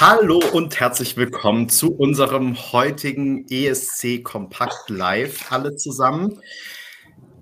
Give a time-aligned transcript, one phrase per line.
[0.00, 6.40] Hallo und herzlich willkommen zu unserem heutigen ESC Kompakt Live, alle zusammen.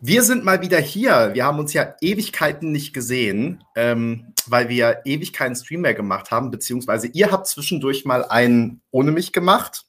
[0.01, 1.31] Wir sind mal wieder hier.
[1.35, 6.33] Wir haben uns ja Ewigkeiten nicht gesehen, ähm, weil wir ewig keinen Stream mehr gemacht
[6.33, 9.85] haben, beziehungsweise ihr habt zwischendurch mal einen ohne mich gemacht.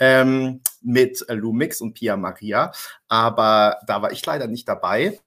[0.00, 2.72] Ähm, mit Lumix und Pia Maria,
[3.06, 5.20] aber da war ich leider nicht dabei.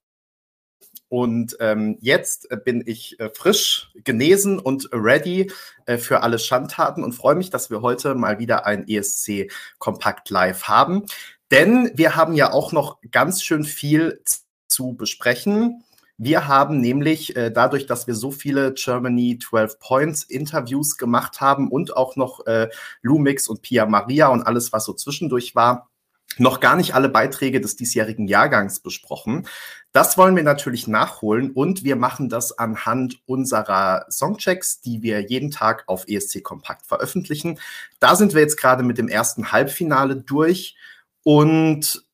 [1.11, 5.51] Und ähm, jetzt äh, bin ich äh, frisch genesen und ready
[5.85, 10.29] äh, für alle Schandtaten und freue mich, dass wir heute mal wieder ein ESC Kompakt
[10.29, 11.03] Live haben.
[11.51, 14.23] Denn wir haben ja auch noch ganz schön viel
[14.69, 15.83] zu besprechen.
[16.15, 21.69] Wir haben nämlich äh, dadurch, dass wir so viele Germany 12 Points Interviews gemacht haben
[21.69, 22.69] und auch noch äh,
[23.01, 25.90] Lumix und Pia Maria und alles, was so zwischendurch war,
[26.39, 29.47] noch gar nicht alle Beiträge des diesjährigen Jahrgangs besprochen.
[29.91, 35.51] Das wollen wir natürlich nachholen und wir machen das anhand unserer Songchecks, die wir jeden
[35.51, 37.59] Tag auf ESC Kompakt veröffentlichen.
[37.99, 40.75] Da sind wir jetzt gerade mit dem ersten Halbfinale durch
[41.23, 42.05] und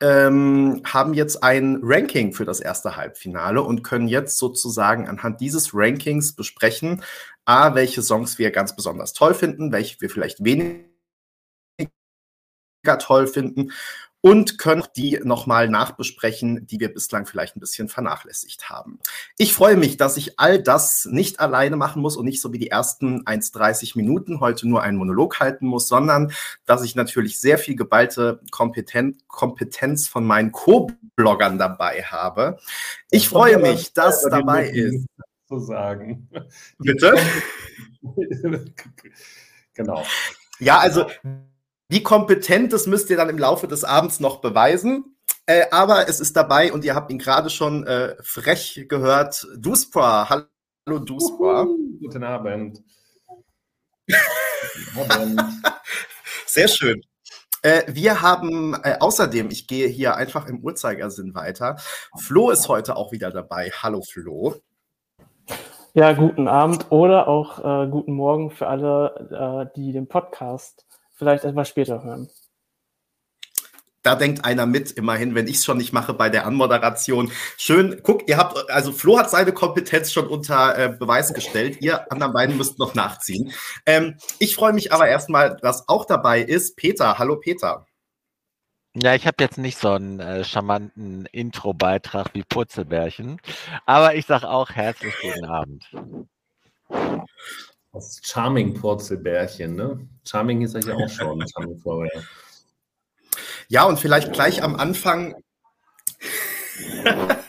[0.00, 5.70] ähm, haben jetzt ein Ranking für das erste Halbfinale und können jetzt sozusagen anhand dieses
[5.74, 7.02] Rankings besprechen,
[7.44, 10.87] a, welche Songs wir ganz besonders toll finden, welche wir vielleicht weniger
[12.96, 13.72] toll finden
[14.20, 18.98] und können die nochmal nachbesprechen, die wir bislang vielleicht ein bisschen vernachlässigt haben.
[19.36, 22.58] Ich freue mich, dass ich all das nicht alleine machen muss und nicht so wie
[22.58, 26.32] die ersten 1,30 Minuten heute nur einen Monolog halten muss, sondern
[26.66, 32.58] dass ich natürlich sehr viel geballte Kompetenz, Kompetenz von meinen Co-Bloggern dabei habe.
[33.10, 35.06] Ich freue mich, dass dabei ist.
[35.46, 36.28] Zu sagen.
[36.78, 37.16] Bitte?
[39.74, 40.04] genau.
[40.58, 41.06] Ja, also
[41.88, 45.16] wie kompetent, das müsst ihr dann im Laufe des Abends noch beweisen.
[45.46, 49.46] Äh, aber es ist dabei und ihr habt ihn gerade schon äh, frech gehört.
[49.56, 51.66] Duspra, hallo Duspra.
[52.00, 52.82] Guten Abend.
[54.94, 55.42] Guten Abend.
[56.46, 57.00] Sehr schön.
[57.62, 61.76] Äh, wir haben äh, außerdem, ich gehe hier einfach im Uhrzeigersinn weiter.
[62.18, 63.70] Flo ist heute auch wieder dabei.
[63.82, 64.56] Hallo Flo.
[65.94, 70.87] Ja, guten Abend oder auch äh, guten Morgen für alle, äh, die den Podcast
[71.18, 72.30] vielleicht etwas später hören.
[74.02, 77.30] Da denkt einer mit, immerhin, wenn ich es schon nicht mache bei der Anmoderation.
[77.56, 81.82] Schön, guck, ihr habt, also Flo hat seine Kompetenz schon unter äh, Beweis gestellt.
[81.82, 83.52] Ihr anderen beiden müsst noch nachziehen.
[83.84, 87.18] Ähm, ich freue mich aber erstmal, dass auch dabei ist Peter.
[87.18, 87.86] Hallo Peter.
[88.94, 93.40] Ja, ich habe jetzt nicht so einen äh, charmanten Intro-Beitrag wie Purzelbärchen,
[93.84, 95.84] aber ich sage auch herzlich guten Abend.
[97.92, 100.06] Das Charming Purzelbärchen, ne?
[100.24, 101.44] Charming ist ja auch schon.
[101.52, 102.22] Charming vorher.
[103.68, 105.34] Ja, und vielleicht gleich am Anfang.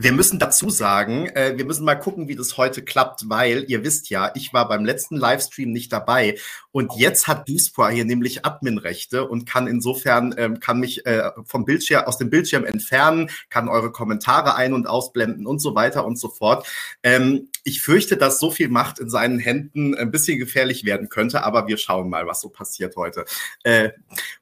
[0.00, 3.82] Wir müssen dazu sagen, äh, wir müssen mal gucken, wie das heute klappt, weil ihr
[3.82, 6.36] wisst ja, ich war beim letzten Livestream nicht dabei
[6.70, 11.64] und jetzt hat Duspra hier nämlich Adminrechte und kann insofern ähm, kann mich äh, vom
[11.64, 16.16] Bildschirm aus dem Bildschirm entfernen, kann eure Kommentare ein- und ausblenden und so weiter und
[16.16, 16.64] so fort.
[17.02, 21.42] Ähm, ich fürchte, dass so viel Macht in seinen Händen ein bisschen gefährlich werden könnte,
[21.42, 23.24] aber wir schauen mal, was so passiert heute.
[23.64, 23.90] Äh,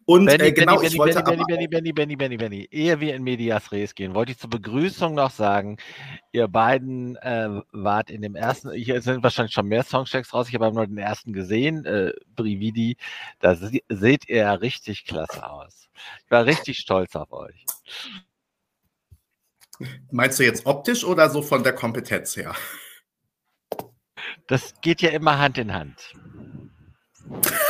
[0.05, 3.00] und Benny, äh, genau, Benny, ich wollte Benny, aber Benny, Benny, Benny, Benny, Benny, ehe
[3.00, 5.46] wir in Medias Res gehen, wollte ich zur Begrüßung noch sagen,
[6.33, 10.55] ihr beiden äh, wart in dem ersten, hier sind wahrscheinlich schon mehr Songchecks raus, ich
[10.55, 12.97] habe nur den ersten gesehen, äh, Brividi,
[13.41, 15.89] da se seht ihr ja richtig klasse aus.
[16.25, 17.65] Ich war richtig stolz auf euch.
[20.11, 22.55] Meinst du jetzt optisch oder so von der Kompetenz her?
[24.47, 26.15] Das geht ja immer Hand in Hand.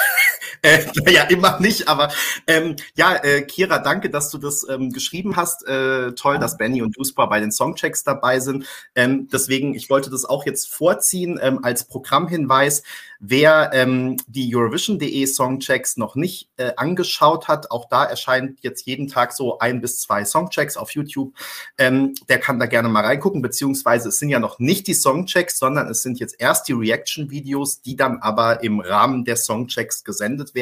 [0.66, 2.10] Äh, ja, immer nicht, aber
[2.47, 5.66] ähm, ja, äh, Kira, danke, dass du das ähm, geschrieben hast.
[5.66, 8.66] Äh, toll, dass Benny und Duspa bei den Songchecks dabei sind.
[8.94, 12.82] Ähm, deswegen, ich wollte das auch jetzt vorziehen ähm, als Programmhinweis.
[13.19, 19.09] Wer ähm, die Eurovision.de Songchecks noch nicht äh, angeschaut hat, auch da erscheint jetzt jeden
[19.09, 21.33] Tag so ein bis zwei Songchecks auf YouTube.
[21.78, 25.59] Ähm, der kann da gerne mal reingucken, beziehungsweise es sind ja noch nicht die Songchecks,
[25.59, 30.54] sondern es sind jetzt erst die Reaction-Videos, die dann aber im Rahmen der Songchecks gesendet
[30.54, 30.56] werden,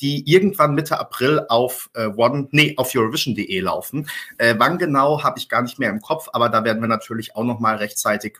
[0.00, 4.08] die irgendwann Mitte April auf äh, One, nee, auf Eurovision.de laufen.
[4.38, 7.36] Äh, wann genau, habe ich gar nicht mehr im Kopf, aber da werden wir natürlich
[7.36, 8.38] auch noch mal rechtzeitig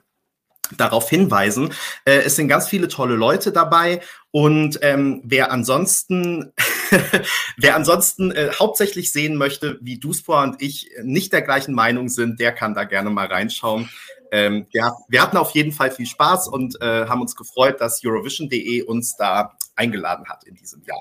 [0.77, 1.73] darauf hinweisen.
[2.05, 4.01] Äh, es sind ganz viele tolle Leute dabei
[4.31, 6.53] und ähm, wer ansonsten,
[7.57, 12.41] wer ansonsten äh, hauptsächlich sehen möchte, wie Duspor und ich nicht der gleichen Meinung sind,
[12.41, 13.89] der kann da gerne mal reinschauen.
[14.31, 18.05] Ähm, ja, wir hatten auf jeden Fall viel Spaß und äh, haben uns gefreut, dass
[18.05, 21.01] Eurovision.de uns da eingeladen hat in diesem Jahr.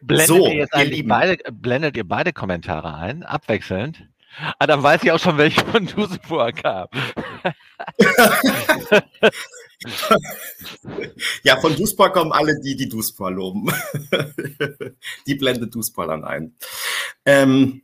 [0.00, 4.06] Blendet, So, ihr, jetzt ihr beide, blendet ihr beide Kommentare ein, abwechselnd?
[4.58, 6.88] Ah, dann weiß ich auch schon, welche von Dusepur kam.
[11.42, 13.72] ja, von Duspor kommen alle die, die Duspor loben.
[15.26, 16.54] die blendet Duspor dann ein.
[17.24, 17.82] Ähm,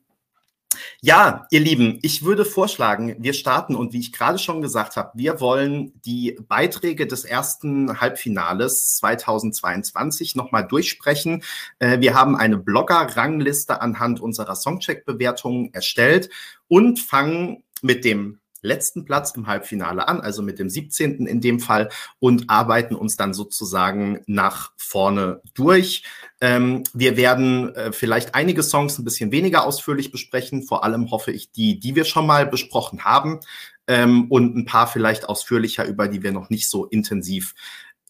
[1.01, 5.13] ja, ihr Lieben, ich würde vorschlagen, wir starten und wie ich gerade schon gesagt habe,
[5.15, 11.43] wir wollen die Beiträge des ersten Halbfinales 2022 nochmal durchsprechen.
[11.79, 16.31] Äh, wir haben eine Blogger-Rangliste anhand unserer Songcheck-Bewertungen erstellt
[16.69, 21.27] und fangen mit dem letzten Platz im Halbfinale an, also mit dem 17.
[21.27, 26.03] in dem Fall, und arbeiten uns dann sozusagen nach vorne durch.
[26.41, 31.33] Ähm, wir werden äh, vielleicht einige Songs ein bisschen weniger ausführlich besprechen, vor allem hoffe
[31.33, 33.41] ich die, die wir schon mal besprochen haben,
[33.87, 37.55] ähm, und ein paar vielleicht ausführlicher, über die wir noch nicht so intensiv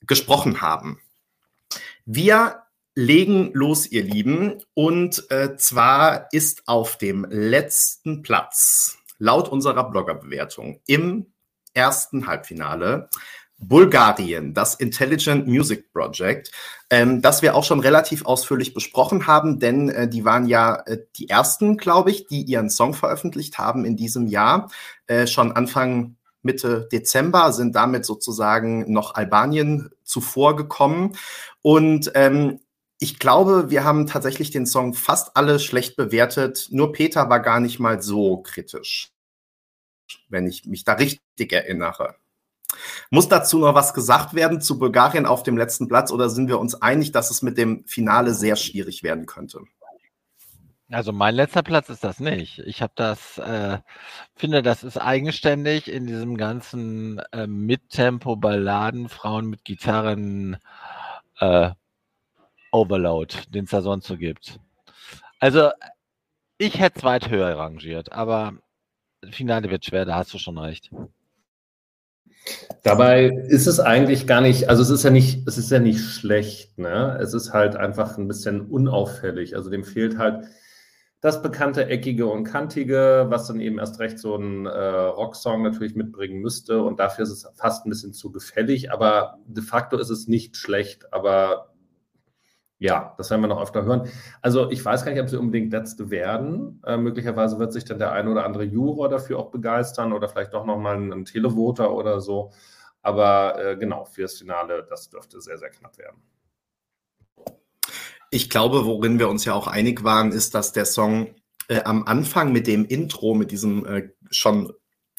[0.06, 1.00] gesprochen haben.
[2.04, 2.62] Wir
[2.94, 10.80] legen los, ihr Lieben, und äh, zwar ist auf dem letzten Platz laut unserer Bloggerbewertung
[10.86, 11.26] im
[11.74, 13.08] ersten Halbfinale
[13.58, 16.50] Bulgarien, das Intelligent Music Project,
[16.90, 20.98] ähm, das wir auch schon relativ ausführlich besprochen haben, denn äh, die waren ja äh,
[21.16, 24.70] die ersten, glaube ich, die ihren Song veröffentlicht haben in diesem Jahr.
[25.06, 31.16] Äh, schon Anfang Mitte Dezember sind damit sozusagen noch Albanien zuvor gekommen.
[31.60, 32.60] Und ähm,
[32.98, 36.68] ich glaube, wir haben tatsächlich den Song fast alle schlecht bewertet.
[36.70, 39.12] Nur Peter war gar nicht mal so kritisch,
[40.28, 42.16] wenn ich mich da richtig erinnere.
[43.10, 46.58] Muss dazu noch was gesagt werden zu Bulgarien auf dem letzten Platz oder sind wir
[46.58, 49.60] uns einig, dass es mit dem Finale sehr schwierig werden könnte?
[50.90, 52.60] Also mein letzter Platz ist das nicht.
[52.60, 53.78] Ich habe das, äh,
[54.36, 60.58] finde, das ist eigenständig in diesem ganzen äh, Mittempo-Balladen, Frauen mit Gitarren,
[61.40, 61.70] äh,
[62.76, 64.60] Overload, den es da sonst so gibt.
[65.40, 65.70] Also,
[66.58, 68.54] ich hätte es weit höher rangiert, aber
[69.30, 70.90] Finale wird schwer, da hast du schon recht.
[72.82, 76.00] Dabei ist es eigentlich gar nicht, also es ist ja nicht, es ist ja nicht
[76.00, 77.18] schlecht, ne?
[77.20, 79.56] Es ist halt einfach ein bisschen unauffällig.
[79.56, 80.46] Also dem fehlt halt
[81.20, 85.96] das bekannte Eckige und Kantige, was dann eben erst recht so ein äh, Rocksong natürlich
[85.96, 86.82] mitbringen müsste.
[86.82, 90.56] Und dafür ist es fast ein bisschen zu gefällig, aber de facto ist es nicht
[90.56, 91.74] schlecht, aber
[92.78, 94.10] ja, das werden wir noch öfter hören.
[94.42, 96.82] Also ich weiß gar nicht, ob sie unbedingt Letzte werden.
[96.86, 100.52] Äh, möglicherweise wird sich dann der eine oder andere Juror dafür auch begeistern oder vielleicht
[100.52, 102.52] doch nochmal ein, ein Televoter oder so.
[103.00, 106.20] Aber äh, genau, fürs Finale, das dürfte sehr, sehr knapp werden.
[108.30, 111.34] Ich glaube, worin wir uns ja auch einig waren, ist, dass der Song
[111.68, 114.72] äh, am Anfang mit dem Intro, mit diesem äh, schon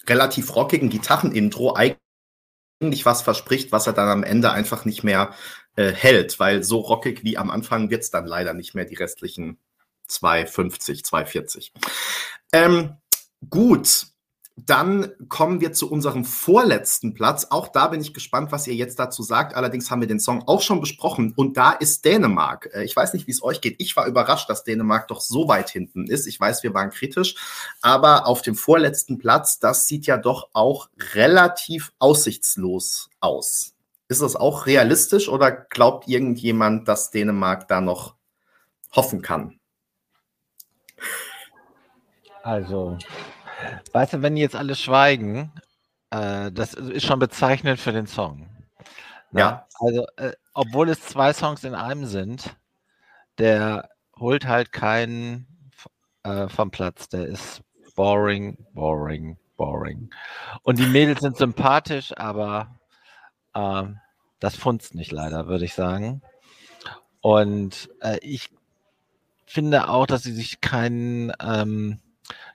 [0.08, 5.34] relativ rockigen Gitarrenintro eigentlich was verspricht, was er dann am Ende einfach nicht mehr
[5.78, 8.96] äh, hält, weil so rockig wie am Anfang wird es dann leider nicht mehr die
[8.96, 9.58] restlichen
[10.10, 11.72] 2,50, 2,40.
[12.52, 12.98] Ähm,
[13.50, 14.08] gut,
[14.56, 17.48] dann kommen wir zu unserem vorletzten Platz.
[17.52, 19.56] Auch da bin ich gespannt, was ihr jetzt dazu sagt.
[19.56, 22.72] Allerdings haben wir den Song auch schon besprochen und da ist Dänemark.
[22.74, 23.76] Äh, ich weiß nicht, wie es euch geht.
[23.78, 26.26] Ich war überrascht, dass Dänemark doch so weit hinten ist.
[26.26, 27.36] Ich weiß, wir waren kritisch,
[27.82, 33.77] aber auf dem vorletzten Platz, das sieht ja doch auch relativ aussichtslos aus.
[34.10, 38.16] Ist das auch realistisch oder glaubt irgendjemand, dass Dänemark da noch
[38.96, 39.60] hoffen kann?
[42.44, 42.98] Also,
[43.92, 45.52] weißt du, wenn jetzt alle schweigen,
[46.12, 48.48] äh, das ist schon bezeichnend für den Song.
[49.32, 49.40] Na?
[49.40, 49.68] Ja.
[49.80, 52.56] Also, äh, obwohl es zwei Songs in einem sind,
[53.38, 55.48] der holt halt keinen
[56.24, 57.10] äh, vom Platz.
[57.10, 57.62] Der ist
[57.96, 60.10] boring, boring, boring.
[60.64, 62.80] Und die Mädels sind sympathisch, aber
[63.54, 64.00] ähm,
[64.40, 66.22] das funzt nicht leider, würde ich sagen.
[67.22, 68.50] Und äh, ich
[69.46, 72.00] finde auch, dass sie sich keinen ähm,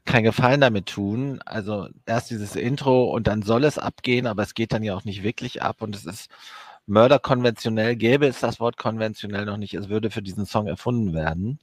[0.05, 1.41] kein Gefallen damit tun.
[1.45, 5.05] Also erst dieses Intro und dann soll es abgehen, aber es geht dann ja auch
[5.05, 6.31] nicht wirklich ab und es ist
[6.87, 7.97] mörderkonventionell.
[7.97, 11.59] Gäbe es das Wort konventionell noch nicht, es würde für diesen Song erfunden werden.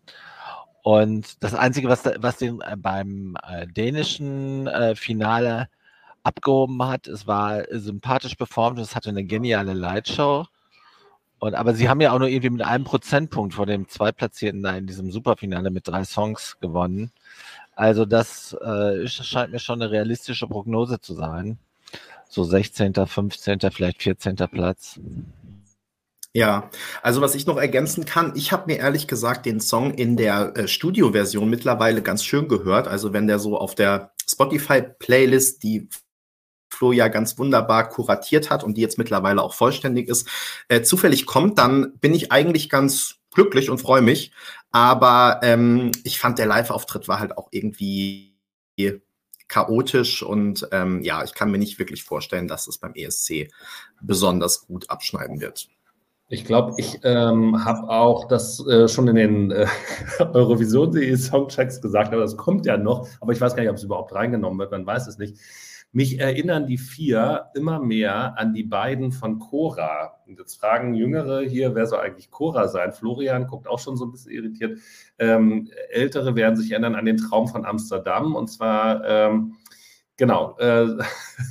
[0.81, 5.69] Und das Einzige, was, was den äh, beim äh, dänischen äh, Finale
[6.23, 7.07] abgehoben hat.
[7.07, 10.45] Es war sympathisch performt und es hatte eine geniale Lightshow.
[11.39, 14.75] Und, aber sie haben ja auch nur irgendwie mit einem Prozentpunkt vor dem Zweitplatzierten da
[14.75, 17.11] in diesem Superfinale mit drei Songs gewonnen.
[17.75, 21.57] Also das äh, scheint mir schon eine realistische Prognose zu sein.
[22.27, 24.35] So 16., 15., vielleicht 14.
[24.35, 24.99] Platz.
[26.33, 26.69] Ja,
[27.01, 30.55] also was ich noch ergänzen kann, ich habe mir ehrlich gesagt den Song in der
[30.55, 32.87] äh, Studioversion mittlerweile ganz schön gehört.
[32.87, 35.87] Also wenn der so auf der Spotify-Playlist, die
[36.69, 40.27] Flo ja ganz wunderbar kuratiert hat und die jetzt mittlerweile auch vollständig ist,
[40.67, 44.31] äh, zufällig kommt, dann bin ich eigentlich ganz glücklich und freue mich.
[44.71, 48.29] Aber ähm, ich fand, der Live-Auftritt war halt auch irgendwie
[49.49, 53.51] chaotisch und ähm, ja, ich kann mir nicht wirklich vorstellen, dass es beim ESC
[53.99, 55.67] besonders gut abschneiden wird.
[56.31, 59.65] Ich glaube, ich ähm, habe auch das äh, schon in den äh,
[60.19, 63.07] Eurovision Songchecks gesagt, aber das kommt ja noch.
[63.19, 65.37] Aber ich weiß gar nicht, ob es überhaupt reingenommen wird, man weiß es nicht.
[65.91, 70.21] Mich erinnern die vier immer mehr an die beiden von Cora.
[70.27, 72.91] Und jetzt fragen Jüngere hier, wer soll eigentlich Cora sein?
[72.91, 74.79] Florian guckt auch schon so ein bisschen irritiert.
[75.17, 78.35] Ähm, Ältere werden sich erinnern an den Traum von Amsterdam.
[78.35, 79.55] Und zwar, ähm,
[80.15, 80.89] genau, äh,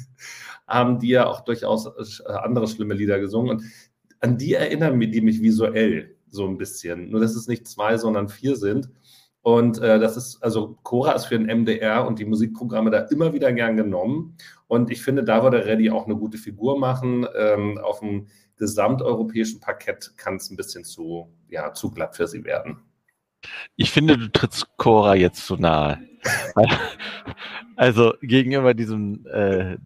[0.68, 1.86] haben die ja auch durchaus
[2.20, 3.58] äh, andere schlimme Lieder gesungen.
[3.58, 3.64] Und
[4.20, 7.10] an die erinnern die mich visuell so ein bisschen.
[7.10, 8.88] Nur, dass es nicht zwei, sondern vier sind.
[9.48, 13.32] Und äh, das ist, also Cora ist für den MDR und die Musikprogramme da immer
[13.32, 14.36] wieder gern genommen.
[14.66, 17.26] Und ich finde, da würde Reddy auch eine gute Figur machen.
[17.34, 18.26] Ähm, auf dem
[18.58, 22.80] gesamteuropäischen Parkett kann es ein bisschen zu, ja, zu glatt für sie werden.
[23.76, 25.98] Ich finde, du trittst Cora jetzt zu nahe.
[27.76, 29.78] also gegenüber diesem äh,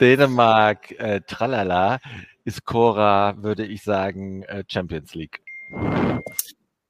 [0.00, 1.98] Dänemark äh, Tralala
[2.44, 5.40] ist Cora, würde ich sagen, äh, Champions League.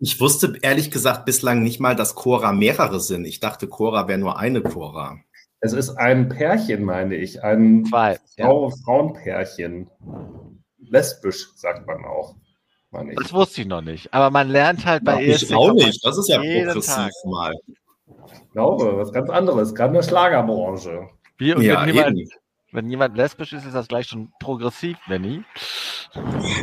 [0.01, 3.25] Ich wusste ehrlich gesagt bislang nicht mal, dass Cora mehrere sind.
[3.25, 5.19] Ich dachte, Cora wäre nur eine Cora.
[5.61, 7.43] Es ist ein Pärchen, meine ich.
[7.43, 8.77] Ein Zwei, Frau, ja.
[8.85, 9.91] Frauenpärchen.
[10.79, 12.37] Lesbisch, sagt man auch.
[12.91, 14.15] Meine das wusste ich noch nicht.
[14.15, 15.51] Aber man lernt halt bei ja, ESC.
[15.51, 16.05] Ich auch nicht.
[16.05, 17.13] Das ist ja progressiv Tag.
[17.25, 17.55] mal.
[18.33, 19.75] Ich glaube, was ganz anderes.
[19.75, 21.09] Gerade in der Schlagerbranche.
[21.39, 22.21] Wie, und ja, jemand,
[22.73, 25.43] wenn jemand lesbisch ist, ist das gleich schon progressiv, Benny.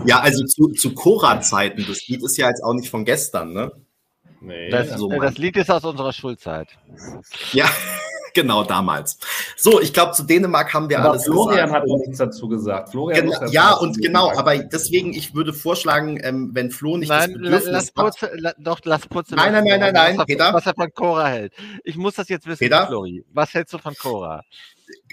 [0.05, 1.85] Ja, also zu, zu Cora-Zeiten.
[1.87, 3.71] Das Lied ist ja jetzt auch nicht von gestern, ne?
[4.41, 4.69] Nee.
[4.69, 6.67] Das, so das Lied ist aus unserer Schulzeit.
[7.53, 7.67] Ja,
[8.35, 9.17] genau damals.
[9.57, 11.73] So, ich glaube, zu Dänemark haben wir aber alles Florian gesagt.
[11.73, 12.89] hat auch nichts dazu gesagt.
[12.89, 14.47] Florian genau, ja, und genau, gesagt.
[14.47, 18.53] aber deswegen, ich würde vorschlagen, ähm, wenn Flo nicht nein, das Bedürfnis lass Putze, la,
[18.59, 19.35] doch, lass Putze.
[19.35, 20.53] Nein, nein, nein, nein, nein, was, Peter.
[20.53, 21.53] Was er von Cora hält.
[21.83, 22.85] Ich muss das jetzt wissen, Peter?
[22.85, 23.25] Flori.
[23.33, 24.43] Was hältst du von Cora?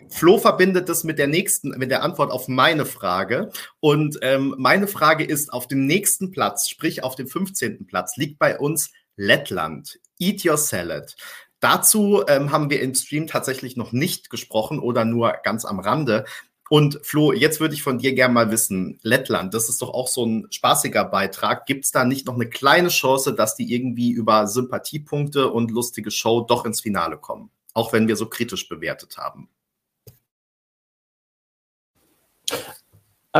[0.09, 3.51] Flo verbindet das mit der nächsten, mit der Antwort auf meine Frage.
[3.81, 7.87] Und ähm, meine Frage ist, auf dem nächsten Platz, sprich auf dem 15.
[7.87, 9.99] Platz, liegt bei uns Lettland.
[10.19, 11.17] Eat Your Salad.
[11.61, 16.25] Dazu ähm, haben wir im Stream tatsächlich noch nicht gesprochen oder nur ganz am Rande.
[16.69, 20.09] Und Flo, jetzt würde ich von dir gerne mal wissen, Lettland, das ist doch auch
[20.09, 21.67] so ein spaßiger Beitrag.
[21.67, 26.11] Gibt es da nicht noch eine kleine Chance, dass die irgendwie über Sympathiepunkte und lustige
[26.11, 27.51] Show doch ins Finale kommen?
[27.75, 29.49] Auch wenn wir so kritisch bewertet haben.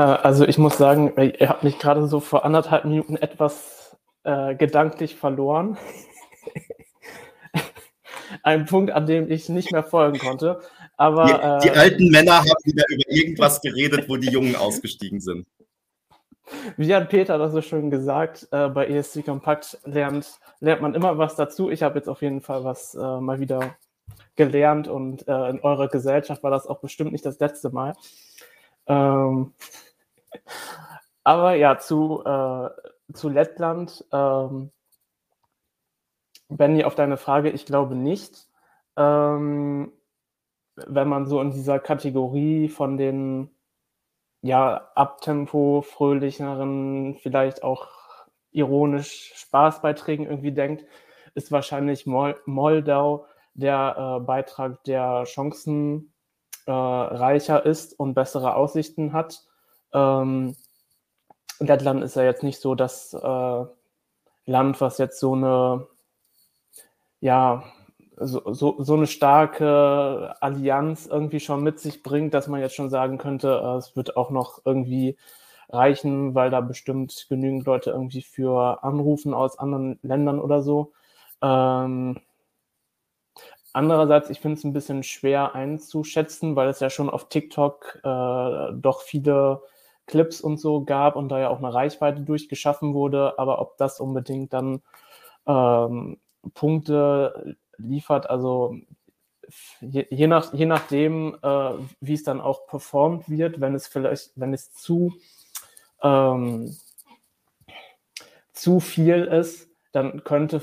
[0.01, 5.17] Also ich muss sagen, ihr habt mich gerade so vor anderthalb Minuten etwas äh, gedanklich
[5.17, 5.77] verloren.
[8.43, 10.61] Ein Punkt, an dem ich nicht mehr folgen konnte.
[10.97, 15.47] Aber, die, äh, alten Männer haben wieder über irgendwas geredet, wo die Jungen ausgestiegen sind.
[16.77, 21.17] Wie hat Peter das so schön gesagt, äh, bei ESC Kompakt lernt, lernt man immer
[21.19, 21.71] was dazu.
[21.71, 23.77] Ich habe jetzt auf jeden Fall was äh, mal wieder
[24.37, 27.95] gelernt und äh, in eurer Gesellschaft war das auch bestimmt nicht das letzte Mal.
[28.87, 29.55] Ähm,
[31.25, 32.71] aber ja, zu, äh,
[33.13, 34.05] zu Lettland.
[34.13, 34.71] Ähm,
[36.49, 38.49] Benny, auf deine Frage, ich glaube nicht.
[38.97, 39.93] Ähm,
[40.77, 43.51] wenn man so in dieser Kategorie von den
[44.43, 47.89] ja, Abtempo, fröhlicheren, vielleicht auch
[48.51, 50.85] ironisch Spaßbeiträgen irgendwie denkt,
[51.35, 56.12] ist wahrscheinlich Mol Moldau der äh, Beitrag, der Chancen
[56.67, 59.43] äh, reicher ist und bessere Aussichten hat.
[59.93, 60.57] Ähm,
[61.59, 63.65] Lettland ist ja jetzt nicht so das äh,
[64.47, 65.87] Land, was jetzt so eine,
[67.21, 67.65] ja,
[68.17, 72.91] so, so, so eine starke Allianz irgendwie schon mit sich bringt, dass man jetzt schon
[72.91, 75.17] sagen könnte, äh, es wird auch noch irgendwie
[75.69, 80.93] reichen, weil da bestimmt genügend Leute irgendwie für anrufen aus anderen Ländern oder so.
[81.41, 82.21] Ähm,
[83.73, 88.73] Andererseits, ich finde es ein bisschen schwer einzuschätzen, weil es ja schon auf TikTok äh,
[88.75, 89.63] doch viele
[90.07, 93.39] Clips und so gab und da ja auch eine Reichweite durchgeschaffen wurde.
[93.39, 94.83] Aber ob das unbedingt dann
[95.47, 96.19] ähm,
[96.55, 98.77] Punkte liefert, also
[99.81, 104.33] je, je, nach, je nachdem, äh, wie es dann auch performt wird, wenn es vielleicht,
[104.37, 105.15] wenn es zu,
[106.03, 106.77] ähm,
[108.53, 110.63] zu viel ist, dann könnte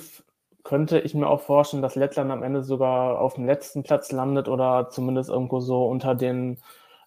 [0.63, 4.47] könnte ich mir auch vorstellen, dass Lettland am Ende sogar auf dem letzten Platz landet
[4.47, 6.57] oder zumindest irgendwo so unter den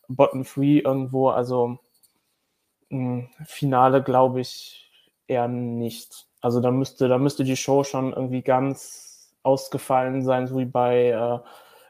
[0.09, 1.31] Bottom Three irgendwo.
[1.31, 1.79] Also
[2.91, 4.91] hm, Finale glaube ich
[5.27, 6.27] eher nicht.
[6.41, 11.09] Also da müsste, da müsste die Show schon irgendwie ganz ausgefallen sein, so wie bei
[11.09, 11.39] äh,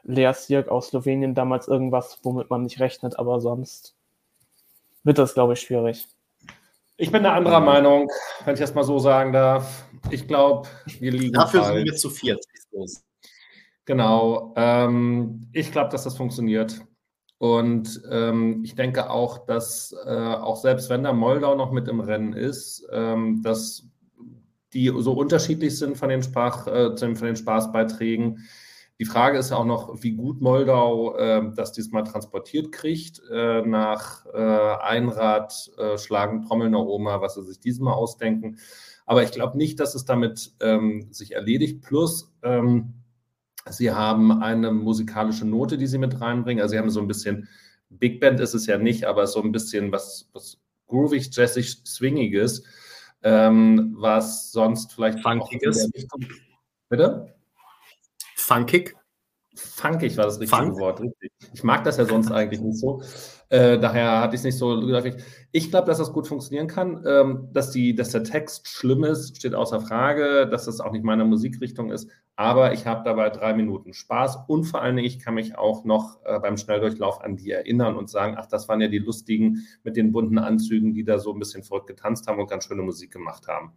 [0.03, 3.95] Lea Sirk aus Slowenien damals irgendwas, womit man nicht rechnet, aber sonst
[5.03, 6.07] wird das, glaube ich, schwierig.
[7.03, 8.09] Ich bin eine anderer Meinung,
[8.45, 9.83] wenn ich das mal so sagen darf.
[10.09, 10.69] Ich glaube,
[11.01, 11.33] wir liegen.
[11.33, 11.75] Dafür falsch.
[11.75, 12.45] sind wir zu viert.
[13.83, 14.53] Genau.
[14.55, 16.79] Ähm, ich glaube, dass das funktioniert.
[17.39, 21.99] Und ähm, ich denke auch, dass äh, auch selbst wenn da Moldau noch mit im
[21.99, 23.83] Rennen ist, ähm, dass
[24.71, 28.47] die so unterschiedlich sind von den, Sprach, äh, von den Spaßbeiträgen.
[28.99, 33.21] Die Frage ist ja auch noch, wie gut Moldau äh, das diesmal transportiert kriegt.
[33.31, 38.59] Äh, nach äh, Einrad, äh, Schlagen, Trommeln Oma, was sie sich diesmal ausdenken.
[39.05, 41.81] Aber ich glaube nicht, dass es damit ähm, sich erledigt.
[41.81, 42.93] Plus, ähm,
[43.69, 46.61] Sie haben eine musikalische Note, die Sie mit reinbringen.
[46.61, 47.47] Also Sie haben so ein bisschen,
[47.89, 52.63] Big Band ist es ja nicht, aber so ein bisschen was, was groovig, jazzig, swingiges,
[53.23, 55.89] ähm, was sonst vielleicht Funkiges.
[56.89, 57.33] Bitte?
[58.43, 58.95] Funkig?
[59.55, 60.79] Funkig war das richtige Funk?
[60.79, 61.31] Wort, richtig.
[61.53, 63.01] Ich mag das ja sonst eigentlich nicht so.
[63.49, 65.15] Äh, daher hatte ich es nicht so gedacht.
[65.51, 67.03] Ich glaube, dass das gut funktionieren kann.
[67.05, 71.05] Ähm, dass, die, dass der Text schlimm ist, steht außer Frage, dass das auch nicht
[71.05, 72.09] meine Musikrichtung ist.
[72.35, 75.85] Aber ich habe dabei drei Minuten Spaß und vor allen Dingen, ich kann mich auch
[75.85, 79.67] noch äh, beim Schnelldurchlauf an die erinnern und sagen, ach, das waren ja die lustigen
[79.83, 82.81] mit den bunten Anzügen, die da so ein bisschen verrückt getanzt haben und ganz schöne
[82.81, 83.73] Musik gemacht haben.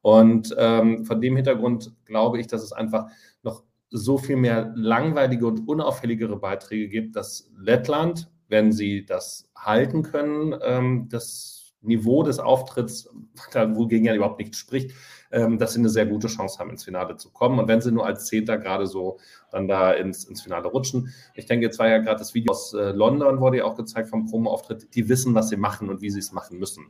[0.00, 3.06] Und ähm, von dem Hintergrund glaube ich, dass es einfach
[3.44, 3.62] noch
[3.92, 10.54] so viel mehr langweilige und unauffälligere Beiträge gibt, dass Lettland, wenn sie das halten können,
[10.62, 13.08] ähm, das Niveau des Auftritts,
[13.54, 14.92] wogegen ja überhaupt nichts spricht,
[15.30, 17.58] ähm, dass sie eine sehr gute Chance haben, ins Finale zu kommen.
[17.58, 19.18] Und wenn sie nur als Zehnter gerade so
[19.50, 21.12] dann da ins, ins Finale rutschen.
[21.34, 24.08] Ich denke, jetzt war ja gerade das Video aus äh, London, wurde ja auch gezeigt
[24.08, 24.94] vom Promo-Auftritt.
[24.94, 26.86] Die wissen, was sie machen und wie sie es machen müssen.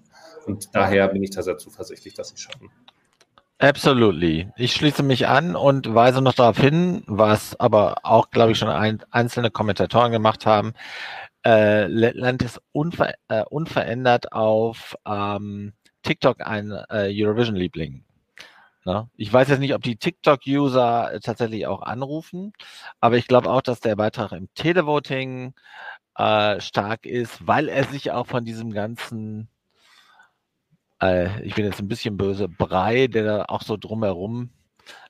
[0.46, 2.70] Und daher bin ich da sehr zuversichtlich, dass sie es schaffen.
[3.62, 4.50] Absolutely.
[4.56, 8.68] Ich schließe mich an und weise noch darauf hin, was aber auch, glaube ich, schon
[8.68, 10.72] ein, einzelne Kommentatoren gemacht haben.
[11.46, 18.04] Äh, Lettland ist unver, äh, unverändert auf ähm, TikTok ein äh, Eurovision-Liebling.
[18.84, 19.08] Ne?
[19.16, 22.52] Ich weiß jetzt nicht, ob die TikTok-User tatsächlich auch anrufen,
[23.00, 25.54] aber ich glaube auch, dass der Beitrag im Televoting
[26.16, 29.51] äh, stark ist, weil er sich auch von diesem ganzen
[31.02, 34.50] äh, ich bin jetzt ein bisschen böse, Brei, der da auch so drumherum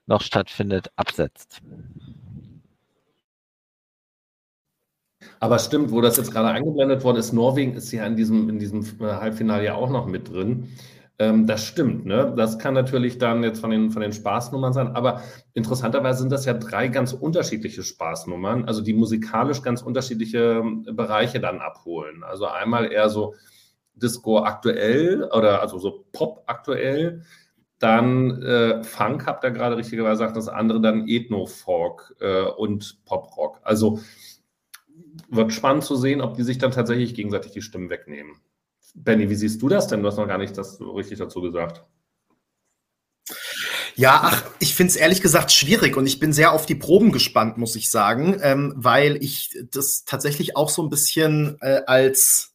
[0.07, 1.61] noch stattfindet, absetzt.
[5.39, 8.59] Aber stimmt, wo das jetzt gerade eingeblendet worden ist, Norwegen ist ja in diesem, in
[8.59, 10.69] diesem äh, Halbfinale ja auch noch mit drin.
[11.19, 12.33] Ähm, das stimmt, ne?
[12.37, 15.23] Das kann natürlich dann jetzt von den, von den Spaßnummern sein, aber
[15.55, 21.39] interessanterweise sind das ja drei ganz unterschiedliche Spaßnummern, also die musikalisch ganz unterschiedliche ähm, Bereiche
[21.39, 22.25] dann abholen.
[22.25, 23.35] Also einmal eher so
[24.03, 27.23] Disco aktuell oder also so Pop aktuell.
[27.79, 33.61] Dann äh, Funk, habt ihr gerade richtigerweise gesagt, das andere dann Ethno-Folk äh, und Pop-Rock.
[33.65, 34.01] Also
[35.29, 38.37] wird spannend zu sehen, ob die sich dann tatsächlich gegenseitig die Stimmen wegnehmen.
[38.95, 40.03] Benny, wie siehst du das denn?
[40.03, 41.85] Du hast noch gar nicht das so richtig dazu gesagt.
[43.95, 47.13] Ja, ach, ich finde es ehrlich gesagt schwierig und ich bin sehr auf die Proben
[47.13, 52.52] gespannt, muss ich sagen, ähm, weil ich das tatsächlich auch so ein bisschen äh, als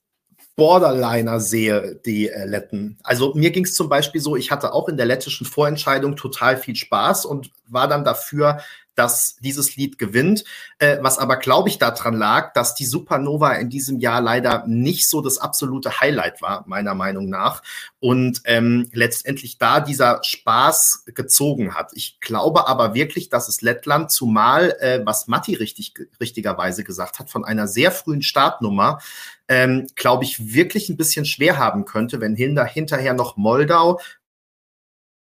[0.57, 2.97] Borderliner sehe, die äh, Letten.
[3.03, 6.57] Also mir ging es zum Beispiel so, ich hatte auch in der lettischen Vorentscheidung total
[6.57, 8.59] viel Spaß und war dann dafür,
[8.95, 10.43] dass dieses Lied gewinnt.
[10.79, 15.07] Äh, was aber, glaube ich, daran lag, dass die Supernova in diesem Jahr leider nicht
[15.07, 17.61] so das absolute Highlight war, meiner Meinung nach.
[17.99, 21.91] Und ähm, letztendlich da dieser Spaß gezogen hat.
[21.93, 27.29] Ich glaube aber wirklich, dass es Lettland, zumal, äh, was Matti richtig, richtigerweise gesagt hat,
[27.29, 28.99] von einer sehr frühen Startnummer,
[29.47, 33.99] ähm, glaube ich, wirklich ein bisschen schwer haben könnte, wenn hinter, hinterher noch Moldau,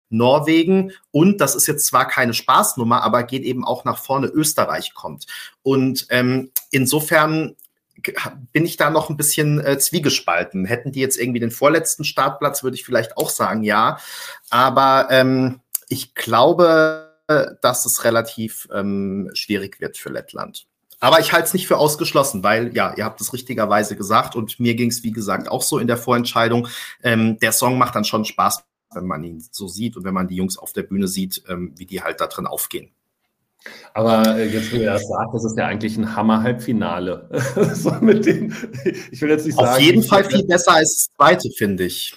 [0.09, 4.95] Norwegen und das ist jetzt zwar keine Spaßnummer, aber geht eben auch nach vorne Österreich
[4.95, 5.27] kommt.
[5.63, 7.57] Und ähm, insofern
[8.53, 10.65] bin ich da noch ein bisschen äh, zwiegespalten.
[10.65, 13.99] Hätten die jetzt irgendwie den vorletzten Startplatz, würde ich vielleicht auch sagen, ja.
[14.51, 17.07] Aber ähm, ich glaube,
[17.61, 20.67] dass es relativ ähm, schwierig wird für Lettland.
[21.07, 24.59] Aber ich halte es nicht für ausgeschlossen, weil, ja, ihr habt es richtigerweise gesagt und
[24.59, 26.67] mir ging es, wie gesagt, auch so in der Vorentscheidung.
[27.03, 28.65] Ähm, der Song macht dann schon Spaß
[28.95, 31.73] wenn man ihn so sieht und wenn man die Jungs auf der Bühne sieht, ähm,
[31.77, 32.91] wie die halt da drin aufgehen.
[33.95, 37.29] Aber äh, jetzt, wo ihr das sagt, das ist ja eigentlich ein Hammer-Halbfinale.
[37.75, 39.69] so ich will jetzt nicht sagen.
[39.69, 42.17] Auf jeden Fall viel besser als das zweite, finde ich.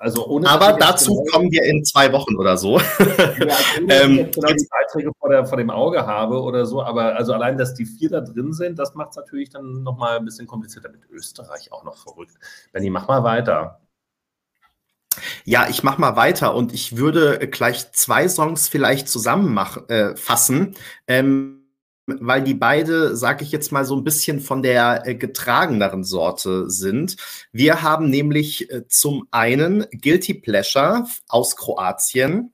[0.00, 2.78] Also ohne Aber dazu genau, kommen wir in zwei Wochen oder so.
[2.78, 6.80] Ja, also ähm, ich genau die Beiträge vor, der, vor dem Auge habe oder so,
[6.82, 10.18] aber also allein, dass die vier da drin sind, das macht es natürlich dann nochmal
[10.18, 12.34] ein bisschen komplizierter mit Österreich auch noch verrückt.
[12.72, 13.80] Benni, mach mal weiter.
[15.44, 21.57] Ja, ich mache mal weiter und ich würde gleich zwei Songs vielleicht zusammenfassen, äh, ähm,
[22.20, 26.70] weil die beide, sage ich jetzt mal, so ein bisschen von der äh, getrageneren Sorte
[26.70, 27.16] sind.
[27.52, 32.52] Wir haben nämlich äh, zum einen Guilty Pleasure aus Kroatien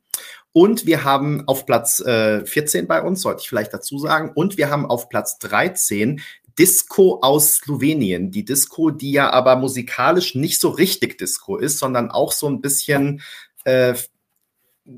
[0.52, 4.30] Und wir haben auf Platz äh, 14 bei uns, sollte ich vielleicht dazu sagen.
[4.34, 6.20] Und wir haben auf Platz 13
[6.58, 8.30] Disco aus Slowenien.
[8.30, 12.60] Die Disco, die ja aber musikalisch nicht so richtig Disco ist, sondern auch so ein
[12.60, 13.22] bisschen,
[13.64, 13.94] äh,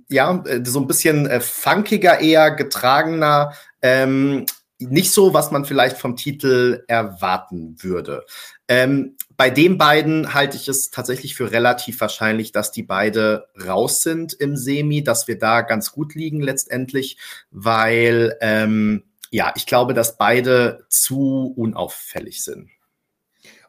[0.08, 3.52] ja, so ein bisschen funkiger, eher getragener.
[3.86, 4.46] Ähm,
[4.78, 8.24] nicht so, was man vielleicht vom Titel erwarten würde.
[8.68, 14.02] Ähm, bei den beiden halte ich es tatsächlich für relativ wahrscheinlich, dass die beide raus
[14.02, 17.16] sind im Semi, dass wir da ganz gut liegen letztendlich,
[17.50, 22.68] weil ähm, ja, ich glaube, dass beide zu unauffällig sind.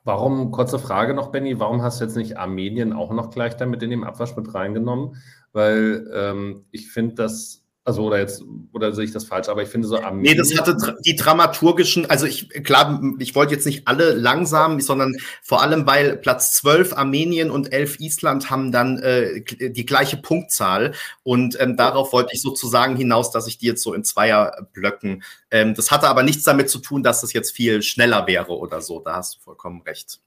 [0.03, 3.84] Warum, kurze Frage noch, Benny, warum hast du jetzt nicht Armenien auch noch gleich damit
[3.84, 5.21] in den Abwasch mit reingenommen?
[5.51, 9.69] Weil ähm, ich finde, dass also oder jetzt, oder sehe ich das falsch, aber ich
[9.69, 10.19] finde so am.
[10.19, 15.15] Nee, das hatte die dramaturgischen, also ich, klar, ich wollte jetzt nicht alle langsam, sondern
[15.41, 20.95] vor allem, weil Platz 12 Armenien und 11 Island haben dann äh, die gleiche Punktzahl.
[21.23, 25.23] Und ähm, darauf wollte ich sozusagen hinaus, dass ich die jetzt so in Zweierblöcken.
[25.50, 28.82] Ähm, das hatte aber nichts damit zu tun, dass das jetzt viel schneller wäre oder
[28.82, 29.00] so.
[29.00, 30.19] Da hast du vollkommen recht.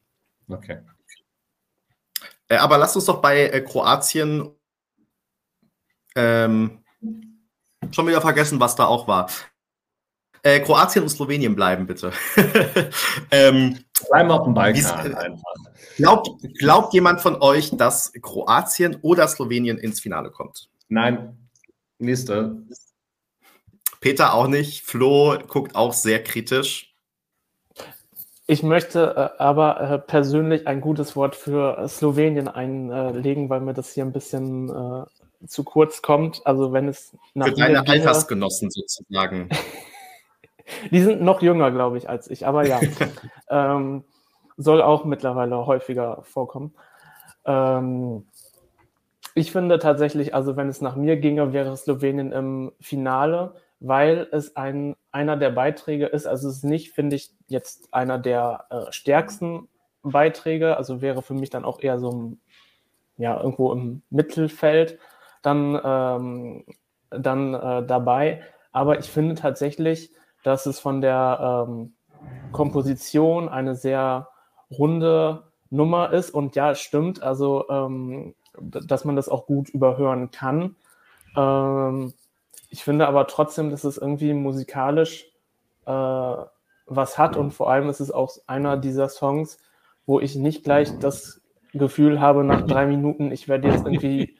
[0.49, 0.79] Okay.
[2.49, 4.49] Äh, aber lass uns doch bei äh, Kroatien
[6.16, 6.81] ähm,
[7.93, 9.29] Schon wieder vergessen, was da auch war.
[10.43, 12.12] Äh, Kroatien und Slowenien bleiben, bitte.
[13.31, 15.55] ähm, bleiben auf dem Balkan einfach.
[15.97, 20.71] Glaubt, glaubt jemand von euch, dass Kroatien oder Slowenien ins Finale kommt?
[20.88, 21.37] Nein.
[21.99, 22.62] Nächste.
[24.01, 24.83] Peter auch nicht.
[24.83, 26.95] Flo guckt auch sehr kritisch.
[28.47, 33.93] Ich möchte äh, aber äh, persönlich ein gutes Wort für Slowenien einlegen, weil mir das
[33.93, 35.05] hier ein bisschen äh,
[35.46, 36.42] zu kurz kommt.
[36.46, 39.48] Also wenn es nach Für deine ginge, Altersgenossen sozusagen.
[40.90, 42.81] die sind noch jünger, glaube ich, als ich, aber ja.
[43.50, 44.05] ähm,
[44.57, 46.74] soll auch mittlerweile häufiger vorkommen.
[47.46, 48.26] Ähm,
[49.35, 54.57] ich finde tatsächlich, also wenn es nach mir ginge, wäre Slowenien im Finale, weil es
[54.57, 56.26] ein, einer der Beiträge ist.
[56.26, 59.68] Also es ist nicht, finde ich, jetzt einer der äh, stärksten
[60.03, 60.76] Beiträge.
[60.76, 62.35] Also wäre für mich dann auch eher so
[63.16, 64.98] ja, irgendwo im Mittelfeld
[65.42, 66.64] dann, ähm,
[67.11, 68.42] dann äh, dabei.
[68.72, 70.11] Aber ich finde tatsächlich,
[70.42, 71.92] dass es von der ähm,
[72.53, 74.29] Komposition eine sehr
[74.70, 76.31] runde Nummer ist.
[76.31, 80.76] Und ja, es stimmt, also ähm, dass man das auch gut überhören kann.
[81.37, 82.12] Ähm,
[82.68, 85.26] ich finde aber trotzdem, dass es irgendwie musikalisch
[85.87, 86.37] äh,
[86.87, 89.59] was hat und vor allem ist es auch einer dieser Songs,
[90.07, 91.40] wo ich nicht gleich das
[91.72, 94.37] Gefühl habe, nach drei Minuten, ich werde jetzt irgendwie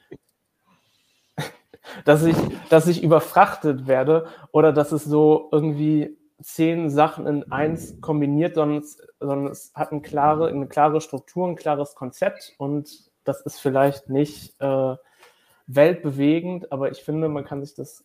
[2.05, 2.35] dass ich,
[2.69, 8.79] dass ich überfrachtet werde oder dass es so irgendwie zehn Sachen in eins kombiniert, sondern
[8.79, 13.59] es, sondern es hat eine klare, eine klare Struktur, ein klares Konzept und das ist
[13.59, 14.95] vielleicht nicht äh,
[15.67, 18.03] weltbewegend, aber ich finde, man kann sich das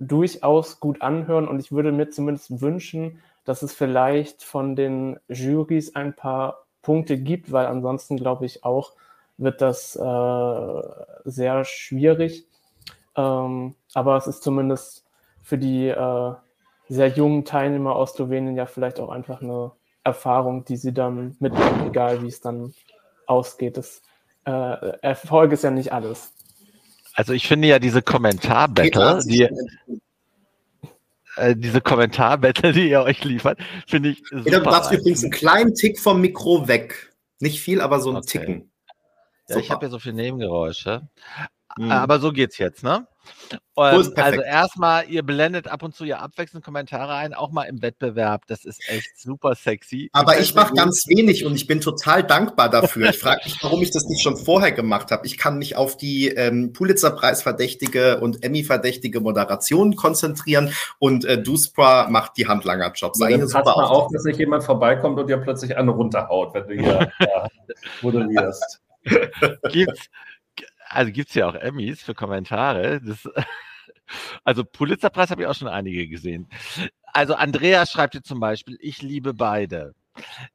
[0.00, 5.94] durchaus gut anhören und ich würde mir zumindest wünschen, dass es vielleicht von den Jurys
[5.94, 8.94] ein paar Punkte gibt, weil ansonsten glaube ich auch,
[9.38, 10.82] wird das äh,
[11.24, 12.46] sehr schwierig.
[13.16, 15.04] Ähm, aber es ist zumindest
[15.42, 16.34] für die äh,
[16.88, 19.72] sehr jungen Teilnehmer aus Slowenien ja vielleicht auch einfach eine
[20.04, 22.74] Erfahrung, die sie dann mitnehmen, egal wie es dann
[23.26, 23.76] ausgeht.
[23.76, 24.02] Das,
[24.44, 26.32] äh, Erfolg ist ja nicht alles.
[27.14, 29.48] Also ich finde ja diese Kommentarbattle, die,
[31.36, 34.50] äh, diese Kommentarbattle, die ihr euch liefert, finde ich super.
[34.50, 37.12] Du darfst übrigens einen kleinen Tick vom Mikro weg.
[37.40, 38.38] Nicht viel, aber so einen okay.
[38.38, 38.70] Ticken.
[39.48, 41.08] Ja, ich habe ja so viele Nebengeräusche.
[41.80, 41.90] Mhm.
[41.90, 43.06] Aber so geht's jetzt, ne?
[43.74, 48.46] Also erstmal, ihr blendet ab und zu ja abwechselnd Kommentare ein, auch mal im Wettbewerb.
[48.48, 50.10] Das ist echt super sexy.
[50.12, 53.08] Aber ich, ich mache ganz wenig und ich bin total dankbar dafür.
[53.08, 55.26] Ich frage mich, warum ich das nicht schon vorher gemacht habe.
[55.26, 62.36] Ich kann mich auf die ähm, Pulitzer-Preis-verdächtige und Emmy-verdächtige Moderation konzentrieren und äh, Duspra macht
[62.36, 63.20] die Handlanger-Jobs.
[63.20, 66.74] Ja, pass mal auf, dass nicht jemand vorbeikommt und dir plötzlich eine runterhaut, wenn du
[66.74, 67.10] hier
[68.02, 68.82] moderierst.
[69.72, 70.10] Gibt's,
[70.90, 73.00] also gibt es ja auch Emmys für Kommentare.
[73.00, 73.28] Das,
[74.44, 76.48] also Pulitzerpreis habe ich auch schon einige gesehen.
[77.04, 79.94] Also Andrea schreibt hier zum Beispiel, ich liebe beide.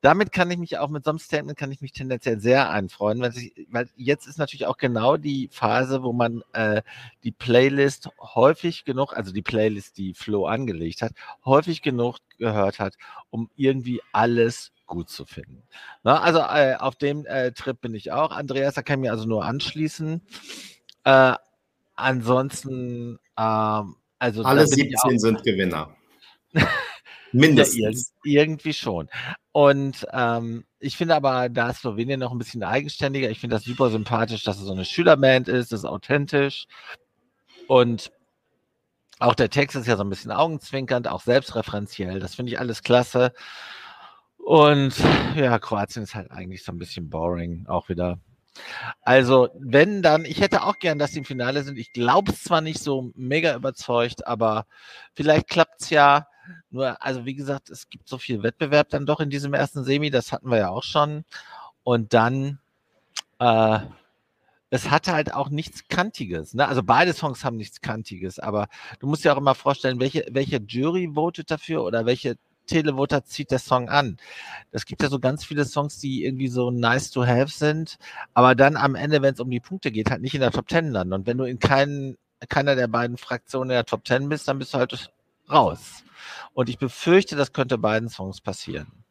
[0.02, 3.21] Damit kann ich mich auch mit so einem Statement kann ich mich tendenziell sehr einfreuen,
[3.21, 6.82] weil, ich, weil jetzt ist natürlich auch genau die Phase, wo man äh,
[7.24, 11.13] die Playlist häufig genug, also die Playlist, die Flo angelegt hat,
[11.45, 12.95] häufig genug gehört hat,
[13.30, 15.63] um irgendwie alles gut zu finden.
[16.04, 18.32] Na, also äh, auf dem äh, Trip bin ich auch.
[18.32, 20.21] Andreas, da kann ich mir also nur anschließen.
[21.04, 21.34] Äh,
[21.95, 25.95] ansonsten, ähm, also alle 17 sind Gewinner.
[27.32, 28.13] Mindestens.
[28.24, 29.10] Ja, irgendwie schon.
[29.52, 33.30] Und ähm, ich finde aber, da ist Slowenien noch ein bisschen eigenständiger.
[33.30, 36.67] Ich finde das super sympathisch, dass es so eine Schülerband ist, das ist authentisch.
[37.67, 38.12] Und
[39.19, 42.19] auch der Text ist ja so ein bisschen augenzwinkernd, auch selbstreferenziell.
[42.19, 43.34] Das finde ich alles klasse.
[44.45, 44.93] Und
[45.36, 48.19] ja, Kroatien ist halt eigentlich so ein bisschen boring, auch wieder.
[49.01, 51.79] Also, wenn dann, ich hätte auch gern, dass die im Finale sind.
[51.79, 54.67] Ich glaube es zwar nicht so mega überzeugt, aber
[55.15, 56.27] vielleicht klappt es ja.
[56.69, 60.12] Nur, also wie gesagt, es gibt so viel Wettbewerb dann doch in diesem ersten Semi,
[60.12, 61.25] das hatten wir ja auch schon.
[61.84, 62.60] Und dann,
[63.39, 63.79] äh,
[64.69, 66.53] es hatte halt auch nichts Kantiges.
[66.53, 66.67] Ne?
[66.67, 68.67] Also beide Songs haben nichts Kantiges, aber
[68.99, 73.51] du musst dir auch immer vorstellen, welche, welche Jury votet dafür oder welche Televoter zieht
[73.51, 74.17] der Song an.
[74.71, 77.97] Es gibt ja so ganz viele Songs, die irgendwie so nice to have sind,
[78.34, 80.67] aber dann am Ende, wenn es um die Punkte geht, halt nicht in der Top
[80.67, 81.13] Ten landen.
[81.13, 82.17] Und wenn du in keinen,
[82.49, 85.12] keiner der beiden Fraktionen in der Top Ten bist, dann bist du halt
[85.49, 86.04] raus.
[86.54, 89.04] Und ich befürchte, das könnte beiden Songs passieren.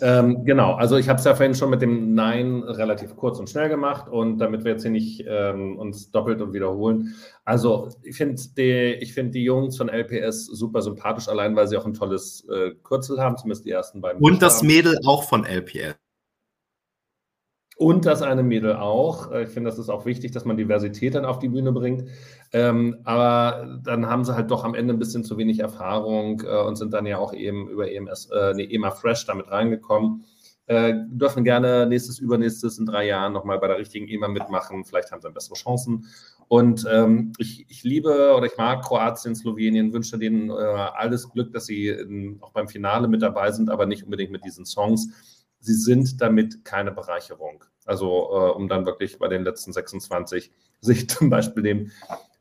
[0.00, 3.48] Ähm, genau, also ich habe es ja vorhin schon mit dem Nein relativ kurz und
[3.48, 7.14] schnell gemacht und damit wir jetzt hier nicht ähm, uns doppelt und wiederholen.
[7.44, 11.86] Also ich finde die, find die Jungs von LPS super sympathisch, allein weil sie auch
[11.86, 14.20] ein tolles äh, Kürzel haben, zumindest die ersten beiden.
[14.20, 15.94] Und das Mädel auch von LPS.
[17.78, 19.30] Und das eine Mädel auch.
[19.30, 22.08] Äh, ich finde, das ist auch wichtig, dass man Diversität dann auf die Bühne bringt.
[22.52, 26.62] Ähm, aber dann haben sie halt doch am Ende ein bisschen zu wenig Erfahrung äh,
[26.62, 30.24] und sind dann ja auch eben über EMS, äh, nee, EMA Fresh damit reingekommen.
[30.68, 34.86] Äh, dürfen gerne nächstes, übernächstes in drei Jahren nochmal bei der richtigen EMA mitmachen.
[34.86, 36.06] Vielleicht haben sie bessere Chancen.
[36.48, 41.52] Und ähm, ich, ich, liebe oder ich mag Kroatien, Slowenien, wünsche denen äh, alles Glück,
[41.52, 45.35] dass sie in, auch beim Finale mit dabei sind, aber nicht unbedingt mit diesen Songs
[45.66, 47.64] sie sind damit keine Bereicherung.
[47.84, 50.50] Also äh, um dann wirklich bei den letzten 26
[50.80, 51.90] sich zum Beispiel dem,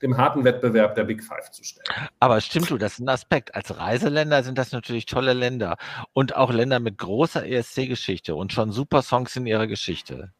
[0.02, 1.86] dem harten Wettbewerb der Big Five zu stellen.
[2.20, 3.56] Aber stimmt du, das ist ein Aspekt.
[3.56, 5.78] Als Reiseländer sind das natürlich tolle Länder
[6.14, 10.32] und auch Länder mit großer ESC-Geschichte und schon super Songs in ihrer Geschichte.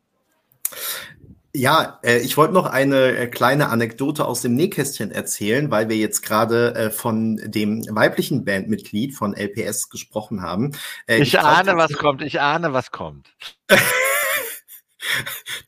[1.56, 5.96] Ja, äh, ich wollte noch eine äh, kleine Anekdote aus dem Nähkästchen erzählen, weil wir
[5.96, 10.74] jetzt gerade äh, von dem weiblichen Bandmitglied von LPS gesprochen haben.
[11.08, 12.22] Äh, ich, ich ahne, glaub, was kommt.
[12.24, 13.34] Ich ahne, was kommt.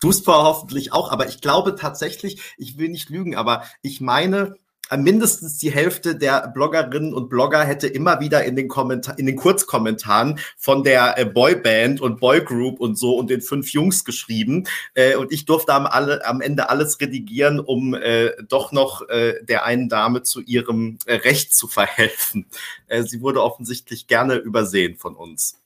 [0.02, 4.56] du es hoffentlich auch, aber ich glaube tatsächlich, ich will nicht lügen, aber ich meine,
[4.96, 9.36] mindestens die Hälfte der Bloggerinnen und Blogger hätte immer wieder in den, Kommentar in den
[9.36, 14.66] Kurzkommentaren von der äh, Boyband und Boygroup und so und den fünf Jungs geschrieben.
[14.94, 19.44] Äh, und ich durfte am, alle, am Ende alles redigieren, um äh, doch noch äh,
[19.44, 22.46] der einen Dame zu ihrem äh, Recht zu verhelfen.
[22.88, 25.58] Äh, sie wurde offensichtlich gerne übersehen von uns.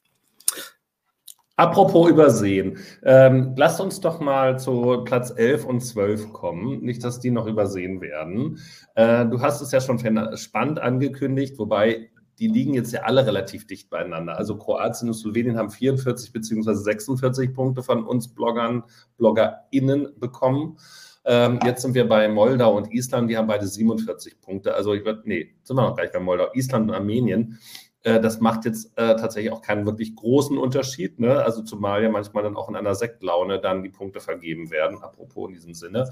[1.61, 6.81] Apropos übersehen, ähm, lasst uns doch mal zu Platz 11 und 12 kommen.
[6.81, 8.57] Nicht, dass die noch übersehen werden.
[8.95, 9.99] Äh, du hast es ja schon
[10.37, 14.39] spannend angekündigt, wobei die liegen jetzt ja alle relativ dicht beieinander.
[14.39, 16.73] Also Kroatien und Slowenien haben 44 bzw.
[16.73, 18.81] 46 Punkte von uns Bloggern,
[19.17, 20.79] BloggerInnen bekommen.
[21.25, 24.73] Ähm, jetzt sind wir bei Moldau und Island, die haben beide 47 Punkte.
[24.73, 27.59] Also ich würde, nee, sind wir noch gleich bei Moldau, Island und Armenien.
[28.03, 31.19] Äh, das macht jetzt äh, tatsächlich auch keinen wirklich großen Unterschied.
[31.19, 31.43] Ne?
[31.43, 35.49] Also zumal ja manchmal dann auch in einer Sektlaune dann die Punkte vergeben werden, apropos
[35.49, 36.09] in diesem Sinne.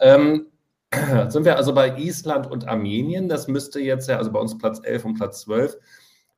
[0.00, 0.46] Ähm,
[1.28, 3.28] sind wir also bei Island und Armenien.
[3.28, 5.78] Das müsste jetzt ja, also bei uns Platz 11 und Platz 12,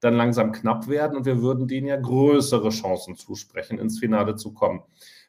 [0.00, 4.52] dann langsam knapp werden und wir würden denen ja größere Chancen zusprechen, ins Finale zu
[4.52, 4.82] kommen.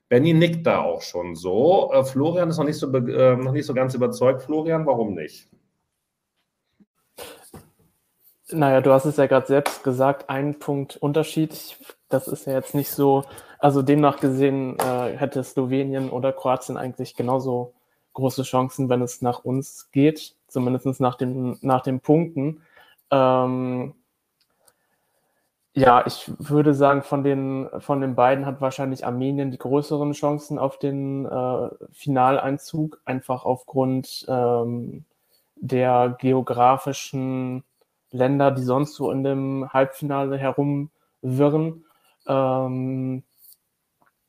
[0.08, 1.92] Benny nickt da auch schon so.
[1.92, 4.44] Äh, Florian ist noch nicht so, äh, noch nicht so ganz überzeugt.
[4.44, 5.50] Florian, warum nicht?
[8.52, 11.78] Naja, du hast es ja gerade selbst gesagt, ein Punkt Unterschied.
[12.10, 13.24] Das ist ja jetzt nicht so,
[13.58, 17.74] also demnach gesehen äh, hätte Slowenien oder Kroatien eigentlich genauso
[18.14, 22.62] große Chancen, wenn es nach uns geht, zumindest nach, den, nach den Punkten.
[23.10, 23.96] Ähm,
[25.74, 30.60] ja, ich würde sagen, von den, von den beiden hat wahrscheinlich Armenien die größeren Chancen
[30.60, 35.04] auf den äh, Finaleinzug, einfach aufgrund ähm,
[35.56, 37.64] der geografischen
[38.16, 41.86] Länder, die sonst so in dem Halbfinale herumwirren.
[42.28, 43.24] Ähm,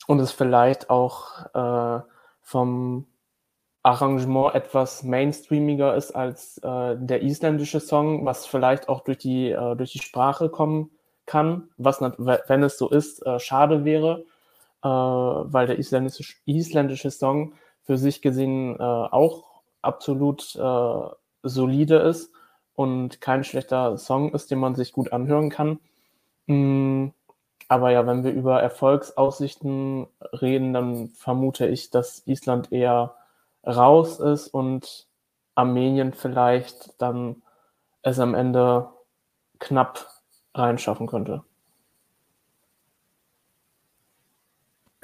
[0.07, 2.03] und es vielleicht auch äh,
[2.43, 3.07] vom
[3.83, 9.77] Arrangement etwas mainstreamiger ist als äh, der isländische Song, was vielleicht auch durch die, äh,
[9.77, 10.91] durch die Sprache kommen
[11.25, 14.25] kann, was, wenn es so ist, äh, schade wäre,
[14.83, 20.59] äh, weil der isländische, isländische Song für sich gesehen äh, auch absolut
[21.43, 22.33] solide ist
[22.77, 25.81] und kein schlechter Song ist, den man sich gut anhören kann.
[26.47, 27.09] Mm,
[27.69, 33.17] aber ja, wenn wir über Erfolgsaussichten reden, dann vermute ich, dass Island eher
[33.67, 35.09] raus ist und
[35.57, 37.43] Armenien vielleicht dann
[38.03, 38.89] es am Ende
[39.59, 40.07] knapp
[40.55, 41.43] reinschaffen könnte.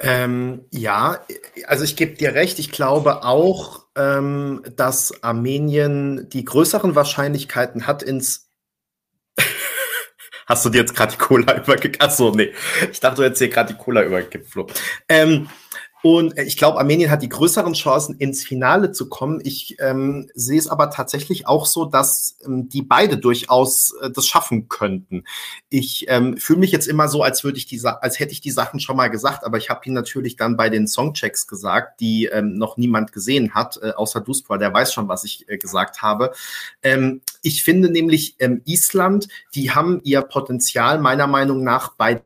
[0.03, 1.25] Ähm, ja,
[1.65, 2.59] also ich gebe dir recht.
[2.59, 8.49] Ich glaube auch, ähm, dass Armenien die größeren Wahrscheinlichkeiten hat, ins
[10.45, 12.01] Hast du dir jetzt gerade die Cola übergekippt?
[12.01, 12.51] Achso, nee.
[12.91, 14.67] Ich dachte, du hättest hier gerade die Cola übergekippt, Flo.
[15.07, 15.47] Ähm,
[16.03, 19.39] und ich glaube, Armenien hat die größeren Chancen, ins Finale zu kommen.
[19.41, 24.27] Ich ähm, sehe es aber tatsächlich auch so, dass ähm, die beide durchaus äh, das
[24.27, 25.23] schaffen könnten.
[25.69, 28.51] Ich ähm, fühle mich jetzt immer so, als würde ich die, als hätte ich die
[28.51, 32.25] Sachen schon mal gesagt, aber ich habe die natürlich dann bei den Songchecks gesagt, die
[32.25, 36.01] ähm, noch niemand gesehen hat, äh, außer Duspra, der weiß schon, was ich äh, gesagt
[36.01, 36.33] habe.
[36.81, 42.21] Ähm, ich finde nämlich ähm, Island, die haben ihr Potenzial meiner Meinung nach bei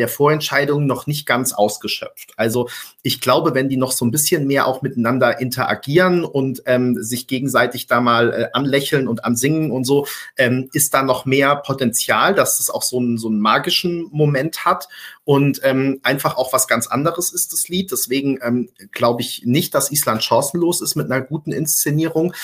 [0.00, 2.32] der Vorentscheidung noch nicht ganz ausgeschöpft.
[2.36, 2.68] Also
[3.02, 7.26] ich glaube, wenn die noch so ein bisschen mehr auch miteinander interagieren und ähm, sich
[7.26, 12.34] gegenseitig da mal äh, anlächeln und ansingen und so, ähm, ist da noch mehr Potenzial,
[12.34, 14.88] dass es auch so einen, so einen magischen Moment hat
[15.24, 17.92] und ähm, einfach auch was ganz anderes ist, das Lied.
[17.92, 22.34] Deswegen ähm, glaube ich nicht, dass Island chancenlos ist mit einer guten Inszenierung.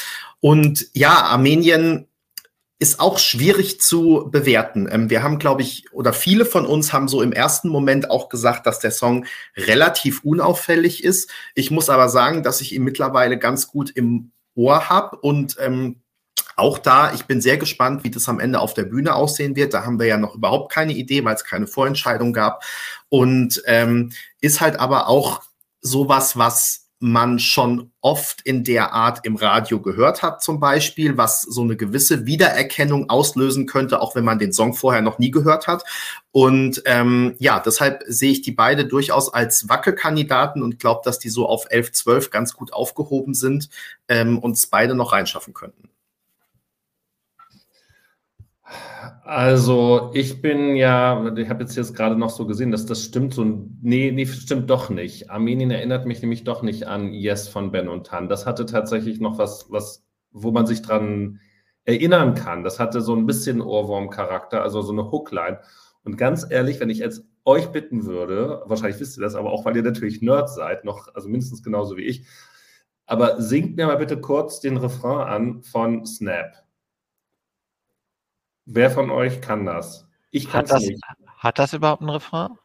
[0.40, 2.06] Und ja, Armenien
[2.78, 4.88] ist auch schwierig zu bewerten.
[4.90, 8.28] Ähm, wir haben, glaube ich, oder viele von uns haben so im ersten Moment auch
[8.28, 11.30] gesagt, dass der Song relativ unauffällig ist.
[11.54, 16.02] Ich muss aber sagen, dass ich ihn mittlerweile ganz gut im Ohr habe und ähm,
[16.58, 19.74] auch da, ich bin sehr gespannt, wie das am Ende auf der Bühne aussehen wird.
[19.74, 22.64] Da haben wir ja noch überhaupt keine Idee, weil es keine Vorentscheidung gab.
[23.10, 25.42] Und ähm, ist halt aber auch
[25.82, 31.40] sowas, was man schon oft in der Art im Radio gehört hat, zum Beispiel, was
[31.42, 35.68] so eine gewisse Wiedererkennung auslösen könnte, auch wenn man den Song vorher noch nie gehört
[35.68, 35.84] hat.
[36.32, 41.28] Und ähm, ja, deshalb sehe ich die beide durchaus als Wackelkandidaten und glaube, dass die
[41.28, 43.68] so auf 11, 12 ganz gut aufgehoben sind
[44.08, 45.88] ähm, und beide noch reinschaffen könnten.
[49.24, 53.34] Also ich bin ja, ich habe jetzt jetzt gerade noch so gesehen, dass das stimmt
[53.34, 53.44] so,
[53.80, 55.30] nee, nee, stimmt doch nicht.
[55.30, 58.28] Armenien erinnert mich nämlich doch nicht an Yes von Ben und Tan.
[58.28, 61.40] Das hatte tatsächlich noch was, was, wo man sich dran
[61.84, 62.64] erinnern kann.
[62.64, 65.60] Das hatte so ein bisschen Ohrwurm-Charakter, also so eine Hookline.
[66.04, 69.64] Und ganz ehrlich, wenn ich jetzt euch bitten würde, wahrscheinlich wisst ihr das, aber auch
[69.64, 72.26] weil ihr natürlich Nerds seid, noch, also mindestens genauso wie ich,
[73.06, 76.65] aber singt mir mal bitte kurz den Refrain an von Snap.
[78.66, 80.06] Wer von euch kann das?
[80.32, 81.00] Ich kann es nicht.
[81.38, 82.58] Hat das überhaupt einen Refrain?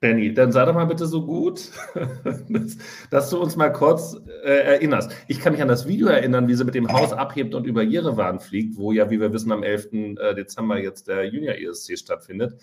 [0.00, 1.68] Benny, dann sei doch mal bitte so gut,
[2.48, 2.78] dass,
[3.10, 5.12] dass du uns mal kurz äh, erinnerst.
[5.28, 7.82] Ich kann mich an das Video erinnern, wie sie mit dem Haus abhebt und über
[7.82, 9.92] Jerewan fliegt, wo ja, wie wir wissen, am 11.
[9.92, 12.58] Äh, Dezember jetzt der Junior ESC stattfindet.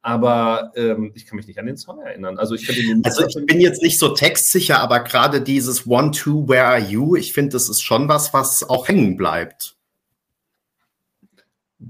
[0.00, 2.38] Aber ähm, ich kann mich nicht an den Song erinnern.
[2.38, 2.66] Also ich,
[3.04, 7.16] also ich bin jetzt nicht so textsicher, aber gerade dieses One, Two, Where Are You,
[7.16, 9.77] ich finde, das ist schon was, was auch hängen bleibt.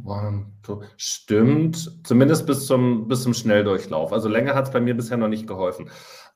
[0.04, 0.82] One, two.
[0.98, 4.12] Stimmt, zumindest bis zum, bis zum Schnelldurchlauf.
[4.12, 5.90] Also länger hat es bei mir bisher noch nicht geholfen.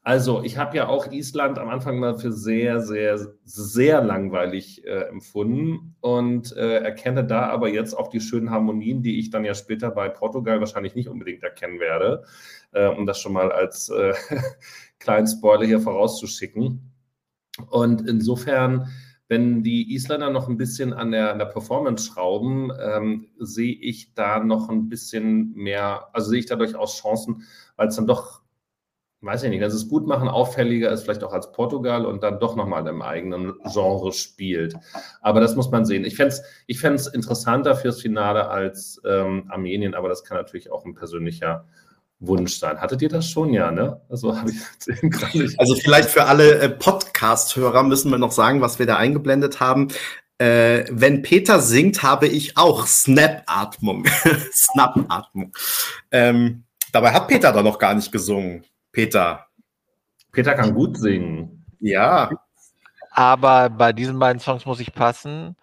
[0.04, 5.04] Also ich habe ja auch Island am Anfang mal für sehr, sehr, sehr langweilig äh,
[5.04, 9.54] empfunden und äh, erkenne da aber jetzt auch die schönen Harmonien, die ich dann ja
[9.54, 12.24] später bei Portugal wahrscheinlich nicht unbedingt erkennen werde,
[12.72, 14.14] äh, um das schon mal als äh,
[14.98, 16.90] kleinen Spoiler hier vorauszuschicken.
[17.70, 18.88] Und insofern
[19.32, 24.12] wenn die Isländer noch ein bisschen an der, an der Performance schrauben, ähm, sehe ich
[24.12, 27.44] da noch ein bisschen mehr, also sehe ich da durchaus Chancen,
[27.76, 28.42] weil es dann doch,
[29.22, 32.40] weiß ich nicht, sie es gut machen, auffälliger ist vielleicht auch als Portugal und dann
[32.40, 34.74] doch nochmal im eigenen Genre spielt.
[35.22, 36.04] Aber das muss man sehen.
[36.04, 40.84] Ich fände es ich interessanter fürs Finale als ähm, Armenien, aber das kann natürlich auch
[40.84, 41.64] ein persönlicher
[42.22, 42.80] Wunsch sein.
[42.80, 43.52] Hattet ihr das schon?
[43.52, 44.00] Ja, ne?
[44.08, 44.32] Also.
[45.58, 49.88] Also vielleicht für alle äh, Podcast-Hörer müssen wir noch sagen, was wir da eingeblendet haben.
[50.38, 54.06] Äh, wenn Peter singt, habe ich auch Snap-Atmung.
[54.52, 55.52] Snap-Atmung.
[56.10, 58.64] Ähm, dabei hat Peter da noch gar nicht gesungen.
[58.92, 59.46] Peter.
[60.32, 61.64] Peter kann gut singen.
[61.80, 62.30] Ja.
[63.10, 65.56] Aber bei diesen beiden Songs muss ich passen.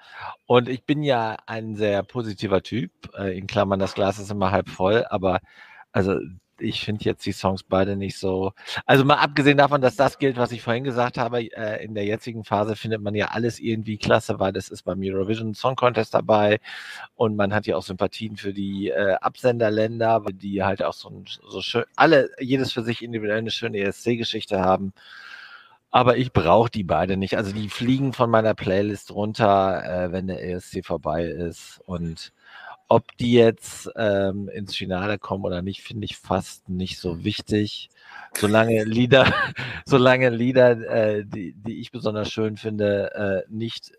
[0.46, 2.92] Und ich bin ja ein sehr positiver Typ.
[3.18, 5.06] Äh, in Klammern, das Glas ist immer halb voll.
[5.10, 5.40] Aber
[5.92, 6.16] also
[6.62, 8.54] ich finde jetzt die Songs beide nicht so.
[8.86, 12.06] Also mal abgesehen davon, dass das gilt, was ich vorhin gesagt habe, äh, in der
[12.06, 16.14] jetzigen Phase findet man ja alles irgendwie klasse, weil das ist beim Eurovision Song Contest
[16.14, 16.60] dabei
[17.16, 21.26] und man hat ja auch Sympathien für die äh, Absenderländer, die halt auch so, ein,
[21.48, 24.94] so schön, alle, jedes für sich individuell eine schöne ESC-Geschichte haben.
[25.92, 27.36] Aber ich brauche die beide nicht.
[27.36, 32.32] Also die fliegen von meiner Playlist runter, äh, wenn der ESC vorbei ist und
[32.90, 37.90] ob die jetzt ähm, ins Finale kommen oder nicht, finde ich fast nicht so wichtig.
[38.34, 39.32] Solange Lieder,
[39.86, 43.92] solange Lieder, äh, die, die ich besonders schön finde, äh, nicht,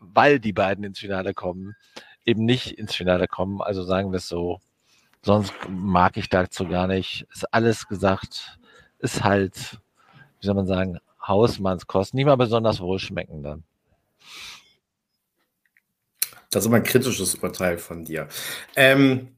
[0.00, 1.76] weil die beiden ins Finale kommen,
[2.24, 3.62] eben nicht ins Finale kommen.
[3.62, 4.60] Also sagen wir es so.
[5.22, 7.26] Sonst mag ich dazu gar nicht.
[7.32, 8.58] Ist alles gesagt.
[8.98, 9.78] ist halt,
[10.40, 13.64] wie soll man sagen, Hausmannskost, nicht mal besonders wohlschmeckend dann.
[16.52, 18.28] Das ist immer ein kritisches Urteil von dir.
[18.76, 19.36] Ähm,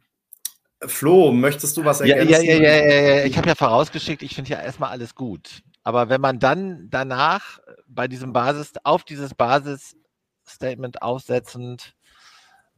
[0.85, 2.31] Flo, möchtest du was ergänzen?
[2.31, 3.25] Ja, ja, ja, ja, ja.
[3.25, 5.63] ich habe ja vorausgeschickt, ich finde ja erstmal alles gut.
[5.85, 11.95] Aber wenn man dann danach bei diesem Basis, auf dieses Basisstatement aufsetzend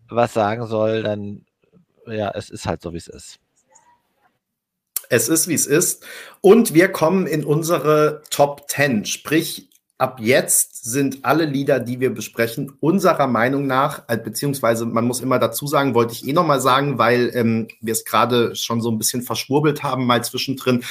[0.09, 1.47] was sagen soll, dann
[2.07, 3.39] ja, es ist halt so, wie es ist.
[5.09, 6.05] Es ist, wie es ist.
[6.41, 9.07] Und wir kommen in unsere Top 10.
[9.07, 15.05] Sprich, ab jetzt sind alle Lieder, die wir besprechen, unserer Meinung nach, äh, beziehungsweise man
[15.05, 18.81] muss immer dazu sagen, wollte ich eh nochmal sagen, weil ähm, wir es gerade schon
[18.81, 20.85] so ein bisschen verschwurbelt haben, mal zwischendrin.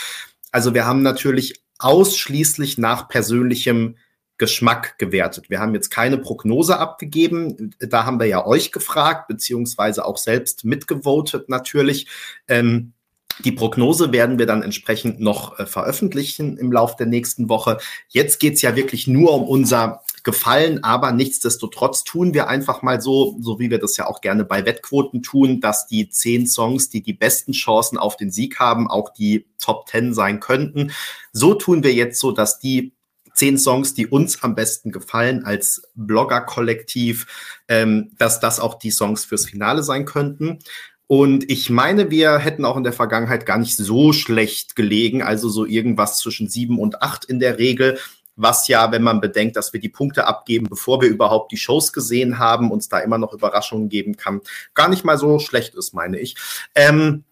[0.51, 3.95] Also wir haben natürlich ausschließlich nach persönlichem
[4.37, 5.49] Geschmack gewertet.
[5.49, 7.73] Wir haben jetzt keine Prognose abgegeben.
[7.79, 12.07] Da haben wir ja euch gefragt, beziehungsweise auch selbst mitgevotet natürlich.
[12.49, 12.94] Ähm,
[13.43, 17.77] die Prognose werden wir dann entsprechend noch äh, veröffentlichen im Laufe der nächsten Woche.
[18.07, 23.37] Jetzt geht's ja wirklich nur um unser Gefallen, aber nichtsdestotrotz tun wir einfach mal so,
[23.41, 27.03] so wie wir das ja auch gerne bei Wettquoten tun, dass die zehn Songs, die
[27.03, 30.91] die besten Chancen auf den Sieg haben, auch die Top Ten sein könnten.
[31.31, 32.95] So tun wir jetzt so, dass die
[33.35, 37.27] zehn Songs, die uns am besten gefallen als Blogger-Kollektiv,
[37.67, 40.59] ähm, dass das auch die Songs fürs Finale sein könnten.
[41.07, 45.49] Und ich meine, wir hätten auch in der Vergangenheit gar nicht so schlecht gelegen, also
[45.49, 47.99] so irgendwas zwischen sieben und acht in der Regel,
[48.35, 51.93] was ja, wenn man bedenkt, dass wir die Punkte abgeben, bevor wir überhaupt die Shows
[51.93, 54.41] gesehen haben, uns da immer noch Überraschungen geben kann,
[54.73, 56.35] gar nicht mal so schlecht ist, meine ich.
[56.73, 57.23] Ähm,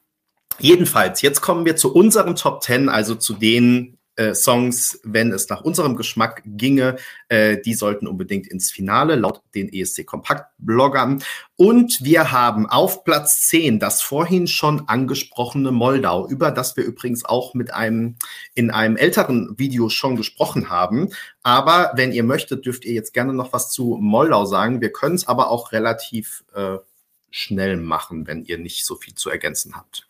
[0.59, 5.49] jedenfalls, jetzt kommen wir zu unseren Top Ten, also zu den äh, Songs, wenn es
[5.49, 6.97] nach unserem Geschmack ginge.
[7.29, 11.23] Äh, die sollten unbedingt ins Finale, laut den ESC Kompakt-Bloggern.
[11.55, 17.25] Und wir haben auf Platz 10 das vorhin schon angesprochene Moldau, über das wir übrigens
[17.25, 18.15] auch mit einem,
[18.53, 21.09] in einem älteren Video schon gesprochen haben.
[21.41, 24.81] Aber wenn ihr möchtet, dürft ihr jetzt gerne noch was zu Moldau sagen.
[24.81, 26.77] Wir können es aber auch relativ äh,
[27.31, 30.07] schnell machen, wenn ihr nicht so viel zu ergänzen habt.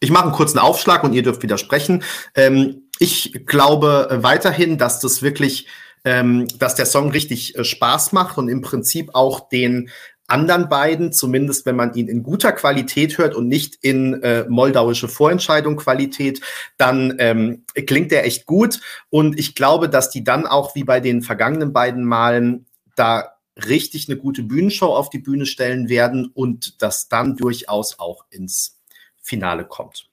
[0.00, 2.02] Ich mache einen kurzen Aufschlag und ihr dürft widersprechen.
[2.34, 5.66] Ähm, ich glaube weiterhin, dass das wirklich,
[6.04, 9.90] ähm, dass der Song richtig äh, Spaß macht und im Prinzip auch den
[10.28, 15.08] anderen beiden, zumindest wenn man ihn in guter Qualität hört und nicht in äh, moldauische
[15.08, 16.40] Vorentscheidung Qualität,
[16.76, 18.80] dann ähm, klingt der echt gut.
[19.08, 22.66] Und ich glaube, dass die dann auch wie bei den vergangenen beiden Malen
[22.96, 28.24] da richtig eine gute Bühnenshow auf die Bühne stellen werden und das dann durchaus auch
[28.30, 28.80] ins
[29.22, 30.05] Finale kommt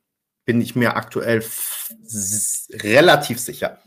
[0.45, 1.43] bin ich mir aktuell
[2.83, 3.77] relativ sicher.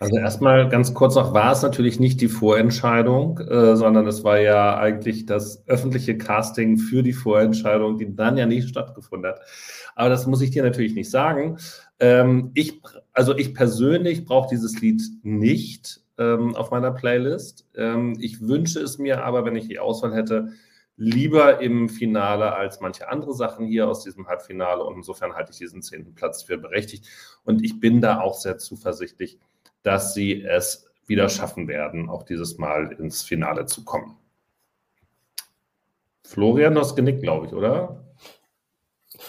[0.00, 4.40] Also erstmal ganz kurz noch, war es natürlich nicht die Vorentscheidung, äh, sondern es war
[4.40, 9.40] ja eigentlich das öffentliche Casting für die Vorentscheidung, die dann ja nicht stattgefunden hat.
[9.94, 11.58] Aber das muss ich dir natürlich nicht sagen.
[11.98, 12.80] Ähm, ich,
[13.12, 17.68] also ich persönlich brauche dieses Lied nicht ähm, auf meiner Playlist.
[17.76, 20.48] Ähm, ich wünsche es mir aber, wenn ich die Auswahl hätte,
[21.00, 24.84] lieber im Finale als manche andere Sachen hier aus diesem Halbfinale.
[24.84, 27.08] Und insofern halte ich diesen zehnten Platz für berechtigt.
[27.42, 29.38] Und ich bin da auch sehr zuversichtlich,
[29.82, 34.18] dass sie es wieder schaffen werden, auch dieses Mal ins Finale zu kommen.
[36.22, 38.04] Florian, du hast genickt, glaube ich, oder?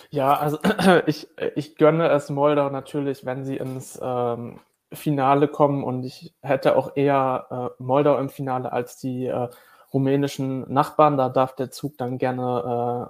[0.10, 0.60] Ja, also
[1.06, 4.60] ich, ich gönne es Moldau natürlich, wenn sie ins ähm,
[4.92, 9.48] Finale kommen und ich hätte auch eher äh, Moldau im Finale als die äh,
[9.94, 11.18] rumänischen Nachbarn.
[11.18, 12.42] Da darf der Zug dann gerne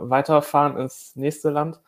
[0.01, 1.79] äh, weiterfahren ins nächste Land.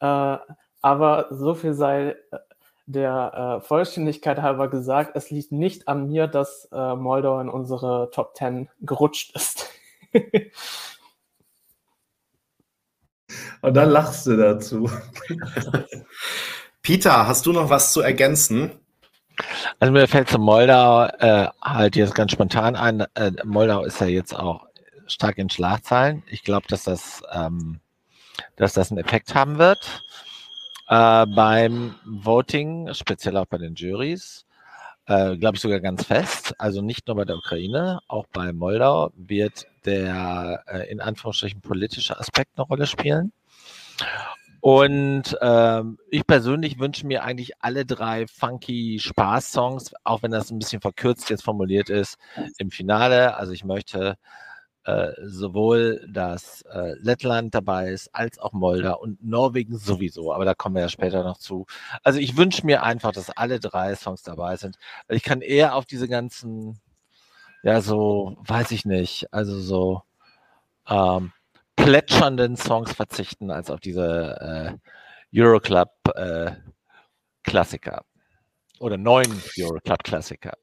[0.00, 0.36] Äh,
[0.82, 2.38] aber so viel sei äh,
[2.86, 8.10] der äh, Vollständigkeit halber gesagt, es liegt nicht an mir, dass äh, Moldau in unsere
[8.12, 9.70] Top 10 gerutscht ist.
[13.62, 14.90] Und dann lachst du dazu.
[16.82, 18.72] Peter, hast du noch was zu ergänzen?
[19.80, 23.00] Also mir fällt zu Moldau äh, halt jetzt ganz spontan ein.
[23.14, 24.66] Äh, Moldau ist ja jetzt auch
[25.06, 26.22] stark in Schlagzeilen.
[26.26, 27.80] Ich glaube, dass das, ähm,
[28.56, 30.02] dass das einen Effekt haben wird
[30.88, 34.44] äh, beim Voting, speziell auch bei den Juries.
[35.06, 36.54] Äh, glaube ich sogar ganz fest.
[36.58, 42.18] Also nicht nur bei der Ukraine, auch bei Moldau wird der äh, in Anführungsstrichen politische
[42.18, 43.32] Aspekt eine Rolle spielen.
[44.64, 50.58] Und ähm, ich persönlich wünsche mir eigentlich alle drei funky Spaß-Songs, auch wenn das ein
[50.58, 52.16] bisschen verkürzt jetzt formuliert ist,
[52.56, 53.36] im Finale.
[53.36, 54.16] Also ich möchte
[54.84, 60.54] äh, sowohl, dass äh, Lettland dabei ist, als auch Moldau und Norwegen sowieso, aber da
[60.54, 61.66] kommen wir ja später noch zu.
[62.02, 64.78] Also ich wünsche mir einfach, dass alle drei Songs dabei sind.
[65.10, 66.80] Ich kann eher auf diese ganzen,
[67.62, 70.02] ja, so, weiß ich nicht, also so
[70.88, 71.32] ähm,
[71.76, 74.78] plätschernden Songs verzichten, als auf diese
[75.32, 76.52] äh, Euroclub äh.
[78.80, 79.26] Oder neun
[79.58, 80.54] Euroclub-Klassiker.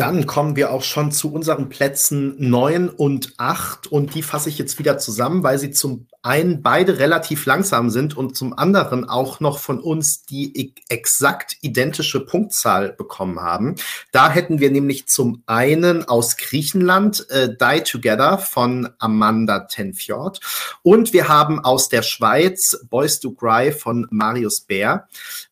[0.00, 4.56] Dann kommen wir auch schon zu unseren Plätzen 9 und 8 und die fasse ich
[4.56, 9.40] jetzt wieder zusammen, weil sie zum einen beide relativ langsam sind und zum anderen auch
[9.40, 13.74] noch von uns die exakt identische Punktzahl bekommen haben.
[14.10, 20.40] Da hätten wir nämlich zum einen aus Griechenland äh, Die Together von Amanda Tenfjord.
[20.82, 25.08] Und wir haben aus der Schweiz Boys to Cry von Marius Bär,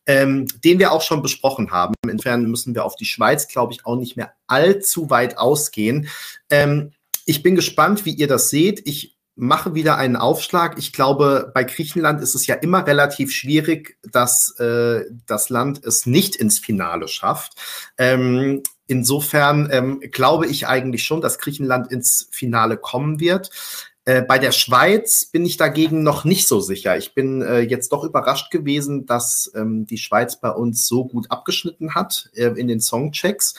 [0.09, 1.93] ähm, den wir auch schon besprochen haben.
[2.03, 6.09] Insofern müssen wir auf die Schweiz, glaube ich, auch nicht mehr allzu weit ausgehen.
[6.49, 6.93] Ähm,
[7.25, 8.81] ich bin gespannt, wie ihr das seht.
[8.87, 10.79] Ich mache wieder einen Aufschlag.
[10.79, 16.07] Ich glaube, bei Griechenland ist es ja immer relativ schwierig, dass äh, das Land es
[16.07, 17.53] nicht ins Finale schafft.
[17.99, 23.51] Ähm, insofern ähm, glaube ich eigentlich schon, dass Griechenland ins Finale kommen wird.
[24.09, 26.97] Äh, bei der Schweiz bin ich dagegen noch nicht so sicher.
[26.97, 31.29] Ich bin äh, jetzt doch überrascht gewesen, dass ähm, die Schweiz bei uns so gut
[31.29, 33.53] abgeschnitten hat äh, in den Songchecks.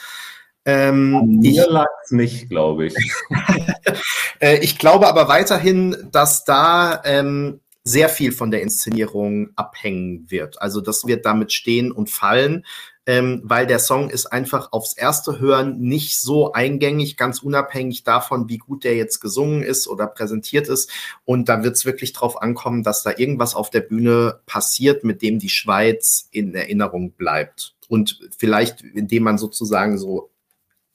[0.65, 2.95] Ähm, Mir lag es nicht, glaube ich.
[4.41, 10.61] äh, ich glaube aber weiterhin, dass da ähm, sehr viel von der Inszenierung abhängen wird.
[10.61, 12.65] Also das wird damit stehen und fallen,
[13.05, 18.49] ähm, weil der Song ist einfach aufs erste Hören nicht so eingängig, ganz unabhängig davon,
[18.49, 20.91] wie gut der jetzt gesungen ist oder präsentiert ist.
[21.25, 25.21] Und da wird es wirklich drauf ankommen, dass da irgendwas auf der Bühne passiert, mit
[25.21, 27.75] dem die Schweiz in Erinnerung bleibt.
[27.87, 30.30] Und vielleicht, indem man sozusagen so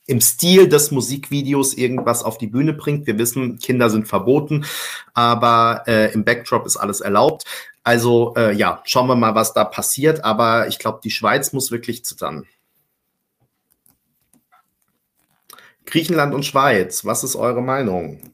[0.07, 3.07] im Stil des Musikvideos irgendwas auf die Bühne bringt.
[3.07, 4.65] Wir wissen, Kinder sind verboten,
[5.15, 7.45] aber äh, im Backdrop ist alles erlaubt.
[7.83, 10.25] Also äh, ja, schauen wir mal, was da passiert.
[10.25, 12.47] Aber ich glaube, die Schweiz muss wirklich zittern.
[15.85, 18.33] Griechenland und Schweiz, was ist eure Meinung?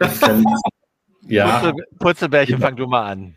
[1.22, 1.72] ja.
[1.98, 3.36] Purzelbärchen, fang du mal an.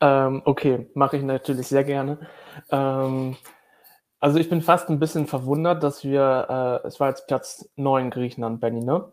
[0.00, 2.18] Ähm, okay, mache ich natürlich sehr gerne.
[2.70, 3.36] Ähm,
[4.20, 8.10] also ich bin fast ein bisschen verwundert, dass wir, äh, es war jetzt Platz 9
[8.10, 9.12] Griechenland, Benny, ne?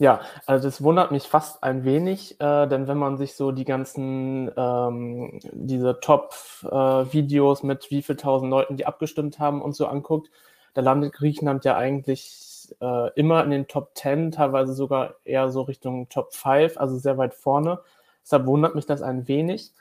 [0.00, 3.64] Ja, also das wundert mich fast ein wenig, äh, denn wenn man sich so die
[3.64, 9.86] ganzen, ähm, diese Top-Videos äh, mit wie viel tausend Leuten, die abgestimmt haben und so
[9.88, 10.30] anguckt,
[10.74, 15.62] da landet Griechenland ja eigentlich äh, immer in den Top 10, teilweise sogar eher so
[15.62, 17.80] Richtung Top 5, also sehr weit vorne.
[18.28, 19.72] Deshalb wundert mich das ein wenig,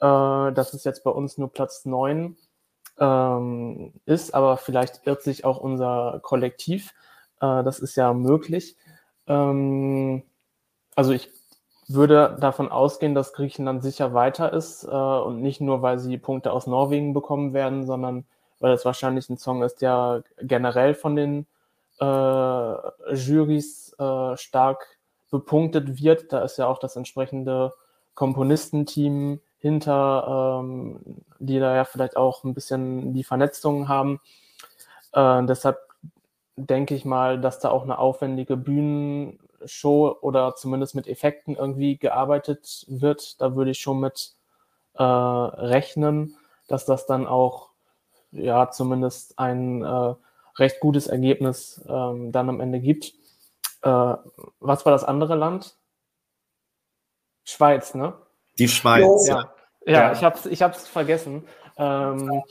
[0.00, 2.36] äh, dass es jetzt bei uns nur Platz 9
[2.98, 6.92] ähm, ist, aber vielleicht irrt sich auch unser Kollektiv.
[7.40, 8.76] Äh, das ist ja möglich.
[9.26, 10.22] Ähm,
[10.94, 11.30] also ich
[11.88, 16.52] würde davon ausgehen, dass Griechenland sicher weiter ist äh, und nicht nur, weil sie Punkte
[16.52, 18.26] aus Norwegen bekommen werden, sondern
[18.60, 21.46] weil es wahrscheinlich ein Song ist, der generell von den
[22.00, 24.98] äh, Jurys äh, stark
[25.30, 26.34] bepunktet wird.
[26.34, 27.72] Da ist ja auch das entsprechende
[28.14, 31.00] Komponistenteam hinter, ähm,
[31.38, 34.20] die da ja vielleicht auch ein bisschen die Vernetzung haben.
[35.12, 35.78] Äh, deshalb
[36.56, 42.84] denke ich mal, dass da auch eine aufwendige Bühnenshow oder zumindest mit Effekten irgendwie gearbeitet
[42.88, 43.40] wird.
[43.40, 44.34] Da würde ich schon mit
[44.94, 46.36] äh, rechnen,
[46.68, 47.70] dass das dann auch
[48.30, 50.14] ja zumindest ein äh,
[50.56, 53.14] recht gutes Ergebnis ähm, dann am Ende gibt.
[53.82, 54.14] Äh,
[54.60, 55.76] was war das andere Land?
[57.44, 58.14] Schweiz, ne?
[58.58, 59.26] Die Schweiz.
[59.26, 59.54] Ja,
[59.86, 60.12] ja, ja.
[60.12, 61.46] ich habe es ich hab's vergessen.
[61.76, 62.42] Ähm,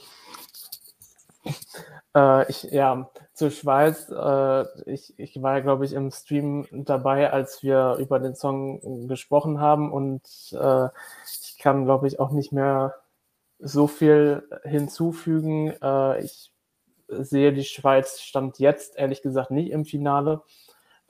[2.14, 4.08] äh, ich, ja, zur Schweiz.
[4.10, 9.08] Äh, ich, ich war ja, glaube ich, im Stream dabei, als wir über den Song
[9.08, 10.22] gesprochen haben und
[10.52, 10.88] äh,
[11.42, 12.94] ich kann, glaube ich, auch nicht mehr
[13.58, 15.74] so viel hinzufügen.
[15.82, 16.52] Äh, ich
[17.08, 20.42] sehe die Schweiz stand jetzt ehrlich gesagt nicht im Finale.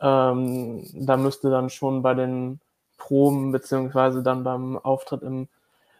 [0.00, 2.60] Ähm, da müsste dann schon bei den
[2.96, 5.48] Proben beziehungsweise dann beim Auftritt im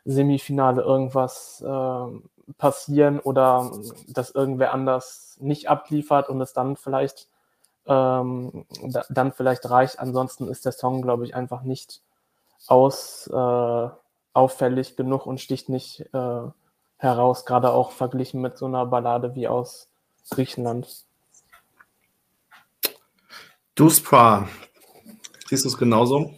[0.05, 3.71] Semifinale irgendwas äh, passieren oder
[4.09, 7.29] dass irgendwer anders nicht abliefert und es dann vielleicht
[7.87, 9.99] ähm, da, dann vielleicht reicht.
[9.99, 12.03] Ansonsten ist der Song, glaube ich, einfach nicht
[12.67, 13.89] aus äh,
[14.33, 16.43] auffällig genug und sticht nicht äh,
[16.99, 19.89] heraus, gerade auch verglichen mit so einer Ballade wie aus
[20.31, 21.05] Griechenland.
[23.75, 24.49] Du, Spra,
[25.49, 26.33] siehst du es genauso?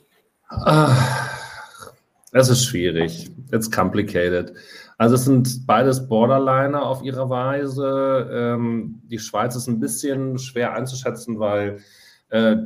[2.33, 3.31] Es ist schwierig.
[3.53, 4.53] It's complicated.
[4.99, 8.29] Also es sind beides Borderliner auf ihre Weise.
[8.31, 11.81] Ähm, die Schweiz ist ein bisschen schwer einzuschätzen, weil
[12.29, 12.57] äh,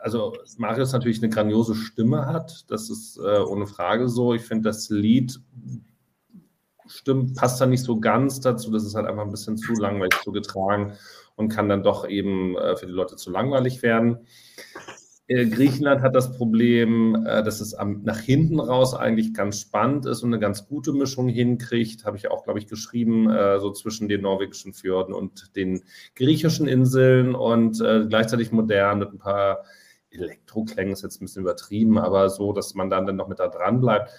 [0.00, 2.64] also Marius natürlich eine grandiose Stimme hat.
[2.68, 4.34] Das ist äh, ohne Frage so.
[4.34, 5.40] Ich finde das Lied
[6.86, 8.70] stimmt, passt da nicht so ganz dazu.
[8.70, 10.92] Das ist halt einfach ein bisschen zu langweilig zu getragen
[11.36, 14.18] und kann dann doch eben äh, für die Leute zu langweilig werden.
[15.28, 20.22] Äh, Griechenland hat das Problem, äh, dass es nach hinten raus eigentlich ganz spannend ist
[20.22, 22.04] und eine ganz gute Mischung hinkriegt.
[22.04, 25.82] Habe ich auch, glaube ich, geschrieben, äh, so zwischen den norwegischen Fjorden und den
[26.16, 29.64] griechischen Inseln und gleichzeitig modern mit ein paar
[30.10, 33.48] Elektroklängen, ist jetzt ein bisschen übertrieben, aber so, dass man dann, dann noch mit da
[33.48, 34.10] dran bleibt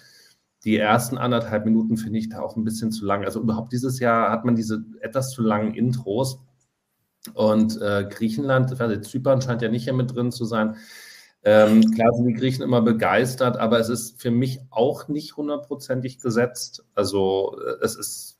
[0.64, 3.24] die ersten anderthalb Minuten finde ich da auch ein bisschen zu lang.
[3.24, 6.40] Also überhaupt dieses Jahr hat man diese etwas zu langen Intros.
[7.32, 10.76] Und äh, Griechenland, also Zypern scheint ja nicht hier mit drin zu sein.
[11.42, 16.20] Ähm, klar sind die Griechen immer begeistert, aber es ist für mich auch nicht hundertprozentig
[16.20, 16.84] gesetzt.
[16.94, 18.38] Also äh, es ist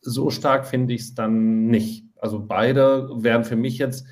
[0.00, 2.04] so stark finde ich es dann nicht.
[2.16, 4.06] Also beide wären für mich jetzt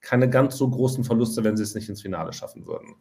[0.00, 2.94] keine ganz so großen Verluste, wenn sie es nicht ins Finale schaffen würden.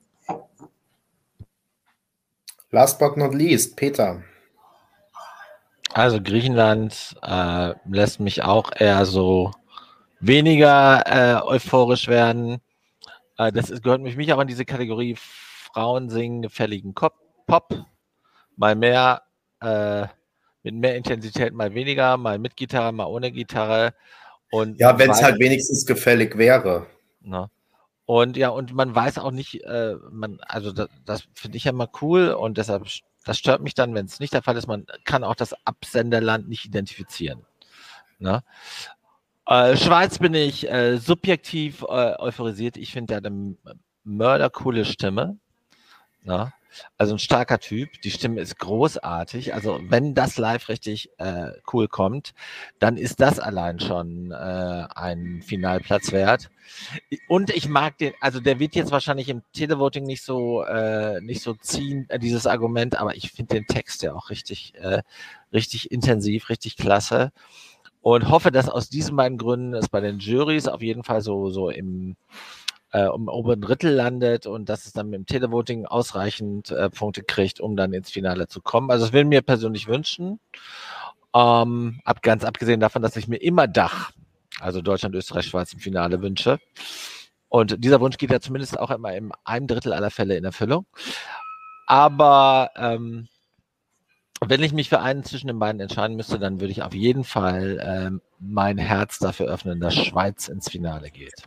[2.72, 4.24] Last but not least, Peter.
[5.94, 9.52] Also Griechenland äh, lässt mich auch eher so
[10.20, 12.62] weniger äh, euphorisch werden.
[13.38, 17.86] Äh, das ist, gehört mich auch in diese Kategorie Frauen singen gefälligen Pop.
[18.56, 19.22] Mal mehr,
[19.62, 20.08] äh,
[20.64, 23.94] mit mehr Intensität, mal weniger, mal mit Gitarre, mal ohne Gitarre.
[24.50, 26.88] Und ja, wenn es halt wenigstens gefällig wäre.
[27.22, 27.50] Ne?
[28.06, 31.74] Und ja, und man weiß auch nicht, äh, man, also das, das finde ich ja
[31.74, 32.86] mal cool und deshalb,
[33.26, 36.48] das stört mich dann, wenn es nicht der Fall ist, man kann auch das Absenderland
[36.48, 37.46] nicht identifizieren.
[38.20, 38.44] Ne?
[39.48, 42.76] Äh, Schweiz bin ich äh, subjektiv äh, euphorisiert.
[42.76, 43.56] Ich finde, der hat eine
[44.04, 45.38] mördercoole Stimme.
[46.24, 46.52] Na?
[46.98, 47.90] Also ein starker Typ.
[48.04, 49.54] Die Stimme ist großartig.
[49.54, 52.34] Also wenn das live richtig äh, cool kommt,
[52.78, 54.36] dann ist das allein schon äh,
[54.94, 56.50] ein Finalplatz wert.
[57.30, 61.42] Und ich mag den, also der wird jetzt wahrscheinlich im Televoting nicht so äh, nicht
[61.42, 65.02] so ziehen, äh, dieses Argument, aber ich finde den Text ja auch richtig, äh,
[65.54, 67.32] richtig intensiv, richtig klasse
[68.02, 71.50] und hoffe, dass aus diesen beiden Gründen es bei den Juries auf jeden Fall so,
[71.50, 72.16] so im,
[72.94, 77.24] äh, im oberen Drittel landet und dass es dann mit dem Televoting ausreichend äh, Punkte
[77.24, 78.92] kriegt, um dann ins Finale zu kommen.
[78.92, 80.40] Also das will mir persönlich wünschen.
[81.34, 84.12] Ähm, ab, ganz abgesehen davon, dass ich mir immer Dach,
[84.60, 86.60] also Deutschland, Österreich, Schweiz im Finale wünsche.
[87.50, 90.86] Und dieser Wunsch geht ja zumindest auch immer in einem Drittel aller Fälle in Erfüllung.
[91.86, 93.28] Aber ähm,
[94.46, 97.24] wenn ich mich für einen zwischen den beiden entscheiden müsste, dann würde ich auf jeden
[97.24, 101.44] Fall ähm, mein Herz dafür öffnen, dass Schweiz ins Finale geht.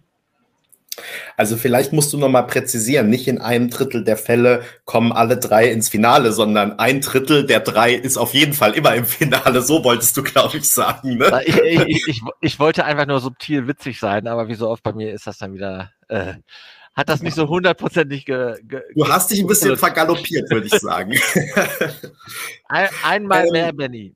[1.37, 5.39] Also vielleicht musst du noch mal präzisieren, nicht in einem Drittel der Fälle kommen alle
[5.39, 9.63] drei ins Finale, sondern ein Drittel der drei ist auf jeden Fall immer im Finale.
[9.63, 11.17] So wolltest du, glaube ich, sagen.
[11.17, 11.43] Ne?
[11.47, 14.93] Ich, ich, ich, ich, wollte einfach nur subtil witzig sein, aber wie so oft bei
[14.93, 16.35] mir ist das dann wieder äh,
[16.95, 20.79] hat das nicht so hundertprozentig ge, ge, Du hast dich ein bisschen vergaloppiert, würde ich
[20.81, 21.13] sagen.
[22.69, 24.15] ein, einmal ähm, mehr, Benny.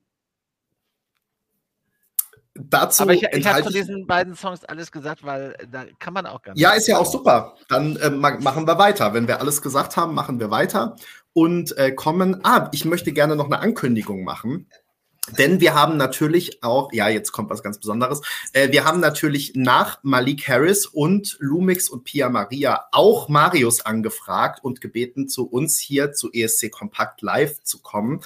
[2.57, 6.25] Dazu Aber ich, ich habe zu diesen beiden Songs alles gesagt, weil da kann man
[6.25, 6.59] auch ganz.
[6.59, 7.55] Ja, ist ja auch super.
[7.67, 9.13] Dann äh, machen wir weiter.
[9.13, 10.95] Wenn wir alles gesagt haben, machen wir weiter
[11.33, 12.39] und äh, kommen.
[12.43, 14.69] Ah, ich möchte gerne noch eine Ankündigung machen.
[15.37, 18.21] Denn wir haben natürlich auch, ja, jetzt kommt was ganz Besonderes.
[18.53, 24.63] Äh, wir haben natürlich nach Malik Harris und Lumix und Pia Maria auch Marius angefragt
[24.63, 28.21] und gebeten, zu uns hier zu ESC Kompakt Live zu kommen.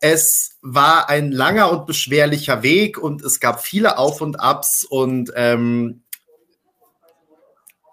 [0.00, 5.32] Es war ein langer und beschwerlicher Weg und es gab viele Auf und Abs und
[5.36, 6.02] ähm,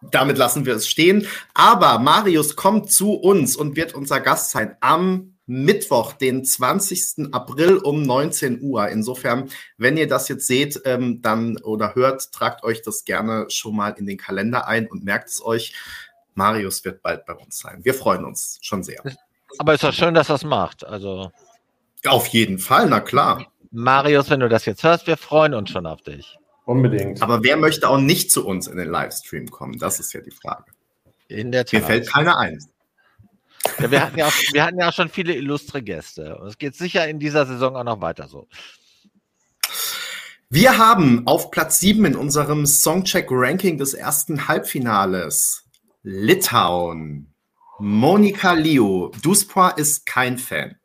[0.10, 1.28] damit lassen wir es stehen.
[1.54, 7.34] Aber Marius kommt zu uns und wird unser Gast sein am Mittwoch, den 20.
[7.34, 8.88] April um 19 Uhr.
[8.88, 13.76] Insofern, wenn ihr das jetzt seht ähm, dann oder hört, tragt euch das gerne schon
[13.76, 15.74] mal in den Kalender ein und merkt es euch.
[16.36, 17.80] Marius wird bald bei uns sein.
[17.84, 19.02] Wir freuen uns schon sehr.
[19.58, 20.86] Aber ist doch schön, dass das macht.
[20.86, 21.32] Also
[22.06, 23.46] auf jeden Fall, na klar.
[23.72, 26.38] Marius, wenn du das jetzt hörst, wir freuen uns schon auf dich.
[26.66, 27.22] Unbedingt.
[27.22, 29.78] Aber wer möchte auch nicht zu uns in den Livestream kommen?
[29.80, 30.72] Das ist ja die Frage.
[31.28, 31.82] In der Tat.
[31.82, 32.60] Mir fällt keiner ein.
[33.80, 36.38] Ja, wir, hatten ja auch, wir hatten ja schon viele illustre Gäste.
[36.38, 38.48] Und es geht sicher in dieser Saison auch noch weiter so.
[40.50, 45.64] Wir haben auf Platz 7 in unserem Songcheck-Ranking des ersten Halbfinales
[46.04, 47.34] Litauen.
[47.80, 49.12] Monika Liu.
[49.22, 50.76] Duspoir ist kein Fan.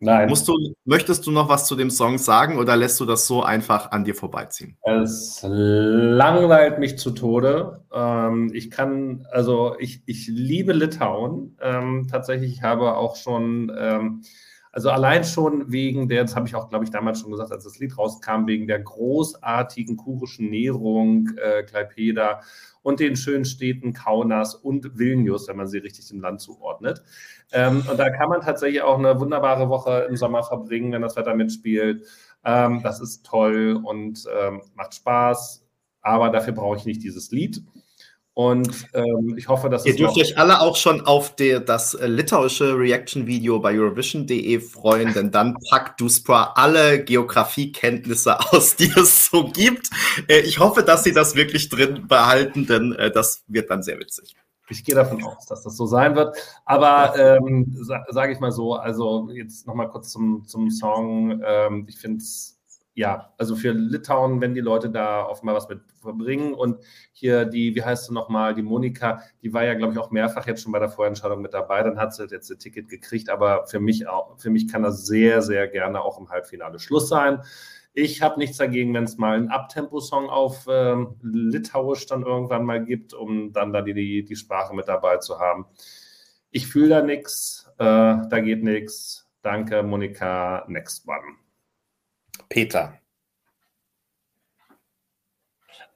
[0.00, 0.28] Nein.
[0.28, 3.42] Musst du, möchtest du noch was zu dem Song sagen oder lässt du das so
[3.42, 4.76] einfach an dir vorbeiziehen?
[4.82, 7.84] Es langweilt mich zu Tode.
[7.92, 11.56] Ähm, ich kann, also ich, ich liebe Litauen.
[11.60, 14.22] Ähm, tatsächlich, ich habe auch schon, ähm,
[14.70, 17.64] Also allein schon wegen der, das habe ich auch, glaube ich, damals schon gesagt, als
[17.64, 22.42] das Lied rauskam, wegen der großartigen kurischen Näherung äh, Klaipeda
[22.88, 27.02] und den schönen Städten Kaunas und Vilnius, wenn man sie richtig dem Land zuordnet.
[27.52, 31.14] Ähm, und da kann man tatsächlich auch eine wunderbare Woche im Sommer verbringen, wenn das
[31.14, 32.06] Wetter mitspielt.
[32.46, 35.66] Ähm, das ist toll und ähm, macht Spaß,
[36.00, 37.62] aber dafür brauche ich nicht dieses Lied.
[38.38, 42.06] Und ähm, ich hoffe, dass Ihr dürft euch alle auch schon auf der, das äh,
[42.06, 49.48] litauische Reaction-Video bei Eurovision.de freuen, denn dann packt Duspra alle Geografiekenntnisse aus, die es so
[49.48, 49.90] gibt.
[50.28, 53.98] Äh, ich hoffe, dass sie das wirklich drin behalten, denn äh, das wird dann sehr
[53.98, 54.36] witzig.
[54.68, 56.36] Ich gehe davon aus, dass das so sein wird.
[56.64, 61.42] Aber ähm, sa sage ich mal so, also jetzt nochmal kurz zum, zum Song.
[61.44, 62.57] Ähm, ich finde es
[62.98, 66.78] ja, also für Litauen, wenn die Leute da offenbar was mit verbringen und
[67.12, 70.48] hier die, wie heißt sie nochmal, die Monika, die war ja, glaube ich, auch mehrfach
[70.48, 73.68] jetzt schon bei der Vorentscheidung mit dabei, dann hat sie jetzt ein Ticket gekriegt, aber
[73.68, 77.40] für mich auch, für mich kann das sehr, sehr gerne auch im Halbfinale Schluss sein.
[77.92, 82.84] Ich habe nichts dagegen, wenn es mal einen Abtempo-Song auf ähm, Litauisch dann irgendwann mal
[82.84, 85.66] gibt, um dann da die, die, die Sprache mit dabei zu haben.
[86.50, 89.28] Ich fühle da nichts, äh, da geht nichts.
[89.42, 90.64] Danke, Monika.
[90.66, 91.47] Next one.
[92.48, 92.98] Peter.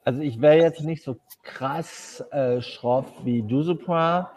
[0.04, 4.32] Also ich wäre jetzt nicht so krass äh, schroff wie Dusupra,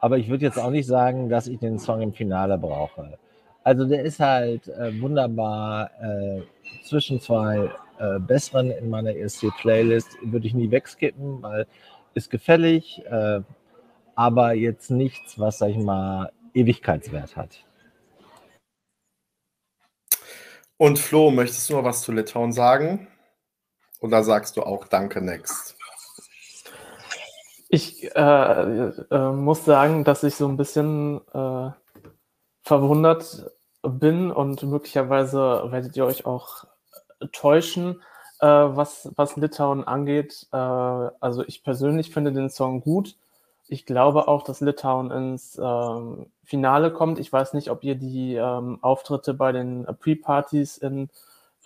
[0.00, 3.18] aber ich würde jetzt auch nicht sagen, dass ich den Song im Finale brauche.
[3.64, 6.42] Also der ist halt äh, wunderbar äh,
[6.84, 10.16] zwischen zwei äh, besseren in meiner ESC-Playlist.
[10.22, 11.66] Würde ich nie wegskippen, weil
[12.14, 13.40] ist gefällig, äh,
[14.14, 17.64] aber jetzt nichts, was, sag ich mal, Ewigkeitswert hat.
[20.78, 23.08] Und Flo, möchtest du noch was zu Litauen sagen?
[24.00, 25.76] Oder sagst du auch Danke, next?
[27.68, 31.70] Ich äh, äh, muss sagen, dass ich so ein bisschen äh,
[32.62, 33.50] verwundert
[33.82, 36.64] bin und möglicherweise werdet ihr euch auch
[37.32, 38.00] täuschen,
[38.40, 40.46] äh, was, was Litauen angeht.
[40.52, 43.16] Äh, also ich persönlich finde den Song gut.
[43.70, 47.18] Ich glaube auch, dass Litauen ins ähm, Finale kommt.
[47.18, 51.10] Ich weiß nicht, ob ihr die ähm, Auftritte bei den Pre-Partys in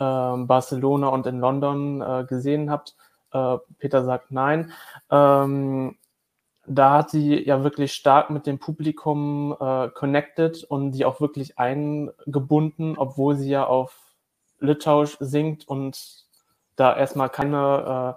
[0.00, 2.96] ähm, Barcelona und in London äh, gesehen habt.
[3.32, 4.72] Äh, Peter sagt nein.
[5.10, 5.96] Ähm,
[6.66, 11.58] da hat sie ja wirklich stark mit dem Publikum äh, connected und die auch wirklich
[11.58, 13.96] eingebunden, obwohl sie ja auf
[14.58, 16.24] Litauisch singt und
[16.74, 18.16] da erstmal keine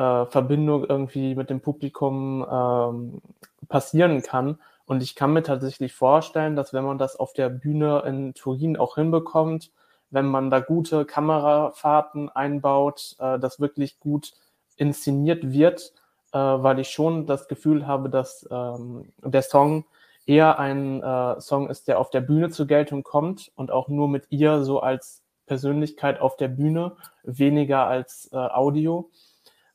[0.00, 3.20] äh, Verbindung irgendwie mit dem Publikum ähm,
[3.68, 4.58] passieren kann.
[4.86, 8.78] Und ich kann mir tatsächlich vorstellen, dass wenn man das auf der Bühne in Turin
[8.78, 9.70] auch hinbekommt,
[10.10, 14.32] wenn man da gute Kamerafahrten einbaut, äh, das wirklich gut
[14.76, 15.92] inszeniert wird,
[16.32, 19.84] äh, weil ich schon das Gefühl habe, dass ähm, der Song
[20.24, 24.08] eher ein äh, Song ist, der auf der Bühne zur Geltung kommt und auch nur
[24.08, 26.92] mit ihr so als Persönlichkeit auf der Bühne,
[27.22, 29.10] weniger als äh, Audio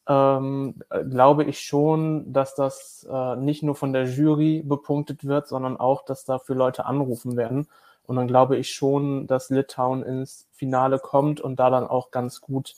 [0.08, 0.76] ähm,
[1.10, 6.06] glaube ich schon, dass das äh, nicht nur von der Jury bepunktet wird, sondern auch,
[6.06, 7.68] dass dafür Leute anrufen werden.
[8.06, 12.41] Und dann glaube ich schon, dass Litauen ins Finale kommt und da dann auch ganz
[12.41, 12.76] gut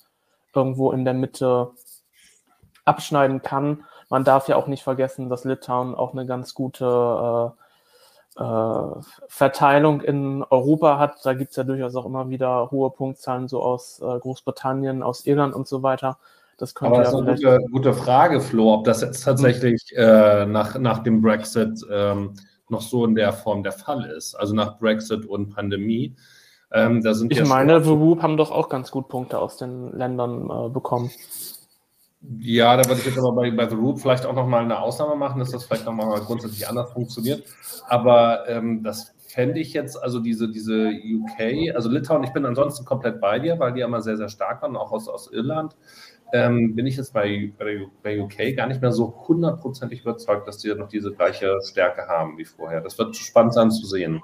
[0.54, 1.72] irgendwo in der Mitte
[2.86, 3.84] abschneiden kann.
[4.10, 7.54] Man darf ja auch nicht vergessen, dass Litauen auch eine ganz gute
[8.38, 11.26] äh, äh, Verteilung in Europa hat.
[11.26, 15.26] Da gibt es ja durchaus auch immer wieder hohe Punktzahlen so aus äh, Großbritannien, aus
[15.26, 16.18] Irland und so weiter.
[16.58, 19.80] Das könnte Aber das ja ist eine gute, gute, Frage, Flo, ob das jetzt tatsächlich
[19.96, 22.34] äh, nach, nach dem Brexit ähm,
[22.68, 24.36] noch so in der Form der Fall ist.
[24.36, 26.16] Also nach Brexit und Pandemie.
[26.72, 29.92] Ähm, da sind ich meine, The Whoop haben doch auch ganz gut Punkte aus den
[29.94, 31.12] Ländern äh, bekommen.
[32.40, 35.16] Ja, da würde ich jetzt aber bei, bei The Root vielleicht auch nochmal eine Ausnahme
[35.16, 37.44] machen, dass das vielleicht nochmal grundsätzlich anders funktioniert.
[37.88, 42.86] Aber ähm, das fände ich jetzt, also diese, diese UK, also Litauen, ich bin ansonsten
[42.86, 45.76] komplett bei dir, weil die immer sehr, sehr stark waren, auch aus, aus Irland
[46.34, 47.52] ähm, bin ich jetzt bei,
[48.04, 52.38] bei, UK gar nicht mehr so hundertprozentig überzeugt, dass die noch diese gleiche Stärke haben
[52.38, 52.82] wie vorher.
[52.82, 54.22] Das wird spannend sein zu sehen.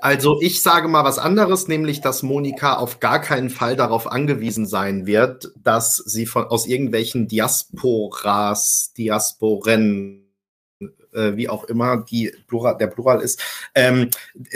[0.00, 4.66] Also ich sage mal was anderes, nämlich dass Monika auf gar keinen Fall darauf angewiesen
[4.66, 10.23] sein wird, dass sie von aus irgendwelchen Diasporas, Diasporen
[11.14, 13.42] äh, wie auch immer die Plural, der Plural ist,
[13.74, 14.10] ähm,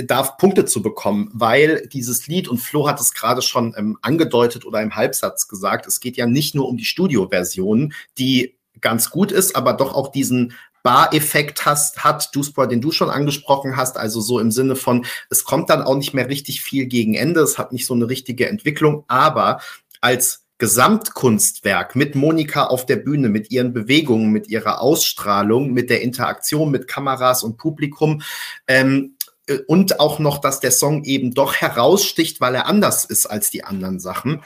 [0.04, 4.66] darf Punkte zu bekommen, weil dieses Lied, und Flo hat es gerade schon ähm, angedeutet
[4.66, 9.32] oder im Halbsatz gesagt, es geht ja nicht nur um die Studioversion, die ganz gut
[9.32, 14.20] ist, aber doch auch diesen Bar-Effekt hast, hat, Duspor, den du schon angesprochen hast, also
[14.20, 17.59] so im Sinne von, es kommt dann auch nicht mehr richtig viel gegen Ende, es
[17.59, 19.61] hat nicht so eine richtige Entwicklung, aber
[20.00, 26.02] als Gesamtkunstwerk mit Monika auf der Bühne, mit ihren Bewegungen, mit ihrer Ausstrahlung, mit der
[26.02, 28.22] Interaktion mit Kameras und Publikum,
[28.66, 33.26] ähm, äh, und auch noch, dass der Song eben doch heraussticht, weil er anders ist
[33.26, 34.42] als die anderen Sachen.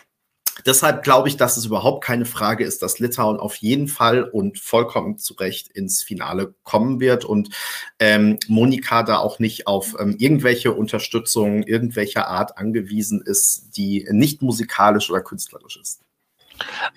[0.66, 4.59] Deshalb glaube ich, dass es überhaupt keine Frage ist, dass Litauen auf jeden Fall und
[4.59, 7.50] vollkommen zu Recht ins Finale kommen wird und
[7.98, 14.42] ähm, Monika da auch nicht auf ähm, irgendwelche Unterstützung irgendwelcher Art angewiesen ist, die nicht
[14.42, 16.03] musikalisch oder künstlerisch ist.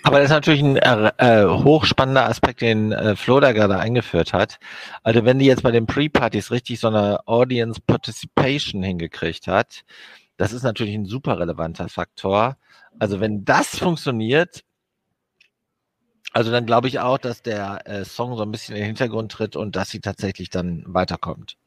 [0.04, 4.34] Aber das ist natürlich ein äh, äh, hochspannender Aspekt, den äh, Flo da gerade eingeführt
[4.34, 4.60] hat.
[5.04, 9.84] Also wenn die jetzt bei den Pre-Partys richtig so eine Audience Participation hingekriegt hat,
[10.38, 12.58] das ist natürlich ein super relevanter Faktor.
[13.00, 14.64] Also wenn das funktioniert,
[16.34, 19.32] also dann glaube ich auch, dass der äh, Song so ein bisschen in den Hintergrund
[19.32, 21.58] tritt und dass sie tatsächlich dann weiterkommt.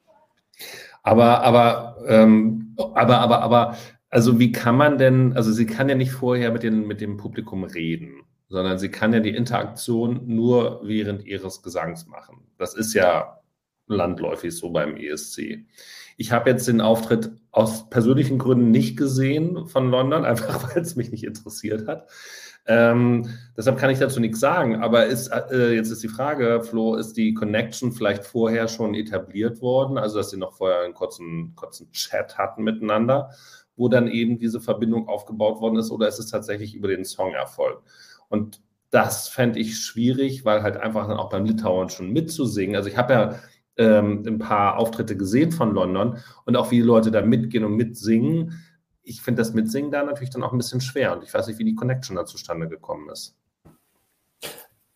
[1.01, 3.77] Aber, aber, ähm, aber, aber, aber,
[4.09, 7.17] also wie kann man denn, also sie kann ja nicht vorher mit, den, mit dem
[7.17, 12.47] Publikum reden, sondern sie kann ja die Interaktion nur während ihres Gesangs machen.
[12.57, 13.39] Das ist ja
[13.87, 15.65] landläufig so beim ESC.
[16.19, 20.97] Ich habe jetzt den Auftritt aus persönlichen Gründen nicht gesehen von London, einfach weil es
[20.97, 22.09] mich nicht interessiert hat.
[22.65, 24.83] Ähm, deshalb kann ich dazu nichts sagen.
[24.83, 29.61] Aber ist, äh, jetzt ist die Frage, Flo, ist die Connection vielleicht vorher schon etabliert
[29.61, 29.97] worden?
[29.97, 33.31] Also, dass sie noch vorher einen kurzen, kurzen Chat hatten miteinander,
[33.77, 35.89] wo dann eben diese Verbindung aufgebaut worden ist?
[35.89, 37.81] Oder ist es tatsächlich über den Song erfolgt?
[38.27, 42.75] Und das fände ich schwierig, weil halt einfach dann auch beim Litauen schon mitzusingen.
[42.75, 43.35] Also ich habe ja
[43.79, 47.75] ähm, ein paar Auftritte gesehen von London und auch wie die Leute da mitgehen und
[47.75, 48.61] mitsingen.
[49.03, 51.57] Ich finde das Mitsingen da natürlich dann auch ein bisschen schwer und ich weiß nicht,
[51.57, 53.35] wie die Connection da zustande gekommen ist.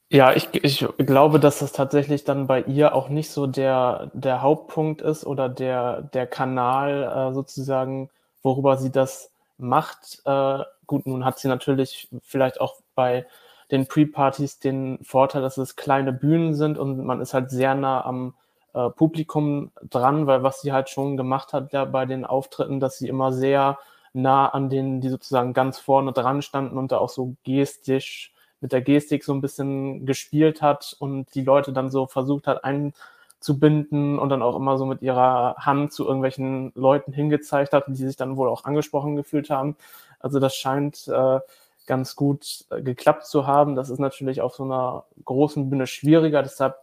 [0.10, 4.44] Ja, ich, ich glaube, dass das tatsächlich dann bei ihr auch nicht so der, der
[4.44, 8.12] Hauptpunkt ist oder der, der Kanal äh, sozusagen,
[8.44, 10.22] worüber sie das macht.
[10.26, 13.26] Äh, gut, nun hat sie natürlich vielleicht auch bei
[13.72, 18.06] den Pre-Partys den Vorteil, dass es kleine Bühnen sind und man ist halt sehr nah
[18.06, 18.36] am
[18.74, 22.98] äh, Publikum dran, weil was sie halt schon gemacht hat ja bei den Auftritten, dass
[22.98, 23.78] sie immer sehr
[24.14, 28.72] nah an denen, die sozusagen ganz vorne dran standen und da auch so gestisch mit
[28.72, 34.18] der Gestik so ein bisschen gespielt hat und die Leute dann so versucht hat einzubinden
[34.20, 38.16] und dann auch immer so mit ihrer Hand zu irgendwelchen Leuten hingezeigt hat, die sich
[38.16, 39.76] dann wohl auch angesprochen gefühlt haben.
[40.20, 41.40] Also das scheint äh,
[41.86, 43.76] ganz gut äh, geklappt zu haben.
[43.76, 46.78] Das ist natürlich auf so einer großen Bühne schwieriger, deshalb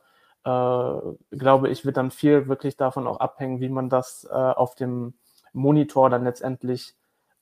[0.45, 4.75] äh, glaube ich, wird dann viel wirklich davon auch abhängen, wie man das äh, auf
[4.75, 5.15] dem
[5.53, 6.95] Monitor dann letztendlich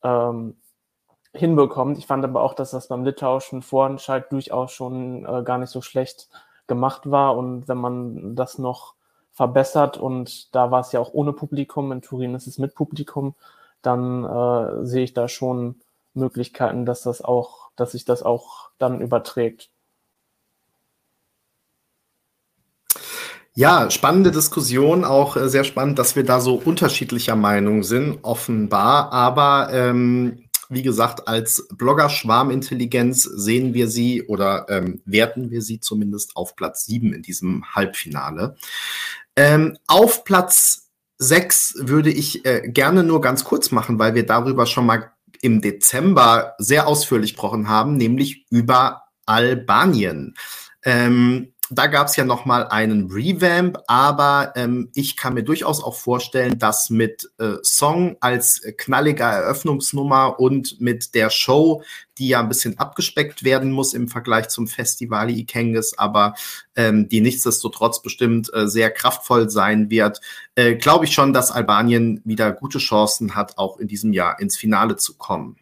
[0.02, 0.56] ähm,
[1.32, 1.98] hinbekommt.
[1.98, 5.82] Ich fand aber auch, dass das beim litauischen Vorentscheid durchaus schon äh, gar nicht so
[5.82, 6.28] schlecht
[6.66, 7.36] gemacht war.
[7.36, 8.94] Und wenn man das noch
[9.32, 13.34] verbessert, und da war es ja auch ohne Publikum, in Turin ist es mit Publikum,
[13.82, 15.76] dann äh, sehe ich da schon
[16.14, 19.70] Möglichkeiten, dass das auch, dass sich das auch dann überträgt.
[23.58, 29.12] Ja, spannende Diskussion, auch äh, sehr spannend, dass wir da so unterschiedlicher Meinung sind, offenbar.
[29.12, 36.36] Aber ähm, wie gesagt, als Blogger-Schwarmintelligenz sehen wir sie oder ähm, werten wir sie zumindest
[36.36, 38.54] auf Platz sieben in diesem Halbfinale.
[39.34, 44.66] Ähm, auf Platz sechs würde ich äh, gerne nur ganz kurz machen, weil wir darüber
[44.66, 45.10] schon mal
[45.42, 50.36] im Dezember sehr ausführlich gesprochen haben, nämlich über Albanien.
[50.84, 55.82] Ähm, da gab es ja noch mal einen Revamp, aber ähm, ich kann mir durchaus
[55.82, 61.82] auch vorstellen, dass mit äh, Song als knalliger Eröffnungsnummer und mit der Show,
[62.16, 66.34] die ja ein bisschen abgespeckt werden muss im Vergleich zum Festival Ikenges, aber
[66.74, 70.20] ähm, die nichtsdestotrotz bestimmt äh, sehr kraftvoll sein wird,
[70.54, 74.56] äh, glaube ich schon, dass Albanien wieder gute Chancen hat, auch in diesem Jahr ins
[74.56, 75.56] Finale zu kommen.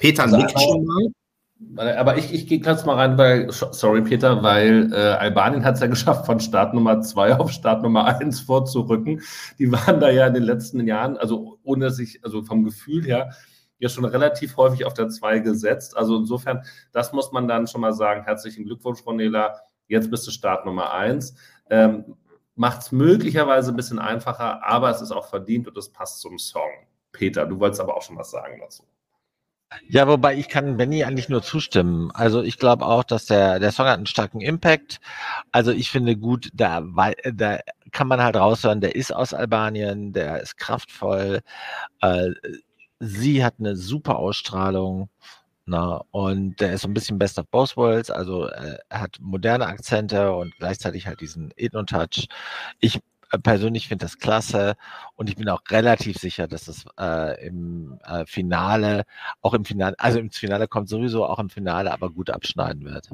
[0.00, 1.08] Peter nickt schon mal.
[1.76, 5.80] Aber ich, ich gehe ganz mal rein bei, sorry Peter, weil äh, Albanien hat es
[5.80, 9.22] ja geschafft, von Start Nummer zwei auf Start Nummer eins vorzurücken.
[9.58, 13.04] Die waren da ja in den letzten Jahren, also ohne dass ich, also vom Gefühl
[13.04, 13.30] her,
[13.78, 15.96] ja schon relativ häufig auf der zwei gesetzt.
[15.96, 18.24] Also insofern, das muss man dann schon mal sagen.
[18.24, 19.60] Herzlichen Glückwunsch, Ronela.
[19.86, 21.34] Jetzt bist du Start Nummer eins.
[21.70, 22.16] Ähm,
[22.58, 26.38] Macht es möglicherweise ein bisschen einfacher, aber es ist auch verdient und es passt zum
[26.38, 26.70] Song.
[27.12, 28.82] Peter, du wolltest aber auch schon was sagen dazu.
[29.88, 32.10] Ja, wobei ich kann Benny eigentlich nur zustimmen.
[32.12, 35.00] Also ich glaube auch, dass der, der Song hat einen starken Impact.
[35.52, 36.82] Also ich finde gut, da,
[37.34, 37.58] da
[37.90, 41.40] kann man halt raushören, der ist aus Albanien, der ist kraftvoll.
[42.00, 42.30] Äh,
[43.00, 45.08] sie hat eine super Ausstrahlung.
[45.66, 49.18] Na, und der ist so ein bisschen Best of Both Worlds, also äh, er hat
[49.20, 52.28] moderne Akzente und gleichzeitig halt diesen Ethno-Touch.
[52.80, 53.00] Ich äh,
[53.42, 54.76] persönlich finde das klasse
[55.14, 59.04] und ich bin auch relativ sicher, dass es äh, im äh, Finale,
[59.42, 63.10] auch im Finale, also im Finale kommt sowieso auch im Finale, aber gut abschneiden wird.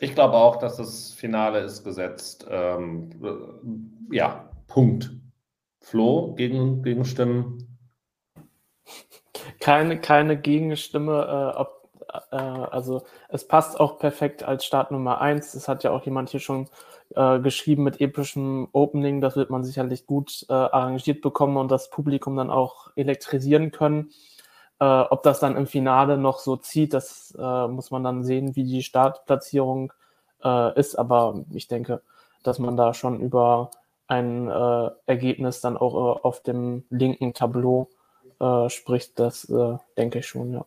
[0.00, 2.46] Ich glaube auch, dass das Finale ist gesetzt.
[2.48, 5.10] Ähm, äh, ja, Punkt.
[5.80, 7.78] Flo, gegen, Gegenstimmen?
[9.60, 11.52] Keine, keine Gegenstimme.
[11.54, 11.77] Äh, ob,
[12.30, 15.52] äh, also es passt auch perfekt als Start Nummer 1.
[15.52, 16.68] Das hat ja auch jemand hier schon
[17.14, 19.20] äh, geschrieben mit epischem Opening.
[19.20, 24.10] Das wird man sicherlich gut äh, arrangiert bekommen und das Publikum dann auch elektrisieren können.
[24.80, 28.56] Äh, ob das dann im Finale noch so zieht, das äh, muss man dann sehen,
[28.56, 29.92] wie die Startplatzierung
[30.44, 30.96] äh, ist.
[30.96, 32.02] Aber ich denke,
[32.42, 33.70] dass man da schon über
[34.06, 37.88] ein äh, Ergebnis dann auch äh, auf dem linken Tableau
[38.40, 39.18] äh, spricht.
[39.18, 39.52] Das
[39.96, 40.64] denke ich schon, ja.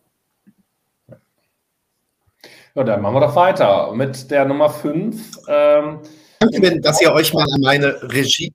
[2.74, 5.38] Ja, dann machen wir doch weiter mit der Nummer 5.
[5.48, 6.00] Ähm,
[6.38, 8.52] Danke, dass ihr euch mal an meine Regie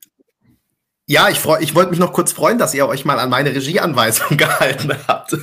[1.10, 3.56] ja, ich, freu, ich wollte mich noch kurz freuen, dass ihr euch mal an meine
[3.56, 5.38] Regieanweisung gehalten habt.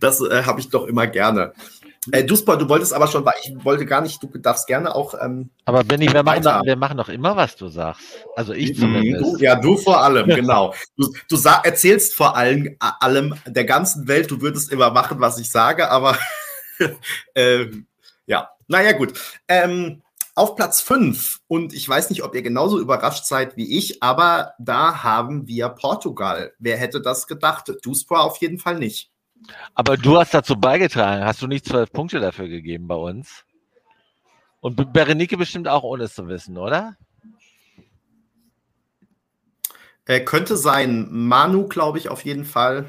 [0.00, 1.52] das äh, habe ich doch immer gerne.
[2.10, 5.14] Äh, Duspa, du wolltest aber schon, weil ich wollte gar nicht, du darfst gerne auch.
[5.20, 8.02] Ähm, aber Benny, wir machen, doch, wir machen doch immer, was du sagst.
[8.34, 9.24] Also ich mhm, zumindest.
[9.24, 10.74] Du, ja, du vor allem, genau.
[10.96, 15.50] Du, du erzählst vor allem, allem der ganzen Welt, du würdest immer machen, was ich
[15.50, 16.16] sage, aber
[17.34, 17.66] äh,
[18.26, 19.18] ja, naja, gut.
[19.48, 20.02] Ähm,
[20.34, 24.54] auf Platz 5, und ich weiß nicht, ob ihr genauso überrascht seid wie ich, aber
[24.60, 26.52] da haben wir Portugal.
[26.60, 27.72] Wer hätte das gedacht?
[27.82, 29.10] Duspra auf jeden Fall nicht.
[29.74, 31.24] Aber du hast dazu beigetragen.
[31.24, 33.44] Hast du nicht zwölf Punkte dafür gegeben bei uns?
[34.60, 36.96] Und Berenike bestimmt auch, ohne es zu wissen, oder?
[40.04, 41.08] Äh, könnte sein.
[41.10, 42.86] Manu, glaube ich, auf jeden Fall.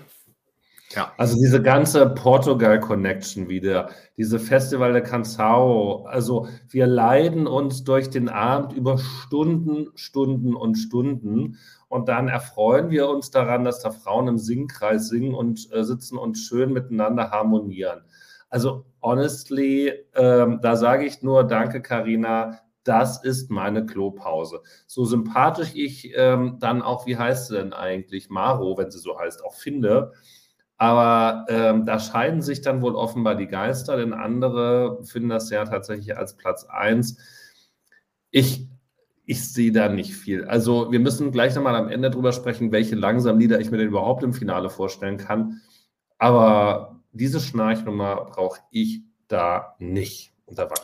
[0.96, 1.14] Ja.
[1.18, 8.28] Also diese ganze Portugal-Connection wieder, diese Festival de Cansao, also wir leiden uns durch den
[8.28, 11.60] Abend über Stunden, Stunden und Stunden
[11.90, 16.18] und dann erfreuen wir uns daran, dass da Frauen im Singkreis singen und äh, sitzen
[16.18, 18.02] und schön miteinander harmonieren.
[18.50, 24.62] Also honestly, ähm, da sage ich nur, danke Karina, das ist meine Klopause.
[24.88, 29.20] So sympathisch ich ähm, dann auch, wie heißt sie denn eigentlich, Maro, wenn sie so
[29.20, 30.14] heißt, auch finde,
[30.80, 35.66] aber ähm, da scheiden sich dann wohl offenbar die Geister, denn andere finden das ja
[35.66, 37.18] tatsächlich als Platz 1.
[38.32, 38.66] Ich,
[39.26, 40.46] ich sehe da nicht viel.
[40.46, 43.90] Also wir müssen gleich nochmal am Ende drüber sprechen, welche langsam Lieder ich mir denn
[43.90, 45.60] überhaupt im Finale vorstellen kann.
[46.18, 50.32] Aber diese Schnarchnummer brauche ich da nicht.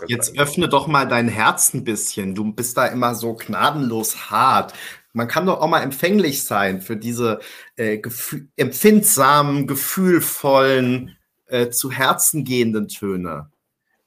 [0.08, 2.36] Jetzt öffne doch mal dein Herz ein bisschen.
[2.36, 4.74] Du bist da immer so gnadenlos hart.
[5.16, 7.40] Man kann doch auch mal empfänglich sein für diese
[7.78, 11.16] äh, gefühl empfindsamen, gefühlvollen,
[11.48, 13.50] äh, zu Herzen gehenden Töne.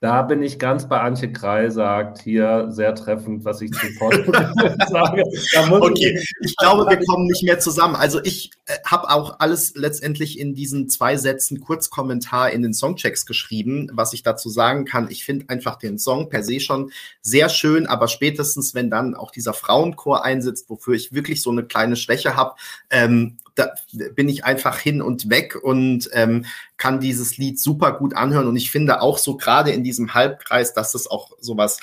[0.00, 4.12] Da bin ich ganz bei Antje Krei, sagt hier sehr treffend, was ich zuvor
[4.88, 5.24] sage.
[5.70, 7.96] okay, ich, ich glaube, wir kommen nicht mehr zusammen.
[7.96, 13.26] Also ich äh, habe auch alles letztendlich in diesen zwei Sätzen Kurzkommentar in den Songchecks
[13.26, 15.10] geschrieben, was ich dazu sagen kann.
[15.10, 19.32] Ich finde einfach den Song per se schon sehr schön, aber spätestens, wenn dann auch
[19.32, 22.54] dieser Frauenchor einsetzt, wofür ich wirklich so eine kleine Schwäche habe,
[22.90, 23.74] ähm, da
[24.14, 26.44] bin ich einfach hin und weg und ähm,
[26.76, 28.46] kann dieses Lied super gut anhören.
[28.46, 31.78] Und ich finde auch so gerade in diesem Halbkreis, dass das auch sowas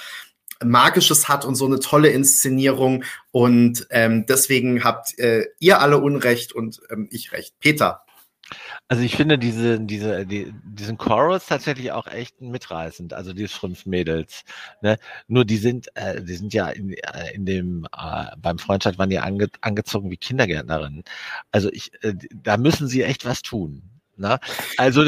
[0.64, 3.04] Magisches hat und so eine tolle Inszenierung.
[3.32, 7.56] Und ähm, deswegen habt äh, ihr alle Unrecht und ähm, ich recht.
[7.60, 8.05] Peter.
[8.88, 13.88] Also ich finde diese, diese, die, diesen Chorus tatsächlich auch echt mitreißend, also die fünf
[13.88, 14.44] Mädels.
[14.82, 15.00] Ne?
[15.28, 19.10] Nur die sind, äh, die sind ja in, äh, in dem, äh, beim Freundschaft waren
[19.10, 21.04] die ange, angezogen wie Kindergärtnerinnen.
[21.52, 23.95] Also ich, äh, da müssen sie echt was tun.
[24.18, 24.40] Na,
[24.78, 25.04] also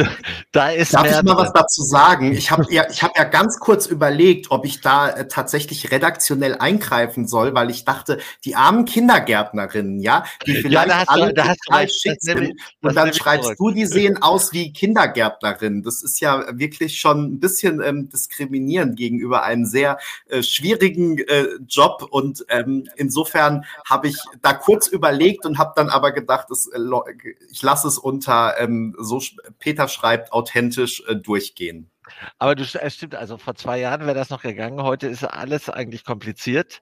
[0.51, 0.93] da ist.
[0.93, 2.33] Darf ich mal was dazu sagen?
[2.33, 6.55] Ich habe ja, ich habe ja ganz kurz überlegt, ob ich da äh, tatsächlich redaktionell
[6.55, 11.87] eingreifen soll, weil ich dachte, die armen Kindergärtnerinnen, ja, die vielleicht ja, alle du, total
[11.87, 13.57] schick sind, und dann schreibst zurück.
[13.57, 15.83] du, die sehen aus wie Kindergärtnerinnen.
[15.83, 21.47] Das ist ja wirklich schon ein bisschen ähm, diskriminierend gegenüber einem sehr äh, schwierigen äh,
[21.65, 26.67] Job und ähm, insofern habe ich da kurz überlegt und habe dann aber gedacht, das,
[26.67, 26.79] äh,
[27.49, 29.21] ich lasse es unter ähm, so
[29.59, 31.89] Peter schreibt, authentisch äh, durchgehen.
[32.39, 34.81] Aber du, es stimmt, also vor zwei Jahren wäre das noch gegangen.
[34.81, 36.81] Heute ist alles eigentlich kompliziert,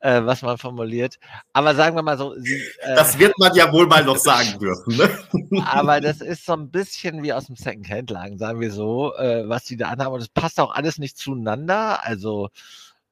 [0.00, 1.18] äh, was man formuliert.
[1.52, 2.34] Aber sagen wir mal so.
[2.38, 4.96] Sie, äh, das wird man ja wohl mal noch sagen dürfen.
[4.96, 5.62] Ne?
[5.66, 9.64] aber das ist so ein bisschen wie aus dem Second-Hand-Lagen, sagen wir so, äh, was
[9.64, 10.14] die da anhaben.
[10.14, 12.04] Und es passt auch alles nicht zueinander.
[12.04, 12.50] Also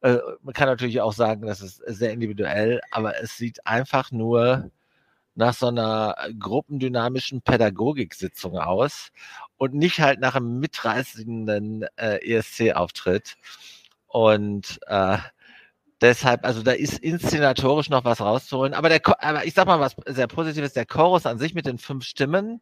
[0.01, 4.71] äh, man kann natürlich auch sagen, das ist sehr individuell, aber es sieht einfach nur
[5.35, 9.11] nach so einer gruppendynamischen Pädagogiksitzung aus
[9.57, 13.37] und nicht halt nach einem mitreißenden äh, ESC-Auftritt.
[14.07, 15.19] Und äh,
[16.01, 18.75] Deshalb, also da ist inszenatorisch noch was rauszuholen.
[18.75, 21.79] Aber, der, aber ich sag mal was sehr Positives, der Chorus an sich mit den
[21.79, 22.61] fünf Stimmen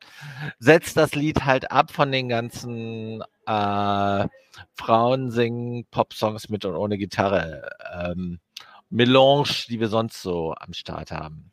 [0.60, 4.28] setzt das Lied halt ab von den ganzen äh,
[4.74, 7.70] Frauen singen Pop-Songs mit und ohne Gitarre.
[7.92, 8.38] Ähm,
[8.90, 11.51] Melange, die wir sonst so am Start haben.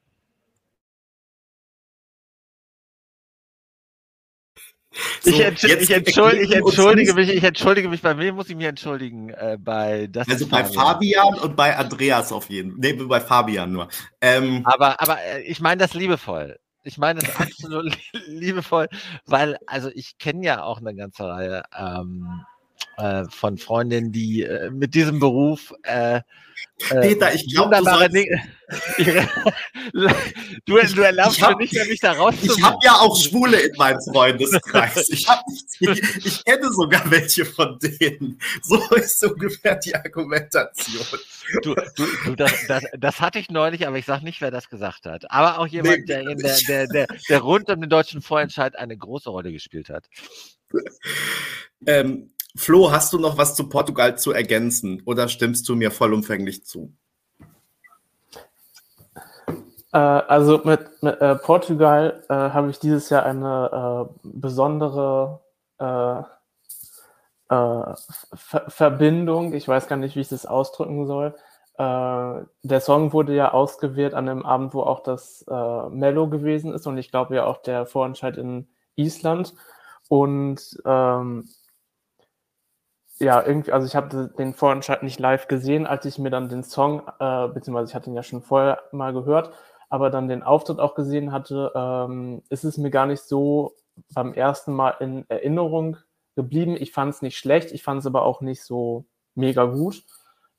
[5.21, 8.55] So, ich, entsch ich, entschuldige, ich, entschuldige mich, ich entschuldige mich, bei wem muss ich
[8.55, 9.29] mich entschuldigen?
[9.29, 11.35] Äh, bei das also bei Fabian.
[11.39, 12.79] und bei Andreas auf jeden Fall.
[12.79, 13.87] Nee, bei Fabian nur.
[14.21, 16.59] Ähm, aber, aber äh, ich meine das liebevoll.
[16.83, 17.97] Ich meine das absolut
[18.27, 18.87] liebevoll,
[19.25, 22.45] weil, also ich kenne ja auch eine ganze Reihe ähm,
[22.97, 26.21] äh, von Freundinnen, die äh, mit diesem Beruf äh,
[26.91, 28.15] äh, Peter, ich glaube, du, sollst...
[30.65, 32.57] du, du erlaubst mir nicht mehr, mich da rauszuholen.
[32.57, 35.09] Ich habe ja auch Schwule in meinem Freundeskreis.
[35.09, 35.43] Ich, hab,
[35.80, 38.39] ich, ich, kenne sogar welche von denen.
[38.61, 41.05] So ist ungefähr die Argumentation.
[41.63, 44.69] Du, du, du das, das, das, hatte ich neulich, aber ich sage nicht, wer das
[44.69, 45.30] gesagt hat.
[45.30, 48.77] Aber auch jemand, nee, der, in der, der, der, der rund um den deutschen Vorentscheid
[48.77, 50.07] eine große Rolle gespielt hat.
[51.86, 56.65] Ähm, Flo, hast du noch was zu Portugal zu ergänzen oder stimmst du mir vollumfänglich
[56.65, 56.93] zu?
[59.91, 65.41] Äh, also mit, mit äh, Portugal äh, habe ich dieses Jahr eine äh, besondere
[65.79, 66.19] äh,
[67.49, 67.93] äh,
[68.35, 69.53] Ver Verbindung.
[69.53, 71.35] Ich weiß gar nicht, wie ich das ausdrücken soll.
[71.79, 76.97] der Song wurde ja ausgewählt an dem Abend, wo auch das Mello gewesen ist und
[76.97, 79.53] ich glaube ja auch der Vorentscheid in Island.
[80.09, 81.47] Und ähm,
[83.20, 86.63] ja, irgendwie, also ich habe den Vorentscheid nicht live gesehen, als ich mir dann den
[86.63, 89.51] Song, äh, beziehungsweise ich hatte ihn ja schon vorher mal gehört,
[89.89, 93.76] aber dann den Auftritt auch gesehen hatte, ähm, ist es mir gar nicht so
[94.13, 95.97] beim ersten Mal in Erinnerung
[96.36, 96.78] geblieben.
[96.80, 99.05] Ich fand es nicht schlecht, ich fand es aber auch nicht so
[99.36, 100.03] mega gut.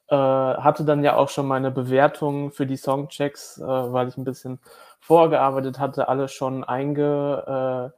[0.09, 4.25] Äh, hatte dann ja auch schon meine Bewertungen für die Songchecks, äh, weil ich ein
[4.25, 4.59] bisschen
[4.99, 7.95] vorgearbeitet hatte, alle schon eingeloggt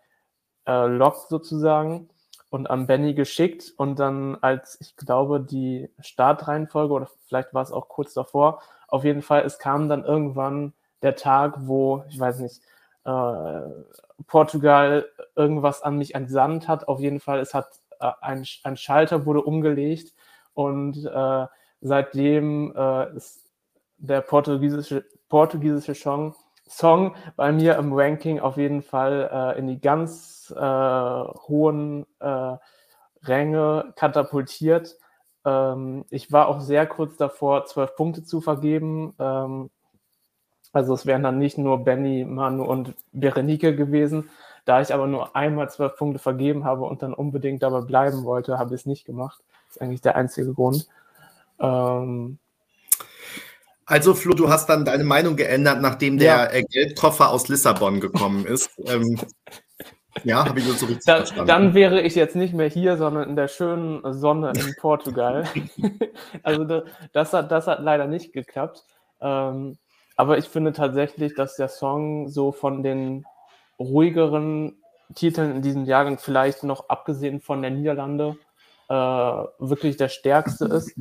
[0.66, 2.10] äh, sozusagen
[2.52, 7.72] und an Benny geschickt und dann als, ich glaube, die Startreihenfolge oder vielleicht war es
[7.72, 12.40] auch kurz davor, auf jeden Fall, es kam dann irgendwann der Tag, wo, ich weiß
[12.40, 12.60] nicht,
[13.06, 13.60] äh,
[14.26, 16.88] Portugal irgendwas an mich entsandt hat.
[16.88, 17.68] Auf jeden Fall, es hat
[18.00, 20.12] äh, ein, ein Schalter wurde umgelegt
[20.52, 21.46] und äh,
[21.80, 23.46] seitdem äh, ist
[23.96, 26.34] der portugiesische, portugiesische Song,
[26.72, 32.56] Song bei mir im Ranking auf jeden Fall äh, in die ganz äh, hohen äh,
[33.24, 34.96] Ränge katapultiert.
[35.44, 39.14] Ähm, ich war auch sehr kurz davor, zwölf Punkte zu vergeben.
[39.18, 39.70] Ähm,
[40.72, 44.30] also es wären dann nicht nur Benny, Manu und Berenike gewesen.
[44.64, 48.58] Da ich aber nur einmal zwölf Punkte vergeben habe und dann unbedingt dabei bleiben wollte,
[48.58, 49.42] habe ich es nicht gemacht.
[49.66, 50.88] Das ist eigentlich der einzige Grund.
[51.58, 52.38] Ähm,
[53.92, 56.46] also Flo, du hast dann deine Meinung geändert, nachdem ja.
[56.46, 58.70] der Geldkoffer aus Lissabon gekommen ist.
[58.86, 59.18] ähm,
[60.24, 61.46] ja, habe ich so richtig dann, verstanden.
[61.46, 65.44] Dann wäre ich jetzt nicht mehr hier, sondern in der schönen Sonne in Portugal.
[66.42, 66.82] also
[67.12, 68.82] das, hat, das hat leider nicht geklappt.
[69.20, 69.76] Ähm,
[70.16, 73.26] aber ich finde tatsächlich, dass der Song so von den
[73.78, 74.74] ruhigeren
[75.14, 78.36] Titeln in diesem Jahrgang vielleicht noch abgesehen von der Niederlande
[78.88, 80.94] äh, wirklich der stärkste ist.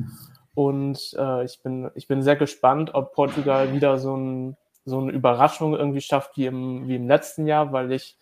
[0.54, 5.12] Und äh, ich, bin, ich bin sehr gespannt, ob Portugal wieder so, ein, so eine
[5.12, 8.18] Überraschung irgendwie schafft wie im, wie im letzten Jahr, weil ich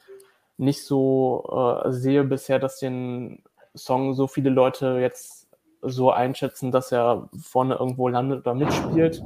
[0.56, 3.42] nicht so äh, sehe bisher, dass den
[3.74, 5.48] Song so viele Leute jetzt
[5.82, 9.22] so einschätzen, dass er vorne irgendwo landet oder mitspielt.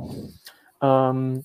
[0.81, 1.45] Ähm,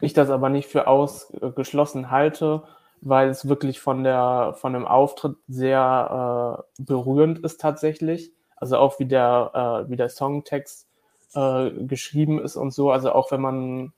[0.00, 2.62] ich das aber nicht für ausgeschlossen halte,
[3.00, 8.32] weil es wirklich von der von dem Auftritt sehr äh, berührend ist tatsächlich.
[8.60, 10.86] Also auch wie der äh, wie der Songtext
[11.34, 12.90] äh, geschrieben ist und so.
[12.90, 13.92] Also auch wenn man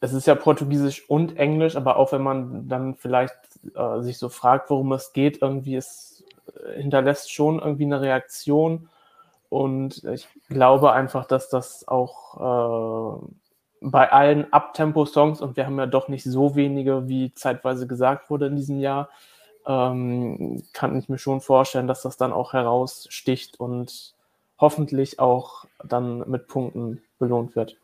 [0.00, 3.36] es ist ja Portugiesisch und Englisch, aber auch wenn man dann vielleicht
[3.76, 6.24] äh, sich so fragt, worum es geht, irgendwie es
[6.74, 8.88] hinterlässt schon irgendwie eine Reaktion.
[9.48, 13.26] Und ich glaube einfach, dass das auch äh,
[13.80, 18.46] bei allen Abtempo-Songs, und wir haben ja doch nicht so wenige, wie zeitweise gesagt wurde
[18.46, 19.08] in diesem Jahr,
[19.66, 24.14] ähm, kann ich mir schon vorstellen, dass das dann auch heraussticht und
[24.58, 27.76] hoffentlich auch dann mit Punkten belohnt wird.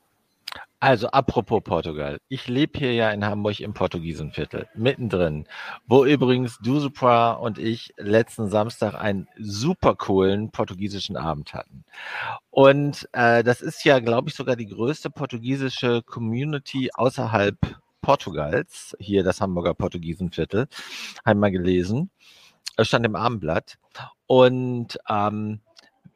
[0.81, 2.19] Also apropos Portugal.
[2.29, 5.47] Ich lebe hier ja in Hamburg im Portugiesenviertel, mittendrin,
[5.89, 11.85] wo übrigens Dusupra und ich letzten Samstag einen super coolen portugiesischen Abend hatten.
[12.51, 17.57] Und äh, das ist ja, glaube ich, sogar die größte portugiesische Community außerhalb
[18.09, 18.97] Portugals.
[18.99, 20.67] Hier das Hamburger Portugiesenviertel,
[21.27, 22.09] habe ich mal gelesen.
[22.79, 23.77] Es stand im Abendblatt.
[24.27, 25.61] Und ähm,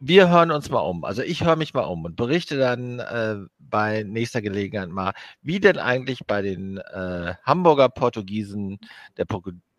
[0.05, 1.05] wir hören uns mal um.
[1.05, 5.12] Also ich höre mich mal um und berichte dann äh, bei nächster Gelegenheit mal,
[5.43, 8.81] wie denn eigentlich bei den äh, Hamburger Portugiesen
[9.16, 9.27] der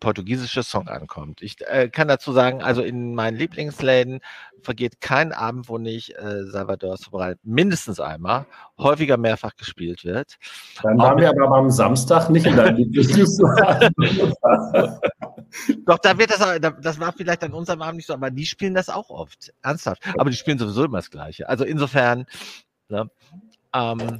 [0.00, 1.42] portugiesische Song ankommt.
[1.42, 4.20] Ich äh, kann dazu sagen, also in meinen Lieblingsläden
[4.62, 8.46] vergeht kein Abend, wo nicht äh, Salvador Sobral mindestens einmal,
[8.78, 10.36] häufiger mehrfach gespielt wird.
[10.82, 13.94] Dann waren wir aber am Samstag nicht in deinem Lieblingsladen.
[15.86, 18.74] Doch, da wird das, das war vielleicht an unserem Abend nicht so, aber die spielen
[18.74, 19.52] das auch oft.
[19.62, 20.02] Ernsthaft.
[20.18, 21.48] Aber die spielen sowieso immer das Gleiche.
[21.48, 22.26] Also insofern,
[22.88, 23.10] ne,
[23.74, 24.18] ähm,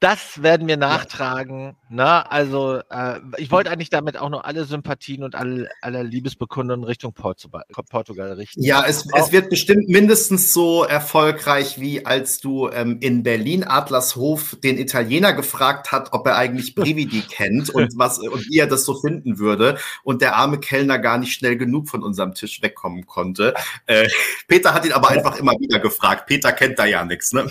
[0.00, 1.74] das werden wir nachtragen.
[1.88, 2.30] Ne?
[2.30, 7.14] Also äh, ich wollte eigentlich damit auch noch alle Sympathien und alle, alle Liebesbekundungen Richtung
[7.14, 8.62] Portugal, Portugal richten.
[8.62, 14.56] Ja, es, es, wird bestimmt mindestens so erfolgreich, wie als du ähm, in Berlin Adlershof
[14.62, 18.84] den Italiener gefragt hat, ob er eigentlich Brividi kennt und was und wie er das
[18.84, 19.78] so finden würde.
[20.04, 23.54] Und der arme Kellner gar nicht schnell genug von unserem Tisch wegkommen konnte.
[23.86, 24.08] Äh,
[24.46, 26.26] Peter hat ihn aber einfach immer wieder gefragt.
[26.26, 27.50] Peter kennt da ja nichts, ne?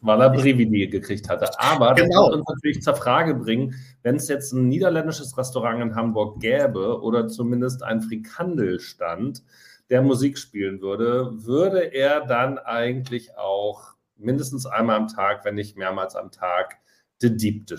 [0.00, 1.48] Weil er Brevidi gekriegt hatte.
[1.58, 2.08] Aber genau.
[2.08, 6.40] das wird uns natürlich zur Frage bringen, wenn es jetzt ein niederländisches Restaurant in Hamburg
[6.40, 9.42] gäbe oder zumindest ein Frikandelstand,
[9.90, 15.76] der Musik spielen würde, würde er dann eigentlich auch mindestens einmal am Tag, wenn nicht
[15.76, 16.78] mehrmals am Tag,
[17.20, 17.70] The Deep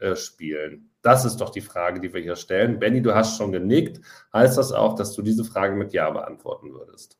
[0.00, 0.90] äh, spielen?
[1.02, 2.78] Das ist doch die Frage, die wir hier stellen.
[2.78, 4.00] Benny, du hast schon genickt.
[4.32, 7.18] Heißt das auch, dass du diese Frage mit Ja beantworten würdest?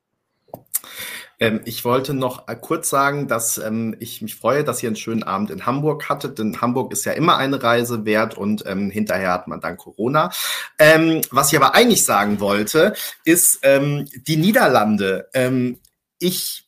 [1.38, 4.96] Ähm, ich wollte noch äh, kurz sagen, dass ähm, ich mich freue, dass ihr einen
[4.96, 8.90] schönen Abend in Hamburg hattet, denn Hamburg ist ja immer eine Reise wert und ähm,
[8.90, 10.30] hinterher hat man dann Corona.
[10.78, 12.94] Ähm, was ich aber eigentlich sagen wollte,
[13.24, 15.28] ist ähm, die Niederlande.
[15.34, 15.80] Ähm,
[16.18, 16.65] ich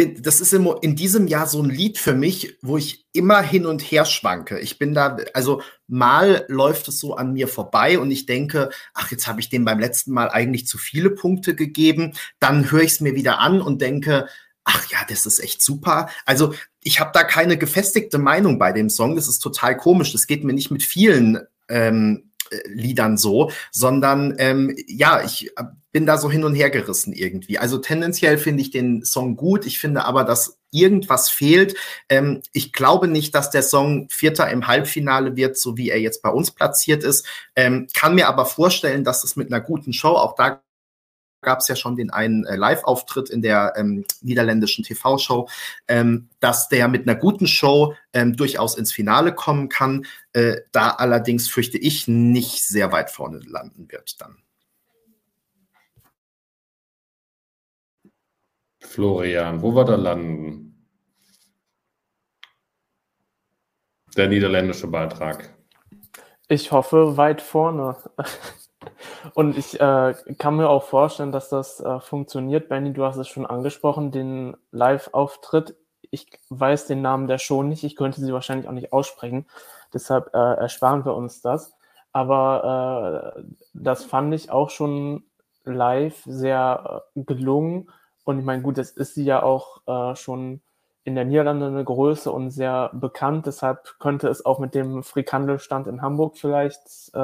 [0.00, 3.42] bin, das ist in, in diesem Jahr so ein Lied für mich, wo ich immer
[3.42, 4.58] hin und her schwanke.
[4.58, 9.10] Ich bin da, also mal läuft es so an mir vorbei und ich denke, ach,
[9.10, 12.14] jetzt habe ich dem beim letzten Mal eigentlich zu viele Punkte gegeben.
[12.38, 14.26] Dann höre ich es mir wieder an und denke,
[14.64, 16.08] ach ja, das ist echt super.
[16.24, 19.16] Also ich habe da keine gefestigte Meinung bei dem Song.
[19.16, 20.12] Das ist total komisch.
[20.12, 22.29] Das geht mir nicht mit vielen ähm,
[22.66, 25.50] Liedern so, sondern ähm, ja, ich
[25.92, 27.58] bin da so hin und her gerissen irgendwie.
[27.58, 29.66] Also tendenziell finde ich den Song gut.
[29.66, 31.76] Ich finde aber, dass irgendwas fehlt.
[32.08, 36.22] Ähm, ich glaube nicht, dass der Song Vierter im Halbfinale wird, so wie er jetzt
[36.22, 37.26] bei uns platziert ist.
[37.56, 40.62] Ähm, kann mir aber vorstellen, dass es mit einer guten Show, auch da
[41.40, 45.48] gab es ja schon den einen äh, Live-Auftritt in der ähm, niederländischen TV-Show,
[45.88, 50.06] ähm, dass der mit einer guten Show ähm, durchaus ins Finale kommen kann.
[50.32, 54.36] Äh, da allerdings fürchte ich nicht sehr weit vorne landen wird dann.
[58.80, 60.66] Florian, wo war der landen?
[64.16, 65.54] Der niederländische Beitrag.
[66.48, 67.96] Ich hoffe weit vorne.
[69.34, 72.68] Und ich äh, kann mir auch vorstellen, dass das äh, funktioniert.
[72.68, 75.76] Benny, du hast es schon angesprochen, den Live-Auftritt.
[76.10, 77.84] Ich weiß den Namen der Show nicht.
[77.84, 79.46] Ich könnte sie wahrscheinlich auch nicht aussprechen.
[79.92, 81.74] Deshalb äh, ersparen wir uns das.
[82.12, 83.42] Aber äh,
[83.74, 85.24] das fand ich auch schon
[85.64, 87.90] live sehr äh, gelungen.
[88.24, 90.62] Und ich meine, gut, das ist sie ja auch äh, schon
[91.04, 93.46] in der Niederlande eine Größe und sehr bekannt.
[93.46, 97.14] Deshalb könnte es auch mit dem Frikandelstand in Hamburg vielleicht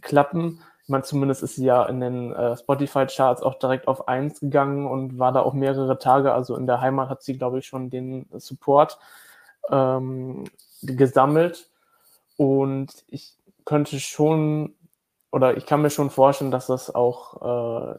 [0.00, 0.60] klappen.
[0.82, 4.86] Ich meine, zumindest ist sie ja in den äh, Spotify-Charts auch direkt auf 1 gegangen
[4.86, 6.32] und war da auch mehrere Tage.
[6.32, 8.98] Also in der Heimat hat sie, glaube ich, schon den Support
[9.70, 10.44] ähm,
[10.82, 11.70] gesammelt.
[12.36, 14.74] Und ich könnte schon,
[15.30, 17.98] oder ich kann mir schon vorstellen, dass das auch äh,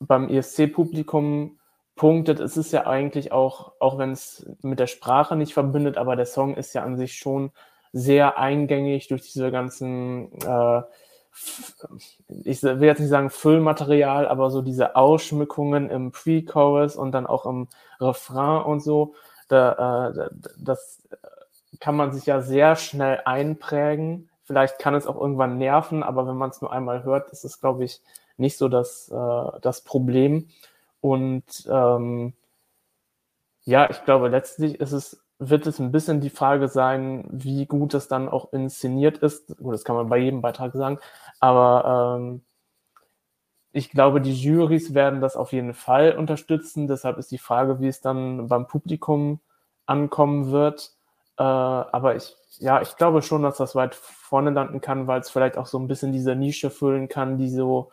[0.00, 1.58] beim ESC-Publikum
[1.96, 2.40] punktet.
[2.40, 6.26] Es ist ja eigentlich auch, auch wenn es mit der Sprache nicht verbindet, aber der
[6.26, 7.52] Song ist ja an sich schon
[7.92, 10.82] sehr eingängig durch diese ganzen äh,
[12.44, 17.46] ich will jetzt nicht sagen Füllmaterial, aber so diese Ausschmückungen im Pre-Chorus und dann auch
[17.46, 17.68] im
[18.00, 19.14] Refrain und so,
[19.48, 21.02] da, äh, das
[21.80, 24.30] kann man sich ja sehr schnell einprägen.
[24.44, 27.60] Vielleicht kann es auch irgendwann nerven, aber wenn man es nur einmal hört, ist es,
[27.60, 28.00] glaube ich,
[28.36, 30.48] nicht so das, äh, das Problem.
[31.00, 32.34] Und ähm,
[33.64, 37.94] ja, ich glaube, letztlich ist es wird es ein bisschen die Frage sein, wie gut
[37.94, 39.56] es dann auch inszeniert ist.
[39.58, 40.98] Gut, das kann man bei jedem Beitrag sagen,
[41.40, 42.42] aber ähm,
[43.72, 46.86] ich glaube, die Jurys werden das auf jeden Fall unterstützen.
[46.86, 49.40] Deshalb ist die Frage, wie es dann beim Publikum
[49.84, 50.92] ankommen wird.
[51.38, 55.30] Äh, aber ich, ja, ich glaube schon, dass das weit vorne landen kann, weil es
[55.30, 57.90] vielleicht auch so ein bisschen diese Nische füllen kann, die so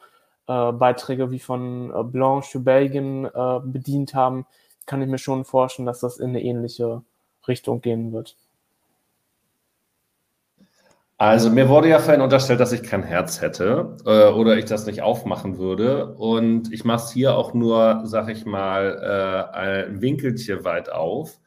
[0.47, 4.45] äh, Beiträge wie von äh, Blanche für Belgien äh, bedient haben.
[4.85, 7.01] Kann ich mir schon vorstellen, dass das in eine ähnliche
[7.47, 8.35] Richtung gehen wird.
[11.21, 14.87] Also mir wurde ja vorhin unterstellt, dass ich kein Herz hätte äh, oder ich das
[14.87, 16.15] nicht aufmachen würde.
[16.15, 21.39] Und ich mache es hier auch nur, sag ich mal, äh, ein Winkelchen weit auf,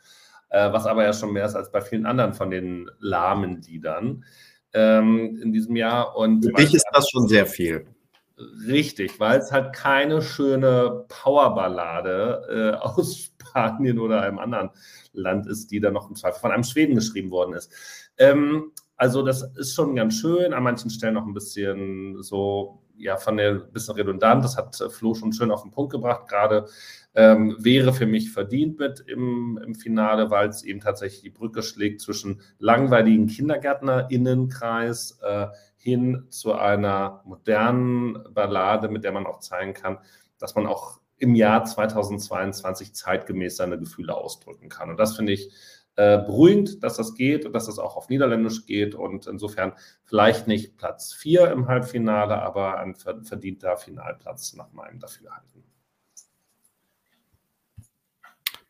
[0.50, 4.24] äh, was aber ja schon mehr ist als bei vielen anderen von den lahmen Liedern
[4.74, 6.16] ähm, in diesem Jahr.
[6.16, 7.84] Und Für dich ist das schon sehr viel.
[8.68, 14.70] Richtig, weil es halt keine schöne Powerballade äh, aus Spanien oder einem anderen
[15.12, 17.72] Land ist, die dann noch im Zweifel von einem Schweden geschrieben worden ist.
[18.18, 23.16] Ähm, also das ist schon ganz schön, an manchen Stellen noch ein bisschen so, ja,
[23.16, 24.44] von der bisschen redundant.
[24.44, 26.28] Das hat Flo schon schön auf den Punkt gebracht.
[26.28, 26.66] Gerade
[27.14, 31.62] ähm, wäre für mich verdient mit im, im Finale, weil es eben tatsächlich die Brücke
[31.62, 39.74] schlägt zwischen langweiligen KindergärtnerInnenkreis äh, hin zu einer modernen Ballade, mit der man auch zeigen
[39.74, 39.98] kann,
[40.39, 44.90] dass man auch im Jahr 2022 zeitgemäß seine Gefühle ausdrücken kann.
[44.90, 45.51] Und das finde ich
[45.96, 49.72] äh, beruhigend, dass das geht und dass das auch auf Niederländisch geht und insofern
[50.05, 55.64] vielleicht nicht Platz 4 im Halbfinale, aber ein verdienter Finalplatz nach meinem Dafürhalten.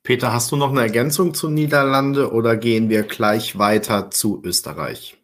[0.04, 5.16] Peter, hast du noch eine Ergänzung zu Niederlande oder gehen wir gleich weiter zu Österreich?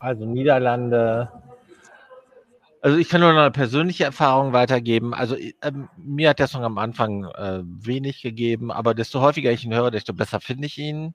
[0.00, 1.28] Also Niederlande
[2.86, 5.12] also ich kann nur noch eine persönliche Erfahrung weitergeben.
[5.12, 9.64] Also äh, mir hat der Song am Anfang äh, wenig gegeben, aber desto häufiger ich
[9.64, 11.12] ihn höre, desto besser finde ich ihn.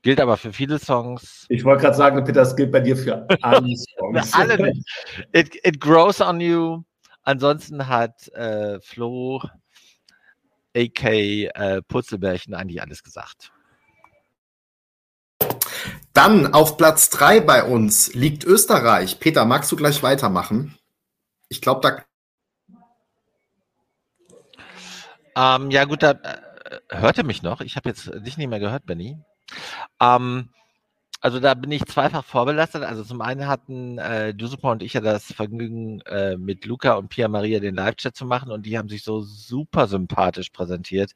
[0.00, 1.44] Gilt aber für viele Songs.
[1.50, 4.30] Ich wollte gerade sagen, Peter, das gilt bei dir für alle Songs.
[4.30, 4.72] für alle
[5.34, 6.84] It, it, grows on you.
[7.22, 9.42] Ansonsten hat äh, Flo,
[10.74, 13.52] AK äh, Putzelbärchen, eigentlich alles gesagt.
[16.14, 19.20] Dann auf Platz 3 bei uns liegt Österreich.
[19.20, 20.79] Peter, magst du gleich weitermachen?
[21.50, 22.04] Ich glaube,
[25.36, 25.56] da.
[25.56, 27.60] Ähm, ja, gut, da äh, hörte mich noch.
[27.60, 29.18] Ich habe jetzt dich nicht mehr gehört, Benny.
[30.00, 30.50] Ähm,
[31.20, 32.84] also da bin ich zweifach vorbelastet.
[32.84, 37.08] Also zum einen hatten äh, Dusupa und ich ja das Vergnügen, äh, mit Luca und
[37.08, 41.12] Pia Maria den Live-Chat zu machen und die haben sich so super sympathisch präsentiert,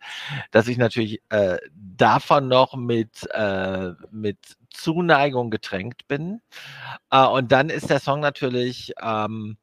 [0.51, 4.39] dass ich natürlich äh, davon noch mit, äh, mit
[4.71, 6.43] Zuneigung getränkt bin.
[7.11, 9.59] Äh, und dann ist der Song natürlich ähm,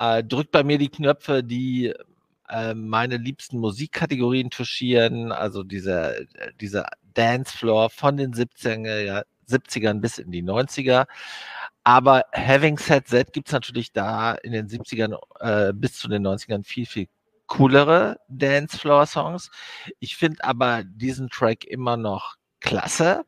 [0.00, 1.94] äh, drückt bei mir die Knöpfe, die
[2.48, 6.26] äh, meine liebsten Musikkategorien touchieren, also diese,
[6.60, 11.06] diese Dancefloor von den 70er, ja, 70ern bis in die 90er.
[11.84, 16.26] Aber having said that gibt es natürlich da in den 70ern äh, bis zu den
[16.26, 17.08] 90ern viel, viel
[17.46, 19.50] coolere Dancefloor-Songs.
[19.98, 23.24] Ich finde aber diesen Track immer noch klasse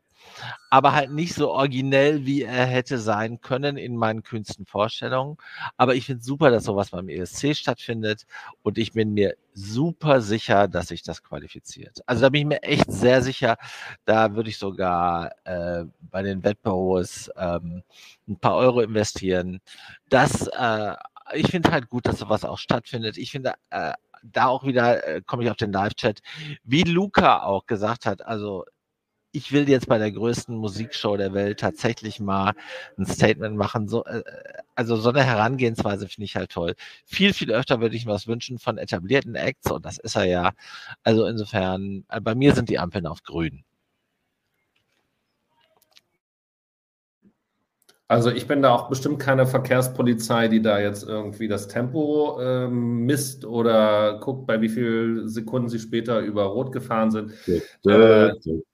[0.71, 5.37] aber halt nicht so originell, wie er hätte sein können in meinen kühnsten Vorstellungen.
[5.77, 8.27] Aber ich finde super, dass sowas beim ESC stattfindet
[8.63, 12.01] und ich bin mir super sicher, dass sich das qualifiziert.
[12.07, 13.57] Also da bin ich mir echt sehr sicher.
[14.05, 17.83] Da würde ich sogar äh, bei den Wettbüros ähm,
[18.29, 19.61] ein paar Euro investieren.
[20.09, 20.95] Das, äh,
[21.35, 23.19] ich finde halt gut, dass sowas auch stattfindet.
[23.19, 23.93] Ich finde, äh,
[24.23, 26.21] da auch wieder äh, komme ich auf den Live-Chat,
[26.65, 28.65] wie Luca auch gesagt hat, also
[29.33, 32.53] ich will jetzt bei der größten Musikshow der Welt tatsächlich mal
[32.99, 33.89] ein Statement machen.
[33.89, 34.23] So, äh,
[34.75, 36.75] also so eine Herangehensweise finde ich halt toll.
[37.07, 40.25] Viel, viel öfter würde ich mir was wünschen von etablierten Acts und das ist er
[40.25, 40.53] ja.
[41.03, 43.65] Also insofern, äh, bei mir sind die Ampeln auf grün.
[48.13, 53.07] Also ich bin da auch bestimmt keine Verkehrspolizei, die da jetzt irgendwie das Tempo ähm,
[53.07, 57.33] misst oder guckt, bei wie vielen Sekunden sie später über Rot gefahren sind.
[57.49, 58.33] Äh, Dö,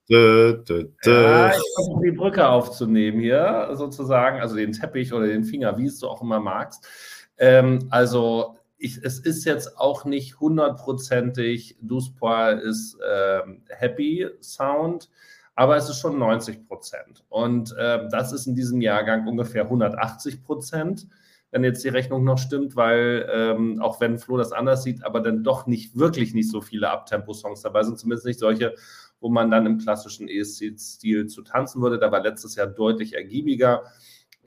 [0.09, 0.89] dö, dö.
[1.05, 5.86] Ja, ich versuche die Brücke aufzunehmen hier, sozusagen, also den Teppich oder den Finger, wie
[5.86, 6.89] es du auch immer magst.
[7.36, 15.10] Ähm, also ich, es ist jetzt auch nicht hundertprozentig Duspoir ist ähm, Happy Sound,
[15.59, 17.24] aber es ist schon 90 Prozent.
[17.28, 21.09] Und äh, das ist in diesem Jahrgang ungefähr 180 Prozent,
[21.51, 25.18] wenn jetzt die Rechnung noch stimmt, weil ähm, auch wenn Flo das anders sieht, aber
[25.18, 28.76] dann doch nicht wirklich nicht so viele Abtempo-Songs dabei sind, zumindest nicht solche,
[29.18, 31.98] wo man dann im klassischen ESC-Stil zu tanzen würde.
[31.98, 33.82] Da war letztes Jahr deutlich ergiebiger.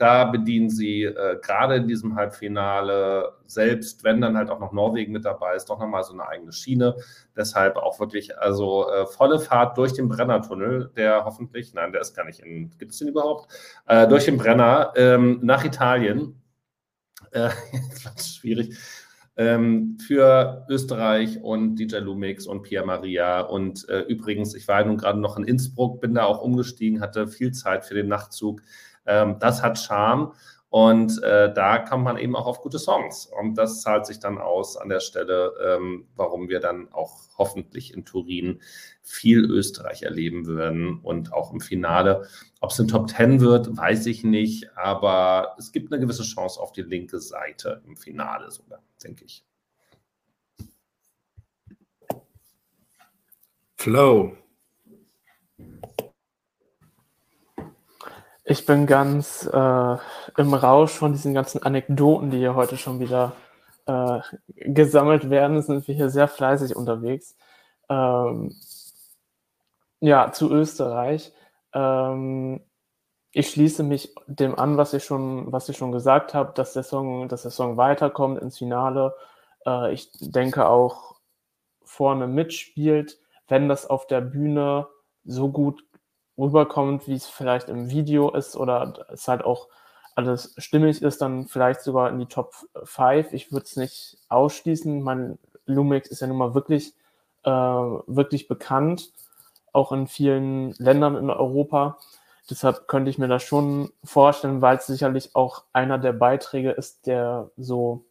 [0.02, 5.11] Da bedienen sie äh, gerade in diesem Halbfinale, selbst wenn dann halt auch noch Norwegen
[5.11, 6.95] mit dabei ist, doch nochmal so eine eigene Schiene.
[7.38, 12.15] Deshalb auch wirklich also äh, volle Fahrt durch den Brennertunnel, der hoffentlich, nein, der ist
[12.15, 13.53] gar nicht in, gibt es den überhaupt?
[13.86, 16.41] Äh, durch den Brenner ähm, nach Italien.
[17.30, 17.49] Äh,
[18.03, 18.76] jetzt schwierig
[19.38, 23.41] ähm, für Österreich und DJ Lumix und Pia Maria.
[23.41, 27.28] Und äh, übrigens, ich war nun gerade noch in Innsbruck, bin da auch umgestiegen, hatte
[27.28, 28.61] viel Zeit für den Nachtzug.
[29.06, 30.34] Ähm, das hat Charme.
[30.72, 33.26] Und äh, da kommt man eben auch auf gute Songs.
[33.26, 37.94] Und das zahlt sich dann aus an der Stelle, ähm, warum wir dann auch hoffentlich
[37.94, 38.61] in Turin
[39.02, 42.26] viel Österreich erleben würden und auch im Finale.
[42.61, 46.61] Ob es in Top 10 wird, weiß ich nicht, aber es gibt eine gewisse Chance
[46.61, 49.44] auf die linke Seite im Finale sogar, denke ich.
[53.76, 54.38] Flow.
[58.43, 59.97] Ich bin ganz äh,
[60.38, 63.34] im Rausch von diesen ganzen Anekdoten, die hier heute schon wieder
[63.85, 65.61] äh, gesammelt werden.
[65.61, 67.35] Sind wir hier sehr fleißig unterwegs.
[67.89, 68.55] Ähm,
[69.99, 71.34] ja, zu Österreich.
[71.73, 72.61] Ähm,
[73.31, 76.84] ich schließe mich dem an, was ich schon, was ich schon gesagt habe, dass der
[76.84, 79.13] Song, dass der Song weiterkommt ins Finale.
[79.65, 81.19] Äh, ich denke auch
[81.84, 84.88] vorne mitspielt, wenn das auf der Bühne
[85.26, 85.84] so gut
[86.41, 89.68] rüberkommt, wie es vielleicht im Video ist oder es halt auch
[90.15, 92.53] alles stimmig ist, dann vielleicht sogar in die Top
[92.84, 93.31] 5.
[93.34, 95.01] Ich würde es nicht ausschließen.
[95.01, 96.93] Mein Lumix ist ja nun mal wirklich,
[97.43, 99.11] äh, wirklich bekannt,
[99.72, 101.97] auch in vielen Ländern in Europa.
[102.49, 107.07] Deshalb könnte ich mir das schon vorstellen, weil es sicherlich auch einer der Beiträge ist,
[107.07, 108.03] der so,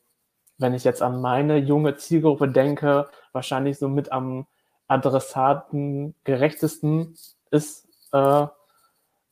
[0.56, 4.46] wenn ich jetzt an meine junge Zielgruppe denke, wahrscheinlich so mit am
[4.88, 7.16] Adressaten gerechtesten
[7.50, 8.46] ist äh,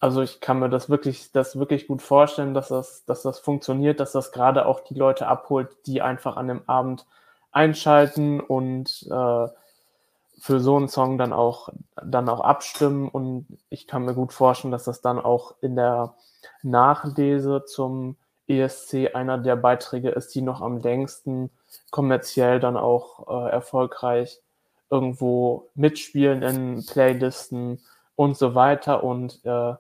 [0.01, 3.99] also ich kann mir das wirklich, das wirklich gut vorstellen, dass das, dass das funktioniert,
[4.01, 7.05] dass das gerade auch die Leute abholt, die einfach an dem Abend
[7.51, 9.49] einschalten und äh,
[10.41, 11.71] für so einen Song dann auch,
[12.03, 13.09] dann auch abstimmen.
[13.09, 16.15] Und ich kann mir gut vorstellen, dass das dann auch in der
[16.63, 21.51] Nachlese zum ESC einer der Beiträge ist, die noch am längsten
[21.91, 24.41] kommerziell dann auch äh, erfolgreich
[24.91, 27.81] irgendwo mitspielen in Playlisten
[28.19, 29.05] und so weiter.
[29.05, 29.75] Und äh,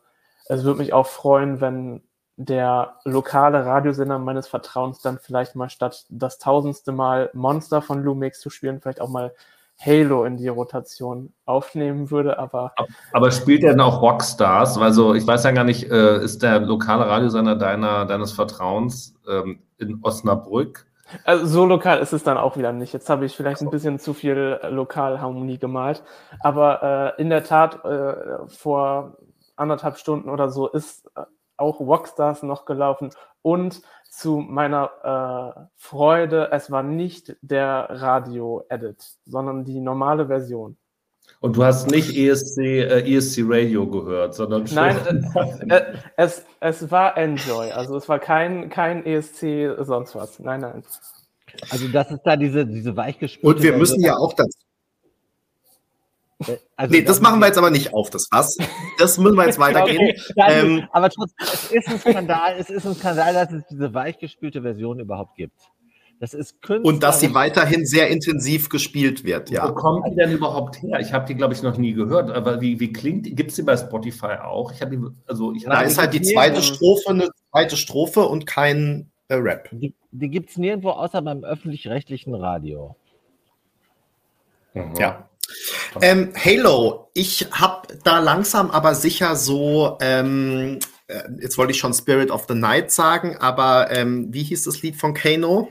[0.47, 2.03] es würde mich auch freuen, wenn
[2.37, 8.39] der lokale Radiosender meines Vertrauens dann vielleicht mal statt das tausendste Mal Monster von Lumix
[8.39, 9.35] zu spielen, vielleicht auch mal
[9.81, 12.75] Halo in die Rotation aufnehmen würde, aber.
[13.13, 14.79] Aber spielt er denn auch Rockstars?
[14.79, 19.63] Also ich weiß ja gar nicht, äh, ist der lokale Radiosender deiner, deines Vertrauens ähm,
[19.79, 20.88] in Osnabrück?
[21.25, 22.93] Also so lokal ist es dann auch wieder nicht.
[22.93, 26.03] Jetzt habe ich vielleicht ein bisschen zu viel Lokalharmonie gemalt.
[26.41, 29.17] Aber äh, in der Tat, äh, vor
[29.57, 31.23] anderthalb Stunden oder so ist äh,
[31.57, 33.11] auch Rockstars noch gelaufen.
[33.43, 40.77] Und zu meiner äh, Freude, es war nicht der Radio-Edit, sondern die normale Version.
[41.41, 44.75] Und du hast nicht ESC, äh, ESC Radio gehört, sondern schon.
[44.75, 44.97] Nein,
[45.71, 47.71] äh, äh, es, es war Enjoy.
[47.71, 50.41] Also es war kein, kein ESC sonst was.
[50.41, 50.83] Nein, nein.
[51.71, 53.47] Also das ist da diese, diese weichgespülte.
[53.47, 54.49] Und wir müssen ja auch das.
[56.47, 58.57] Äh, also nee, das machen wir jetzt aber nicht auf, das was.
[58.99, 59.99] Das müssen wir jetzt weitergehen.
[60.09, 63.63] Okay, dann, ähm, aber trotzdem, es ist ein Skandal, es ist ein Skandal, dass es
[63.71, 65.57] diese weichgespülte Version überhaupt gibt.
[66.21, 69.69] Das ist Künstler Und dass sie weiterhin sehr intensiv gespielt wird, ja.
[69.69, 70.99] Wo kommt die denn überhaupt her?
[71.01, 72.31] Ich habe die, glaube ich, noch nie gehört.
[72.31, 73.35] Aber wie, wie klingt die?
[73.35, 74.73] Gibt es die bei Spotify auch?
[74.73, 79.11] Ich die, also ich da ist halt die zweite Strophe eine zweite Strophe und kein
[79.29, 79.69] äh, Rap.
[79.73, 82.97] Die, die gibt es nirgendwo außer beim öffentlich-rechtlichen Radio.
[84.75, 84.95] Mhm.
[84.99, 85.29] Ja.
[86.03, 91.95] Ähm, Halo, ich habe da langsam aber sicher so, ähm, äh, jetzt wollte ich schon
[91.95, 95.69] Spirit of the Night sagen, aber ähm, wie hieß das Lied von Kano?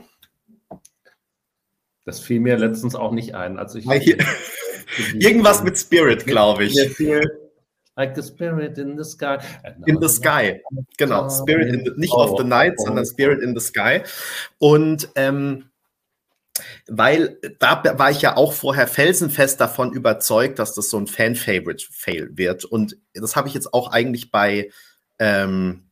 [2.08, 3.58] Das fiel mir letztens auch nicht ein.
[3.58, 3.86] Also ich
[5.14, 6.74] Irgendwas mit Spirit, glaube ich.
[7.96, 9.36] Like the spirit in the sky.
[9.84, 10.62] In the sky,
[10.96, 11.28] genau.
[11.28, 14.00] Spirit in the, nicht oh, of the night, oh, sondern Spirit in the sky.
[14.56, 15.64] Und ähm,
[16.86, 22.38] weil da war ich ja auch vorher felsenfest davon überzeugt, dass das so ein Fan-Favorite-Fail
[22.38, 22.64] wird.
[22.64, 24.70] Und das habe ich jetzt auch eigentlich bei
[25.18, 25.87] ähm,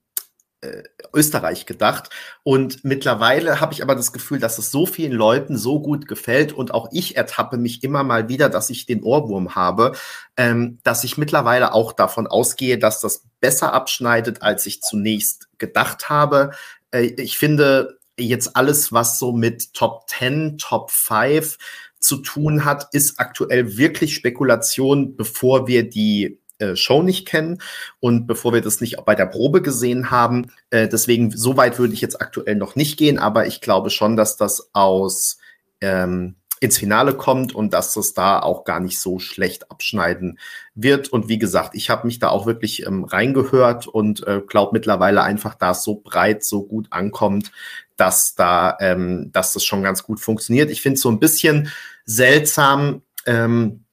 [0.67, 0.83] äh,
[1.15, 2.11] Österreich gedacht.
[2.43, 6.53] Und mittlerweile habe ich aber das Gefühl, dass es so vielen Leuten so gut gefällt
[6.53, 9.93] und auch ich ertappe mich immer mal wieder, dass ich den Ohrwurm habe,
[10.37, 16.09] ähm, dass ich mittlerweile auch davon ausgehe, dass das besser abschneidet, als ich zunächst gedacht
[16.09, 16.51] habe.
[16.91, 21.59] Äh, ich finde jetzt alles, was so mit Top 10, Top 5
[21.99, 27.61] zu tun hat, ist aktuell wirklich Spekulation, bevor wir die äh, Show nicht kennen
[28.01, 30.51] und bevor wir das nicht bei der Probe gesehen haben.
[30.71, 34.17] Äh, deswegen, so weit würde ich jetzt aktuell noch nicht gehen, aber ich glaube schon,
[34.17, 35.39] dass das aus
[35.81, 40.39] ähm, ins Finale kommt und dass das da auch gar nicht so schlecht abschneiden
[40.75, 41.09] wird.
[41.09, 45.23] Und wie gesagt, ich habe mich da auch wirklich ähm, reingehört und äh, glaube mittlerweile
[45.23, 47.53] einfach, da es so breit, so gut ankommt,
[47.97, 50.71] dass da, ähm, dass das schon ganz gut funktioniert.
[50.71, 51.71] Ich finde es so ein bisschen
[52.05, 53.85] seltsam, ähm,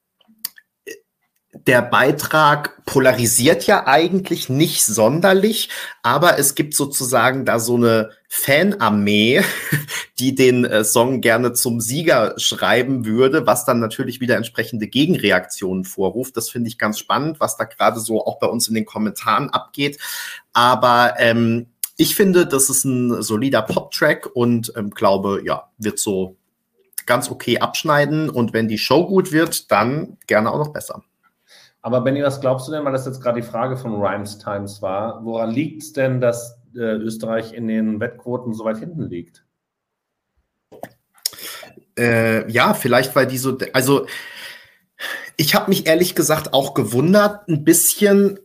[1.68, 5.70] der Beitrag polarisiert ja eigentlich nicht sonderlich,
[6.02, 9.42] aber es gibt sozusagen da so eine Fanarmee,
[10.20, 15.86] die den äh, Song gerne zum Sieger schreiben würde, was dann natürlich wieder entsprechende Gegenreaktionen
[15.86, 16.36] vorruft.
[16.36, 19.50] Das finde ich ganz spannend, was da gerade so auch bei uns in den Kommentaren
[19.50, 20.00] abgeht.
[20.52, 26.36] Aber ähm, ich finde, das ist ein solider Pop-Track und ähm, glaube, ja, wird so
[27.06, 28.30] ganz okay abschneiden.
[28.30, 31.04] Und wenn die Show gut wird, dann gerne auch noch besser.
[31.84, 34.82] Aber Benny, was glaubst du denn, weil das jetzt gerade die Frage von Rhymes Times
[34.82, 39.46] war, woran liegt es denn, dass äh, Österreich in den Wettquoten so weit hinten liegt?
[42.00, 44.08] Äh, ja, vielleicht weil die so, also
[45.36, 48.40] ich habe mich ehrlich gesagt auch gewundert, ein bisschen,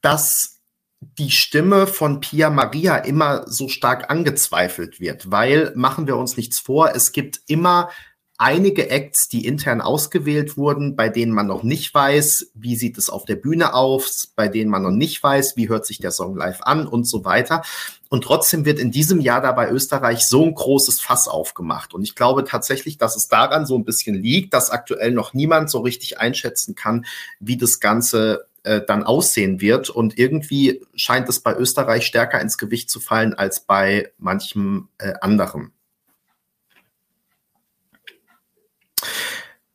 [0.00, 0.60] dass
[1.00, 6.58] die Stimme von Pia Maria immer so stark angezweifelt wird, weil machen wir uns nichts
[6.58, 7.88] vor, es gibt immer
[8.40, 13.10] einige Acts, die intern ausgewählt wurden, bei denen man noch nicht weiß, wie sieht es
[13.10, 16.36] auf der Bühne aus, bei denen man noch nicht weiß, wie hört sich der Song
[16.36, 17.62] live an und so weiter.
[18.08, 21.92] Und trotzdem wird in diesem Jahr dabei Österreich so ein großes Fass aufgemacht.
[21.92, 25.68] Und ich glaube tatsächlich, dass es daran so ein bisschen liegt, dass aktuell noch niemand
[25.68, 27.04] so richtig einschätzen kann,
[27.40, 29.90] wie das Ganze äh, dann aussehen wird.
[29.90, 35.12] Und irgendwie scheint es bei Österreich stärker ins Gewicht zu fallen als bei manchem äh,
[35.20, 35.72] anderen.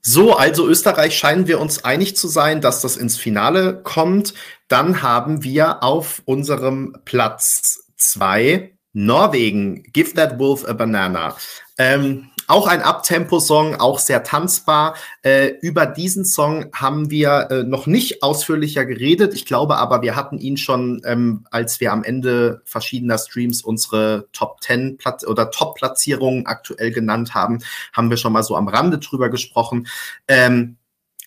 [0.07, 4.35] So, also Österreich scheinen wir uns einig zu sein, dass das ins Finale kommt.
[4.67, 9.81] Dann haben wir auf unserem Platz zwei Norwegen.
[9.93, 11.35] Give that wolf a banana.
[11.79, 14.95] Ähm, auch ein Abtempo-Song, auch sehr tanzbar.
[15.21, 19.33] Äh, über diesen Song haben wir äh, noch nicht ausführlicher geredet.
[19.33, 24.27] Ich glaube aber, wir hatten ihn schon, ähm, als wir am Ende verschiedener Streams unsere
[24.31, 27.59] Top 10 Platz oder Top-Platzierungen aktuell genannt haben,
[27.93, 29.87] haben wir schon mal so am Rande drüber gesprochen.
[30.27, 30.77] Ähm,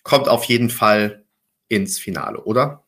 [0.03, 1.23] kommt auf jeden Fall
[1.67, 2.83] ins Finale, oder?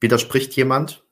[0.00, 1.04] Widerspricht jemand?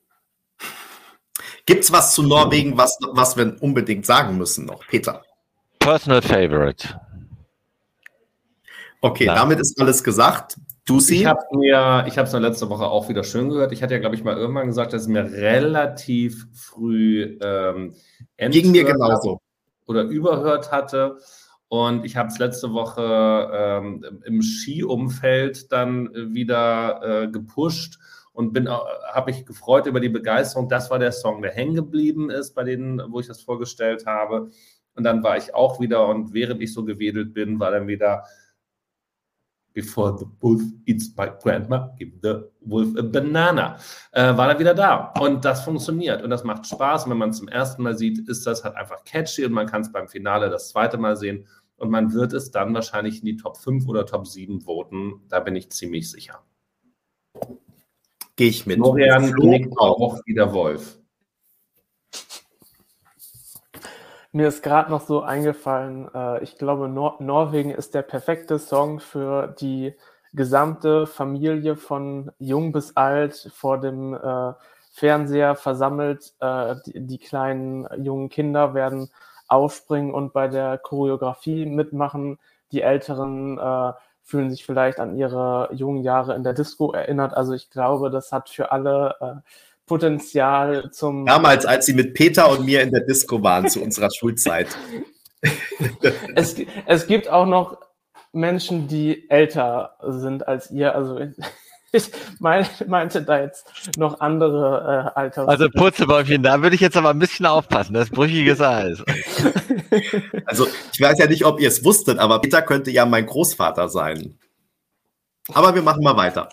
[1.66, 4.86] Gibt's was zu Norwegen, was, was wir unbedingt sagen müssen noch?
[4.86, 5.22] Peter.
[5.80, 7.01] Personal Favorite.
[9.01, 9.36] Okay, Nein.
[9.36, 10.56] damit ist alles gesagt.
[10.84, 11.16] Du sie?
[11.16, 13.72] Ich habe mir, ich habe es letzte Woche auch wieder schön gehört.
[13.72, 17.94] Ich hatte ja, glaube ich, mal irgendwann gesagt, dass es mir relativ früh ähm,
[18.38, 19.40] Ging mir genauso.
[19.86, 21.18] Oder überhört hatte.
[21.68, 27.98] Und ich habe es letzte Woche ähm, im Skiumfeld dann wieder äh, gepusht
[28.37, 30.69] und bin habe ich gefreut über die Begeisterung.
[30.69, 34.51] Das war der Song, der hängen geblieben ist bei denen, wo ich das vorgestellt habe.
[34.95, 38.25] Und dann war ich auch wieder und während ich so gewedelt bin, war dann wieder
[39.73, 43.79] Before the wolf eats my grandma, give the wolf a banana.
[44.13, 45.15] Äh, war er wieder da.
[45.19, 47.05] Und das funktioniert und das macht Spaß.
[47.05, 49.67] Und wenn man es zum ersten Mal sieht, ist das halt einfach catchy und man
[49.67, 51.47] kann es beim Finale das zweite Mal sehen.
[51.77, 55.23] Und man wird es dann wahrscheinlich in die Top 5 oder Top 7 voten.
[55.29, 56.43] Da bin ich ziemlich sicher.
[58.37, 58.77] Gehe ich mit.
[58.77, 60.99] Florian knickt auch wieder Wolf.
[64.33, 69.01] Mir ist gerade noch so eingefallen, äh, ich glaube, Nor Norwegen ist der perfekte Song
[69.01, 69.95] für die
[70.35, 74.53] gesamte Familie von jung bis alt vor dem äh,
[74.93, 76.35] Fernseher versammelt.
[76.41, 79.11] Äh, die, die, kleinen jungen Kinder werden
[79.49, 82.39] aufspringen und bei der Choreografie mitmachen.
[82.73, 83.93] Die Älteren äh,
[84.27, 87.32] fühlen sich vielleicht an ihre jungen Jahre in der Disco erinnert.
[87.35, 89.51] Also ich glaube, das hat für alle äh,
[89.86, 91.24] Potenzial zum.
[91.27, 94.66] Damals, als sie mit Peter und mir in der Disco waren zu unserer Schulzeit.
[96.35, 97.78] es, es gibt auch noch
[98.32, 100.97] Menschen, die älter sind als ihr.
[100.97, 101.20] Also
[101.97, 105.48] ich mein, meinte da jetzt noch andere äh, Alters.
[105.48, 109.02] Also Purzelbäumchen, da würde ich jetzt aber ein bisschen aufpassen, das ist brüchiges Eis.
[110.44, 113.89] Also ich weiß ja nicht, ob ihr es wusstet, aber Peter könnte ja mein Großvater
[113.89, 114.39] sein.
[115.52, 116.48] Aber wir machen mal weiter.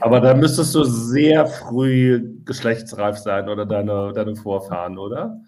[0.00, 5.40] Aber da müsstest du sehr früh geschlechtsreif sein oder deine, deine Vorfahren, oder?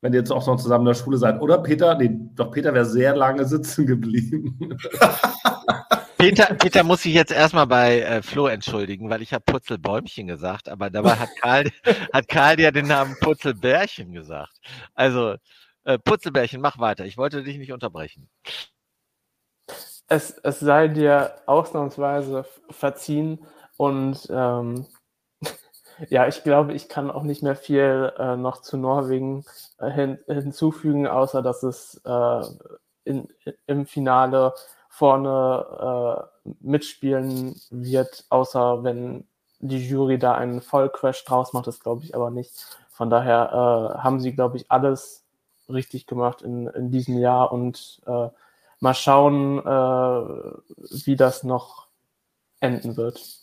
[0.00, 1.40] Wenn ihr jetzt auch noch zusammen in der Schule seid.
[1.40, 1.96] Oder Peter?
[1.96, 4.76] Nee, doch Peter wäre sehr lange sitzen geblieben.
[6.18, 10.68] Peter, Peter muss sich jetzt erstmal bei äh, Flo entschuldigen, weil ich habe Putzelbäumchen gesagt,
[10.68, 11.70] aber dabei hat Karl,
[12.12, 14.60] hat Karl ja den Namen Putzelbärchen gesagt.
[14.94, 15.36] Also,
[15.84, 17.04] äh, Putzelbärchen, mach weiter.
[17.06, 18.28] Ich wollte dich nicht unterbrechen.
[20.06, 23.44] Es, es sei dir ausnahmsweise verziehen
[23.76, 24.86] und ähm,
[26.08, 29.44] ja, ich glaube, ich kann auch nicht mehr viel äh, noch zu Norwegen
[29.78, 32.42] äh, hin, hinzufügen, außer dass es äh,
[33.04, 33.28] in,
[33.66, 34.54] im Finale
[34.92, 39.26] vorne äh, mitspielen wird, außer wenn
[39.58, 42.52] die Jury da einen Vollcrash draus macht, das glaube ich aber nicht.
[42.90, 43.48] Von daher
[43.96, 45.24] äh, haben sie, glaube ich, alles
[45.70, 48.28] richtig gemacht in, in diesem Jahr und äh,
[48.80, 51.86] mal schauen, äh, wie das noch
[52.60, 53.41] enden wird.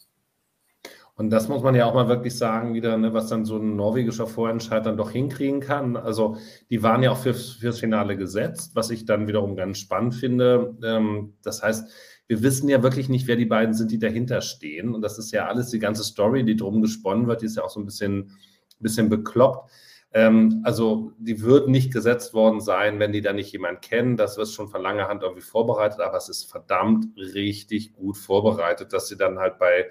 [1.20, 3.76] Und das muss man ja auch mal wirklich sagen, wieder, ne, was dann so ein
[3.76, 5.98] norwegischer Vorentscheid dann doch hinkriegen kann.
[5.98, 6.38] Also
[6.70, 10.78] die waren ja auch fürs, fürs Finale gesetzt, was ich dann wiederum ganz spannend finde.
[10.82, 11.92] Ähm, das heißt,
[12.28, 14.96] wir wissen ja wirklich nicht, wer die beiden sind, die dahinter stehen.
[14.96, 17.66] Und das ist ja alles die ganze Story, die drum gesponnen wird, die ist ja
[17.66, 18.32] auch so ein bisschen,
[18.80, 19.70] bisschen bekloppt.
[20.14, 24.16] Ähm, also die würden nicht gesetzt worden sein, wenn die da nicht jemand kennen.
[24.16, 28.94] Das wird schon von langer Hand irgendwie vorbereitet, aber es ist verdammt richtig gut vorbereitet,
[28.94, 29.90] dass sie dann halt bei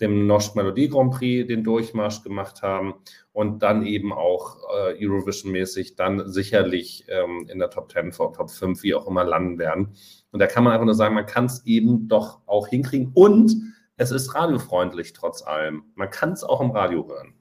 [0.00, 2.94] dem Nosh Melodie Grand Prix den Durchmarsch gemacht haben
[3.32, 8.82] und dann eben auch äh, Eurovision-mäßig dann sicherlich ähm, in der Top 10, Top 5,
[8.82, 9.94] wie auch immer landen werden.
[10.32, 13.54] Und da kann man einfach nur sagen, man kann es eben doch auch hinkriegen und
[13.96, 15.84] es ist radiofreundlich trotz allem.
[15.94, 17.34] Man kann es auch im Radio hören.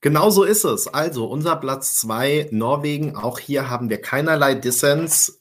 [0.00, 0.86] Genau so ist es.
[0.86, 3.16] Also unser Platz 2 Norwegen.
[3.16, 5.40] Auch hier haben wir keinerlei Dissens.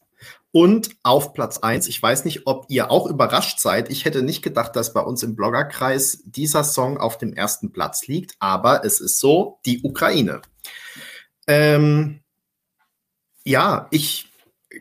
[0.51, 3.89] Und auf Platz 1, ich weiß nicht, ob ihr auch überrascht seid.
[3.91, 8.07] Ich hätte nicht gedacht, dass bei uns im Bloggerkreis dieser Song auf dem ersten Platz
[8.07, 10.41] liegt, aber es ist so, die Ukraine.
[11.47, 12.21] Ähm,
[13.43, 14.31] ja, ich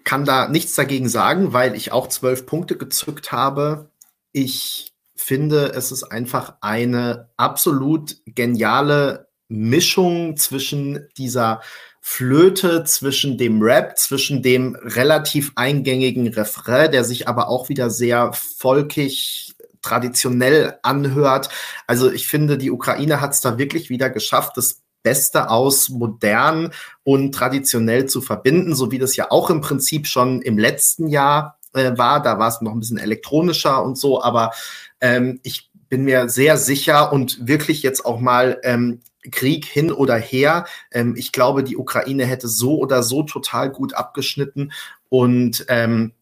[0.05, 3.90] kann da nichts dagegen sagen, weil ich auch zwölf Punkte gezückt habe.
[4.32, 11.60] Ich finde, es ist einfach eine absolut geniale Mischung zwischen dieser
[12.09, 18.33] Flöte zwischen dem Rap, zwischen dem relativ eingängigen Refrain, der sich aber auch wieder sehr
[18.33, 21.49] volkig traditionell anhört.
[21.89, 26.70] Also ich finde, die Ukraine hat es da wirklich wieder geschafft, das Beste aus modern
[27.03, 31.59] und traditionell zu verbinden, so wie das ja auch im Prinzip schon im letzten Jahr
[31.74, 32.23] äh, war.
[32.23, 34.53] Da war es noch ein bisschen elektronischer und so, aber
[35.01, 39.01] ähm, ich bin mir sehr sicher und wirklich jetzt auch mal ähm,
[39.31, 40.66] Krieg hin oder her.
[40.90, 44.73] Ähm, ich glaube, die Ukraine hätte so oder so total gut abgeschnitten
[45.09, 46.12] und ähm,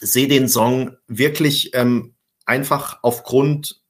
[0.00, 2.14] sehe den Song wirklich ähm,
[2.46, 3.80] einfach aufgrund,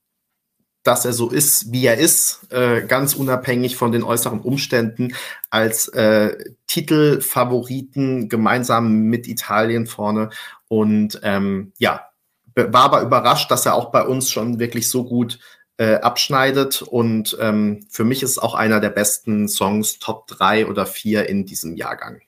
[0.83, 5.15] dass er so ist, wie er ist, äh, ganz unabhängig von den äußeren Umständen,
[5.51, 6.37] als äh,
[6.67, 10.31] Titelfavoriten gemeinsam mit Italien vorne.
[10.69, 12.09] Und ähm, ja,
[12.55, 15.39] war aber überrascht, dass er auch bei uns schon wirklich so gut
[15.77, 16.83] äh, abschneidet.
[16.83, 21.29] Und ähm, für mich ist es auch einer der besten Songs, Top 3 oder 4
[21.29, 22.21] in diesem Jahrgang.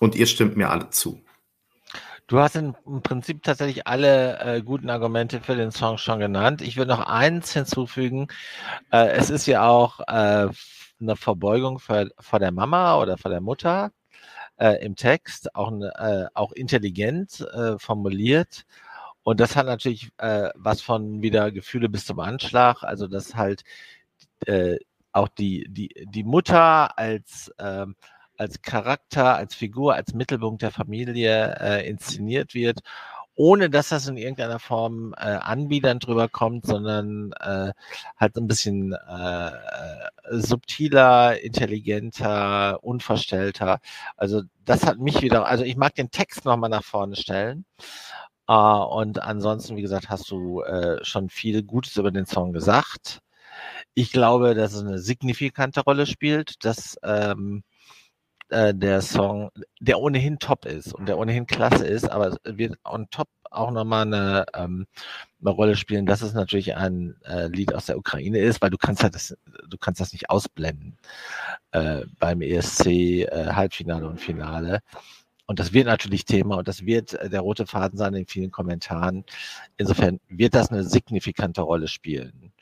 [0.00, 1.20] Und ihr stimmt mir alle zu.
[2.26, 6.62] Du hast im Prinzip tatsächlich alle äh, guten Argumente für den Song schon genannt.
[6.62, 8.28] Ich würde noch eins hinzufügen.
[8.90, 10.48] Äh, es ist ja auch äh,
[11.00, 13.92] eine Verbeugung vor, vor der Mama oder vor der Mutter
[14.58, 18.64] äh, im Text, auch, äh, auch intelligent äh, formuliert.
[19.24, 22.82] Und das hat natürlich äh, was von wieder Gefühle bis zum Anschlag.
[22.84, 23.64] Also dass halt
[24.46, 24.78] äh,
[25.12, 27.86] auch die, die, die Mutter als, äh,
[28.36, 32.80] als Charakter, als Figur, als Mittelpunkt der Familie äh, inszeniert wird,
[33.36, 37.72] ohne dass das in irgendeiner Form äh, anbiedernd drüber kommt, sondern äh,
[38.16, 39.50] halt ein bisschen äh,
[40.30, 43.80] subtiler, intelligenter, unverstellter.
[44.16, 47.64] Also das hat mich wieder, also ich mag den Text nochmal nach vorne stellen.
[48.48, 53.20] Uh, und ansonsten, wie gesagt, hast du äh, schon viel Gutes über den Song gesagt.
[53.94, 57.64] Ich glaube, dass es eine signifikante Rolle spielt, dass ähm,
[58.50, 59.50] äh, der Song,
[59.80, 64.06] der ohnehin top ist und der ohnehin klasse ist, aber wird on top auch nochmal
[64.06, 64.86] eine, ähm,
[65.40, 68.78] eine Rolle spielen, dass es natürlich ein äh, Lied aus der Ukraine ist, weil du
[68.78, 69.36] kannst halt das,
[69.68, 70.98] du kannst das nicht ausblenden
[71.72, 74.80] äh, beim ESC äh, Halbfinale und Finale.
[75.46, 78.50] Und das wird natürlich Thema und das wird äh, der rote Faden sein in vielen
[78.50, 79.24] Kommentaren.
[79.76, 82.52] Insofern wird das eine signifikante Rolle spielen.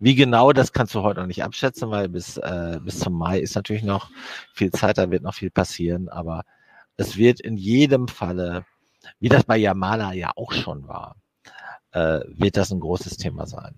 [0.00, 3.38] Wie genau, das kannst du heute noch nicht abschätzen, weil bis, äh, bis zum Mai
[3.38, 4.10] ist natürlich noch
[4.52, 6.42] viel Zeit, da wird noch viel passieren, aber
[6.96, 8.64] es wird in jedem Falle,
[9.20, 11.16] wie das bei Yamala ja auch schon war,
[11.92, 13.76] äh, wird das ein großes Thema sein.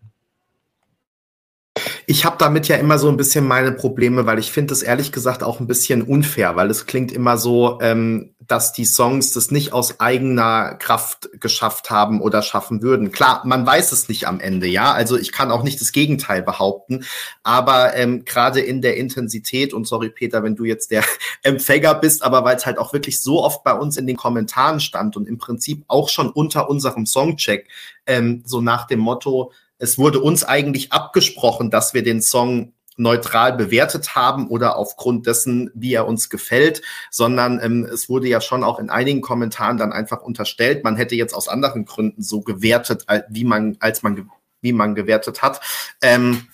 [2.07, 5.13] Ich habe damit ja immer so ein bisschen meine Probleme, weil ich finde es ehrlich
[5.13, 9.51] gesagt auch ein bisschen unfair, weil es klingt immer so, ähm, dass die Songs das
[9.51, 13.11] nicht aus eigener Kraft geschafft haben oder schaffen würden.
[13.11, 14.93] Klar, man weiß es nicht am Ende, ja.
[14.93, 17.05] Also ich kann auch nicht das Gegenteil behaupten,
[17.43, 21.05] aber ähm, gerade in der Intensität und sorry Peter, wenn du jetzt der
[21.43, 24.81] Empfänger bist, aber weil es halt auch wirklich so oft bei uns in den Kommentaren
[24.81, 27.69] stand und im Prinzip auch schon unter unserem Songcheck
[28.07, 29.53] ähm, so nach dem Motto
[29.85, 35.71] es wurde uns eigentlich abgesprochen, dass wir den Song neutral bewertet haben oder aufgrund dessen,
[35.75, 36.81] wie er uns gefällt,
[37.11, 41.17] sondern ähm, es wurde ja schon auch in einigen Kommentaren dann einfach unterstellt, man hätte
[41.17, 44.31] jetzt aus anderen Gründen so gewertet, wie man, als man,
[44.63, 45.61] wie man gewertet hat.
[46.01, 46.47] Ähm,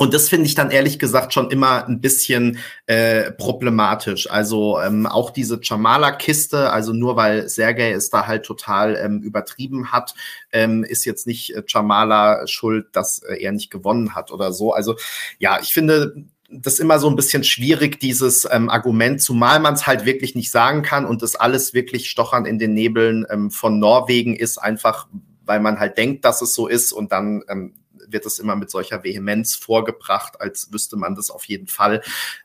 [0.00, 2.56] Und das finde ich dann ehrlich gesagt schon immer ein bisschen
[2.86, 4.30] äh, problematisch.
[4.30, 9.92] Also ähm, auch diese Jamala-Kiste, also nur weil Sergei es da halt total ähm, übertrieben
[9.92, 10.14] hat,
[10.52, 14.72] ähm, ist jetzt nicht äh, Jamala schuld, dass äh, er nicht gewonnen hat oder so.
[14.72, 14.96] Also
[15.38, 19.86] ja, ich finde das immer so ein bisschen schwierig, dieses ähm, Argument, zumal man es
[19.86, 23.78] halt wirklich nicht sagen kann und das alles wirklich Stochern in den Nebeln ähm, von
[23.78, 25.08] Norwegen ist, einfach
[25.44, 27.74] weil man halt denkt, dass es so ist und dann ähm,
[28.12, 32.02] wird es immer mit solcher Vehemenz vorgebracht, als wüsste man das auf jeden Fall.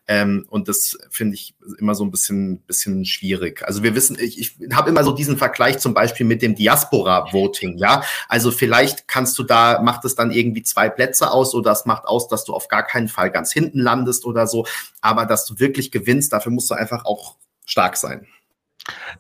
[0.08, 3.64] Ähm, und das finde ich immer so ein bisschen, bisschen schwierig.
[3.66, 7.78] Also wir wissen, ich, ich habe immer so diesen Vergleich zum Beispiel mit dem Diaspora-Voting,
[7.78, 8.04] ja.
[8.28, 12.06] Also vielleicht kannst du da, macht es dann irgendwie zwei Plätze aus oder es macht
[12.06, 14.66] aus, dass du auf gar keinen Fall ganz hinten landest oder so.
[15.02, 17.36] Aber dass du wirklich gewinnst, dafür musst du einfach auch
[17.66, 18.28] stark sein.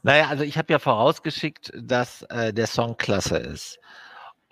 [0.03, 3.79] Naja, also ich habe ja vorausgeschickt, dass äh, der Song klasse ist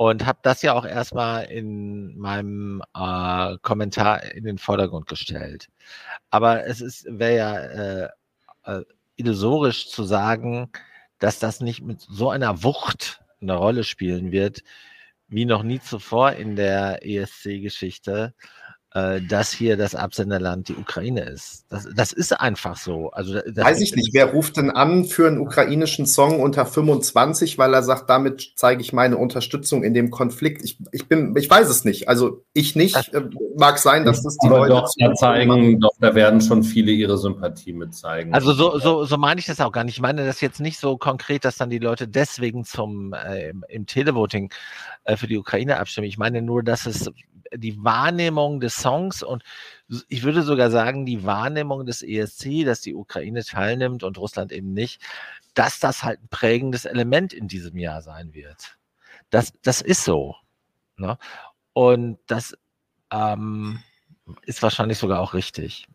[0.09, 5.69] und habe das ja auch erstmal in meinem äh, Kommentar in den Vordergrund gestellt.
[6.29, 8.09] Aber es ist wäre ja äh,
[8.65, 8.83] äh,
[9.15, 10.69] illusorisch zu sagen,
[11.19, 14.63] dass das nicht mit so einer Wucht eine Rolle spielen wird,
[15.29, 18.33] wie noch nie zuvor in der ESC-Geschichte
[18.93, 21.65] äh, dass hier das Absenderland die Ukraine ist.
[21.69, 23.09] Das, das ist einfach so.
[23.09, 27.73] Also, Weiß ich nicht, wer ruft denn an für einen ukrainischen Song unter 25, weil
[27.73, 30.63] er sagt, damit zeige ich meine Unterstützung in dem Konflikt.
[30.63, 32.07] Ich, ich bin, ich weiß es nicht.
[32.07, 32.95] Also ich nicht.
[32.95, 33.23] Das, äh,
[33.57, 37.17] Mag sein, dass das die Leute doch, da zeigen, doch, da werden schon viele ihre
[37.17, 38.33] Sympathie mit zeigen.
[38.33, 39.95] Also so, so, so meine ich das auch gar nicht.
[39.95, 43.63] Ich meine das jetzt nicht so konkret, dass dann die Leute deswegen zum äh, im,
[43.67, 44.51] im Televoting
[45.03, 46.07] äh, für die Ukraine abstimmen.
[46.07, 47.11] Ich meine nur, dass es
[47.55, 49.43] die Wahrnehmung des Songs und
[50.07, 54.73] ich würde sogar sagen, die Wahrnehmung des ESC, dass die Ukraine teilnimmt und Russland eben
[54.73, 55.01] nicht,
[55.53, 58.77] dass das halt ein prägendes Element in diesem Jahr sein wird.
[59.29, 60.35] Das, das ist so.
[60.97, 61.17] Ne?
[61.73, 62.57] Und das
[63.11, 63.79] ähm,
[64.43, 65.87] ist wahrscheinlich sogar auch richtig.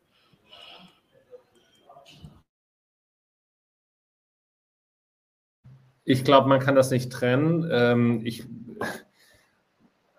[6.05, 7.69] Ich glaube, man kann das nicht trennen.
[7.71, 8.45] Ähm, ich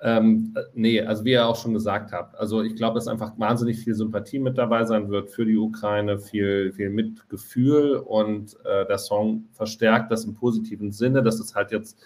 [0.02, 3.80] ähm, nee, also wie ihr auch schon gesagt habt, also ich glaube, dass einfach wahnsinnig
[3.80, 8.98] viel Sympathie mit dabei sein wird für die Ukraine, viel, viel Mitgefühl und äh, der
[8.98, 12.00] Song verstärkt das im positiven Sinne, dass es halt jetzt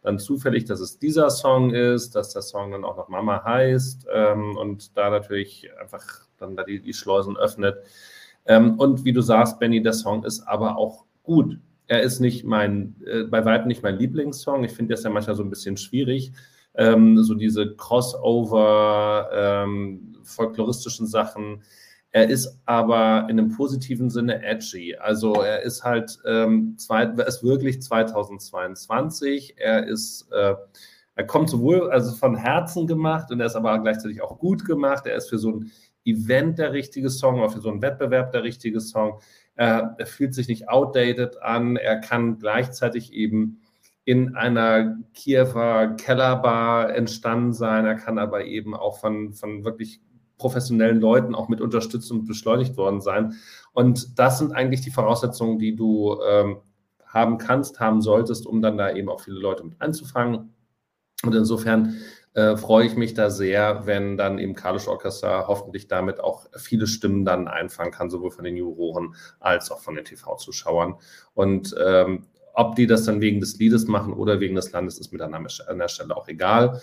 [0.00, 4.06] dann zufällig, dass es dieser Song ist, dass der Song dann auch noch Mama heißt
[4.12, 6.02] ähm, und da natürlich einfach
[6.38, 7.76] dann da die, die Schleusen öffnet.
[8.46, 11.58] Ähm, und wie du sagst, Benny, der Song ist aber auch gut.
[11.88, 14.64] Er ist nicht mein, äh, bei weitem nicht mein Lieblingssong.
[14.64, 16.32] Ich finde das ja manchmal so ein bisschen schwierig
[16.74, 21.62] ähm, so diese Crossover, ähm, folkloristischen Sachen.
[22.10, 24.94] Er ist aber in einem positiven Sinne edgy.
[24.96, 29.54] Also er ist halt, ähm, zwei, ist wirklich 2022.
[29.56, 30.54] Er ist, äh,
[31.16, 35.06] er kommt sowohl also von Herzen gemacht und er ist aber gleichzeitig auch gut gemacht.
[35.06, 35.72] Er ist für so ein
[36.04, 39.20] Event der richtige Song, oder für so einen Wettbewerb der richtige Song.
[39.56, 41.76] Er, er fühlt sich nicht outdated an.
[41.76, 43.60] Er kann gleichzeitig eben
[44.04, 47.86] in einer Kiewer Kellerbar entstanden sein.
[47.86, 50.00] Er kann aber eben auch von, von wirklich
[50.36, 53.34] professionellen Leuten auch mit unterstützt und beschleunigt worden sein.
[53.72, 56.58] Und das sind eigentlich die Voraussetzungen, die du ähm,
[57.06, 60.52] haben kannst, haben solltest, um dann da eben auch viele Leute mit anzufangen.
[61.22, 61.96] Und insofern
[62.34, 66.86] äh, freue ich mich da sehr, wenn dann eben Kalisch Orchester hoffentlich damit auch viele
[66.88, 70.96] Stimmen dann einfangen kann, sowohl von den Juroren als auch von den TV-Zuschauern.
[71.32, 75.12] Und ähm, ob die das dann wegen des Liedes machen oder wegen des Landes, ist
[75.12, 76.80] mir dann an der Stelle auch egal.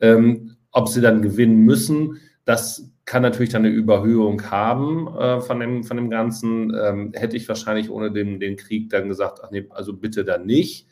[0.00, 5.60] Ähm, ob sie dann gewinnen müssen, das kann natürlich dann eine Überhöhung haben äh, von,
[5.60, 6.74] dem, von dem Ganzen.
[6.74, 10.46] Ähm, hätte ich wahrscheinlich ohne den, den Krieg dann gesagt, ach nee, also bitte dann
[10.46, 10.86] nicht.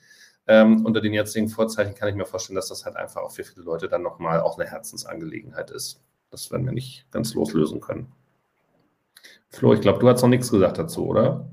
[0.49, 3.45] Ähm, unter den jetzigen Vorzeichen kann ich mir vorstellen, dass das halt einfach auch für
[3.45, 6.03] viele Leute dann nochmal auch eine Herzensangelegenheit ist.
[6.31, 8.13] Das werden wir nicht ganz loslösen können.
[9.49, 11.49] Flo, ich glaube, du hast noch nichts gesagt dazu, oder?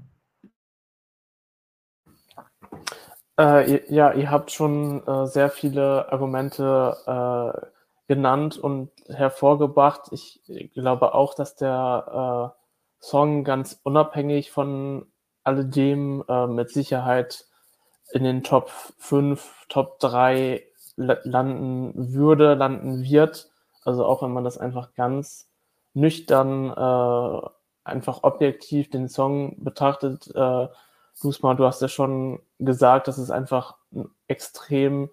[3.38, 7.68] Äh, ja, ihr habt schon äh, sehr viele Argumente äh,
[8.08, 10.10] genannt und hervorgebracht.
[10.12, 10.42] Ich
[10.74, 15.08] glaube auch, dass der äh, Song ganz unabhängig von
[15.44, 17.46] alledem äh, mit Sicherheit
[18.12, 18.70] in den Top
[19.00, 20.64] 5, Top 3
[20.96, 23.50] landen würde, landen wird.
[23.84, 25.50] Also auch wenn man das einfach ganz
[25.96, 27.50] nüchtern, äh,
[27.84, 30.32] einfach objektiv den Song betrachtet,
[31.22, 35.10] Lusma, du hast ja schon gesagt, dass es einfach ein extrem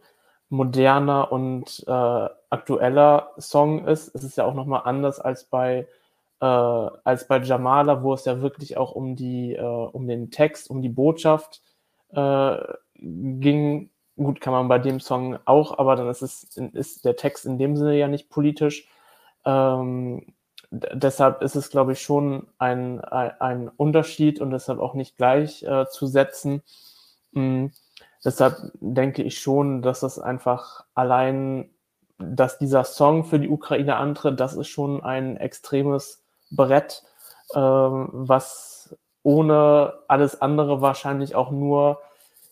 [0.48, 4.14] moderner und äh, aktueller Song ist.
[4.14, 5.86] Es ist ja auch nochmal anders als bei,
[6.40, 10.68] äh, als bei Jamala, wo es ja wirklich auch um, die, äh, um den Text,
[10.68, 11.62] um die Botschaft
[12.10, 12.56] äh,
[12.94, 13.90] ging.
[14.16, 17.58] Gut, kann man bei dem Song auch, aber dann ist, es, ist der Text in
[17.58, 18.88] dem Sinne ja nicht politisch.
[19.44, 20.34] Ähm,
[20.70, 25.86] deshalb ist es, glaube ich, schon ein, ein, Unterschied und deshalb auch nicht gleich äh,
[25.88, 26.62] zu setzen.
[27.32, 27.72] Mhm.
[28.24, 31.70] Deshalb denke ich schon, dass es einfach allein,
[32.18, 37.02] dass dieser Song für die Ukraine antritt, das ist schon ein extremes Brett,
[37.54, 42.00] äh, was ohne alles andere wahrscheinlich auch nur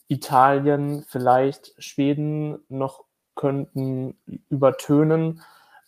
[0.09, 3.05] Italien, vielleicht Schweden noch
[3.35, 4.17] könnten
[4.49, 5.43] übertönen.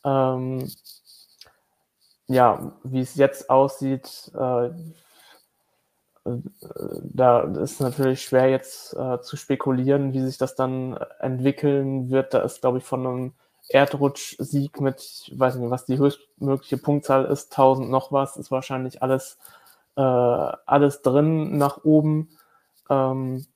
[0.05, 0.70] Ähm,
[2.31, 4.70] ja, wie es jetzt aussieht, äh,
[7.02, 12.32] da ist natürlich schwer jetzt äh, zu spekulieren, wie sich das dann entwickeln wird.
[12.32, 13.32] Da ist, glaube ich, von einem
[13.69, 19.02] Erdrutsch-Sieg mit, ich weiß nicht, was die höchstmögliche Punktzahl ist, 1000 noch was, ist wahrscheinlich
[19.02, 19.39] alles,
[19.97, 22.28] äh, alles drin nach oben.
[22.90, 23.47] Ähm,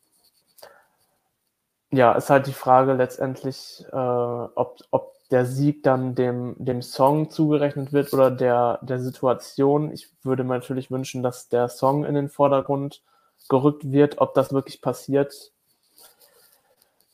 [1.93, 7.31] ja, ist halt die Frage letztendlich, äh, ob, ob der Sieg dann dem, dem Song
[7.31, 9.93] zugerechnet wird oder der, der Situation.
[9.93, 13.03] Ich würde mir natürlich wünschen, dass der Song in den Vordergrund
[13.49, 14.19] gerückt wird.
[14.19, 15.53] Ob das wirklich passiert,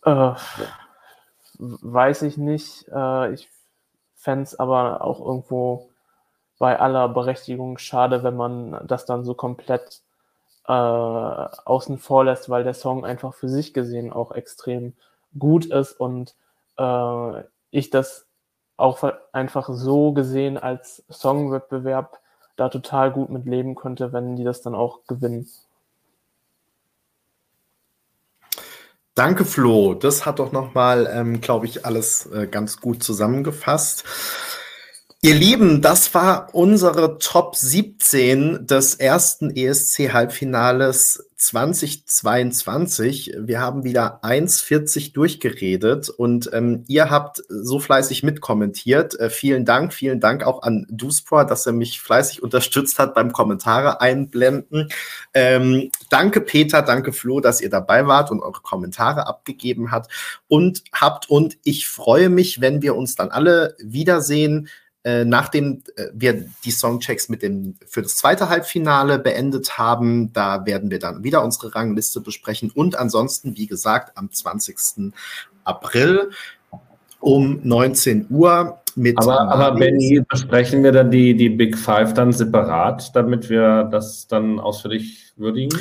[0.05, 0.33] äh,
[1.59, 2.89] weiß ich nicht.
[2.93, 3.49] Äh, ich
[4.17, 5.91] fände es aber auch irgendwo
[6.59, 10.03] bei aller Berechtigung schade, wenn man das dann so komplett
[10.67, 14.95] äh, außen vor lässt, weil der Song einfach für sich gesehen auch extrem
[15.39, 16.35] gut ist und
[16.77, 18.27] äh, ich das
[18.77, 19.03] auch
[19.33, 22.19] einfach so gesehen als Songwettbewerb
[22.57, 25.49] da total gut mit leben könnte, wenn die das dann auch gewinnen.
[29.15, 29.95] Danke, Flo.
[29.95, 34.05] Das hat doch nochmal, ähm, glaube ich, alles äh, ganz gut zusammengefasst.
[35.23, 43.35] Ihr Lieben, das war unsere Top 17 des ersten ESC-Halbfinales 2022.
[43.39, 49.19] Wir haben wieder 1,40 durchgeredet und ähm, ihr habt so fleißig mitkommentiert.
[49.19, 53.33] Äh, vielen Dank, vielen Dank auch an Duspor, dass er mich fleißig unterstützt hat beim
[53.33, 54.91] Kommentare einblenden.
[55.33, 60.13] Ähm, danke Peter, danke Flo, dass ihr dabei wart und eure Kommentare abgegeben habt
[60.47, 64.69] und habt und ich freue mich, wenn wir uns dann alle wiedersehen
[65.03, 70.67] äh, nachdem äh, wir die Songchecks mit dem für das zweite Halbfinale beendet haben, da
[70.67, 75.13] werden wir dann wieder unsere Rangliste besprechen und ansonsten, wie gesagt, am 20.
[75.65, 76.31] April
[77.21, 79.19] um 19 Uhr mit.
[79.19, 84.27] Aber, aber Benny, besprechen wir dann die, die Big Five dann separat, damit wir das
[84.27, 85.79] dann ausführlich würdigen?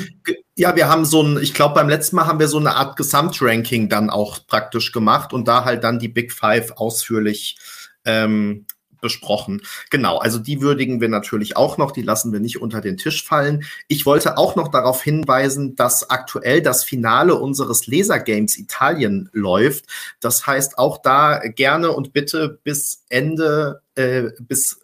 [0.56, 2.96] Ja, wir haben so ein, ich glaube, beim letzten Mal haben wir so eine Art
[2.96, 7.58] Gesamtranking dann auch praktisch gemacht und da halt dann die Big Five ausführlich
[8.04, 8.66] ähm,
[9.00, 9.62] besprochen.
[9.90, 13.24] Genau, also die würdigen wir natürlich auch noch, die lassen wir nicht unter den Tisch
[13.24, 13.64] fallen.
[13.88, 19.86] Ich wollte auch noch darauf hinweisen, dass aktuell das Finale unseres Lasergames Italien läuft.
[20.20, 24.80] Das heißt, auch da gerne und bitte bis Ende, äh, bis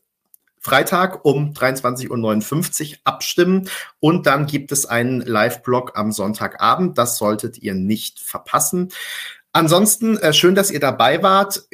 [0.66, 3.70] Freitag um 23.59 Uhr abstimmen.
[4.00, 6.98] Und dann gibt es einen Live-Blog am Sonntagabend.
[6.98, 8.90] Das solltet ihr nicht verpassen.
[9.52, 11.68] Ansonsten äh, schön, dass ihr dabei wart.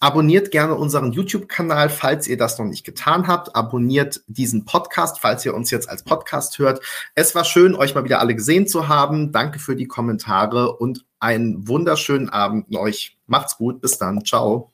[0.00, 3.56] Abonniert gerne unseren YouTube-Kanal, falls ihr das noch nicht getan habt.
[3.56, 6.80] Abonniert diesen Podcast, falls ihr uns jetzt als Podcast hört.
[7.16, 9.32] Es war schön, euch mal wieder alle gesehen zu haben.
[9.32, 13.18] Danke für die Kommentare und einen wunderschönen Abend euch.
[13.26, 13.80] Macht's gut.
[13.80, 14.24] Bis dann.
[14.24, 14.72] Ciao.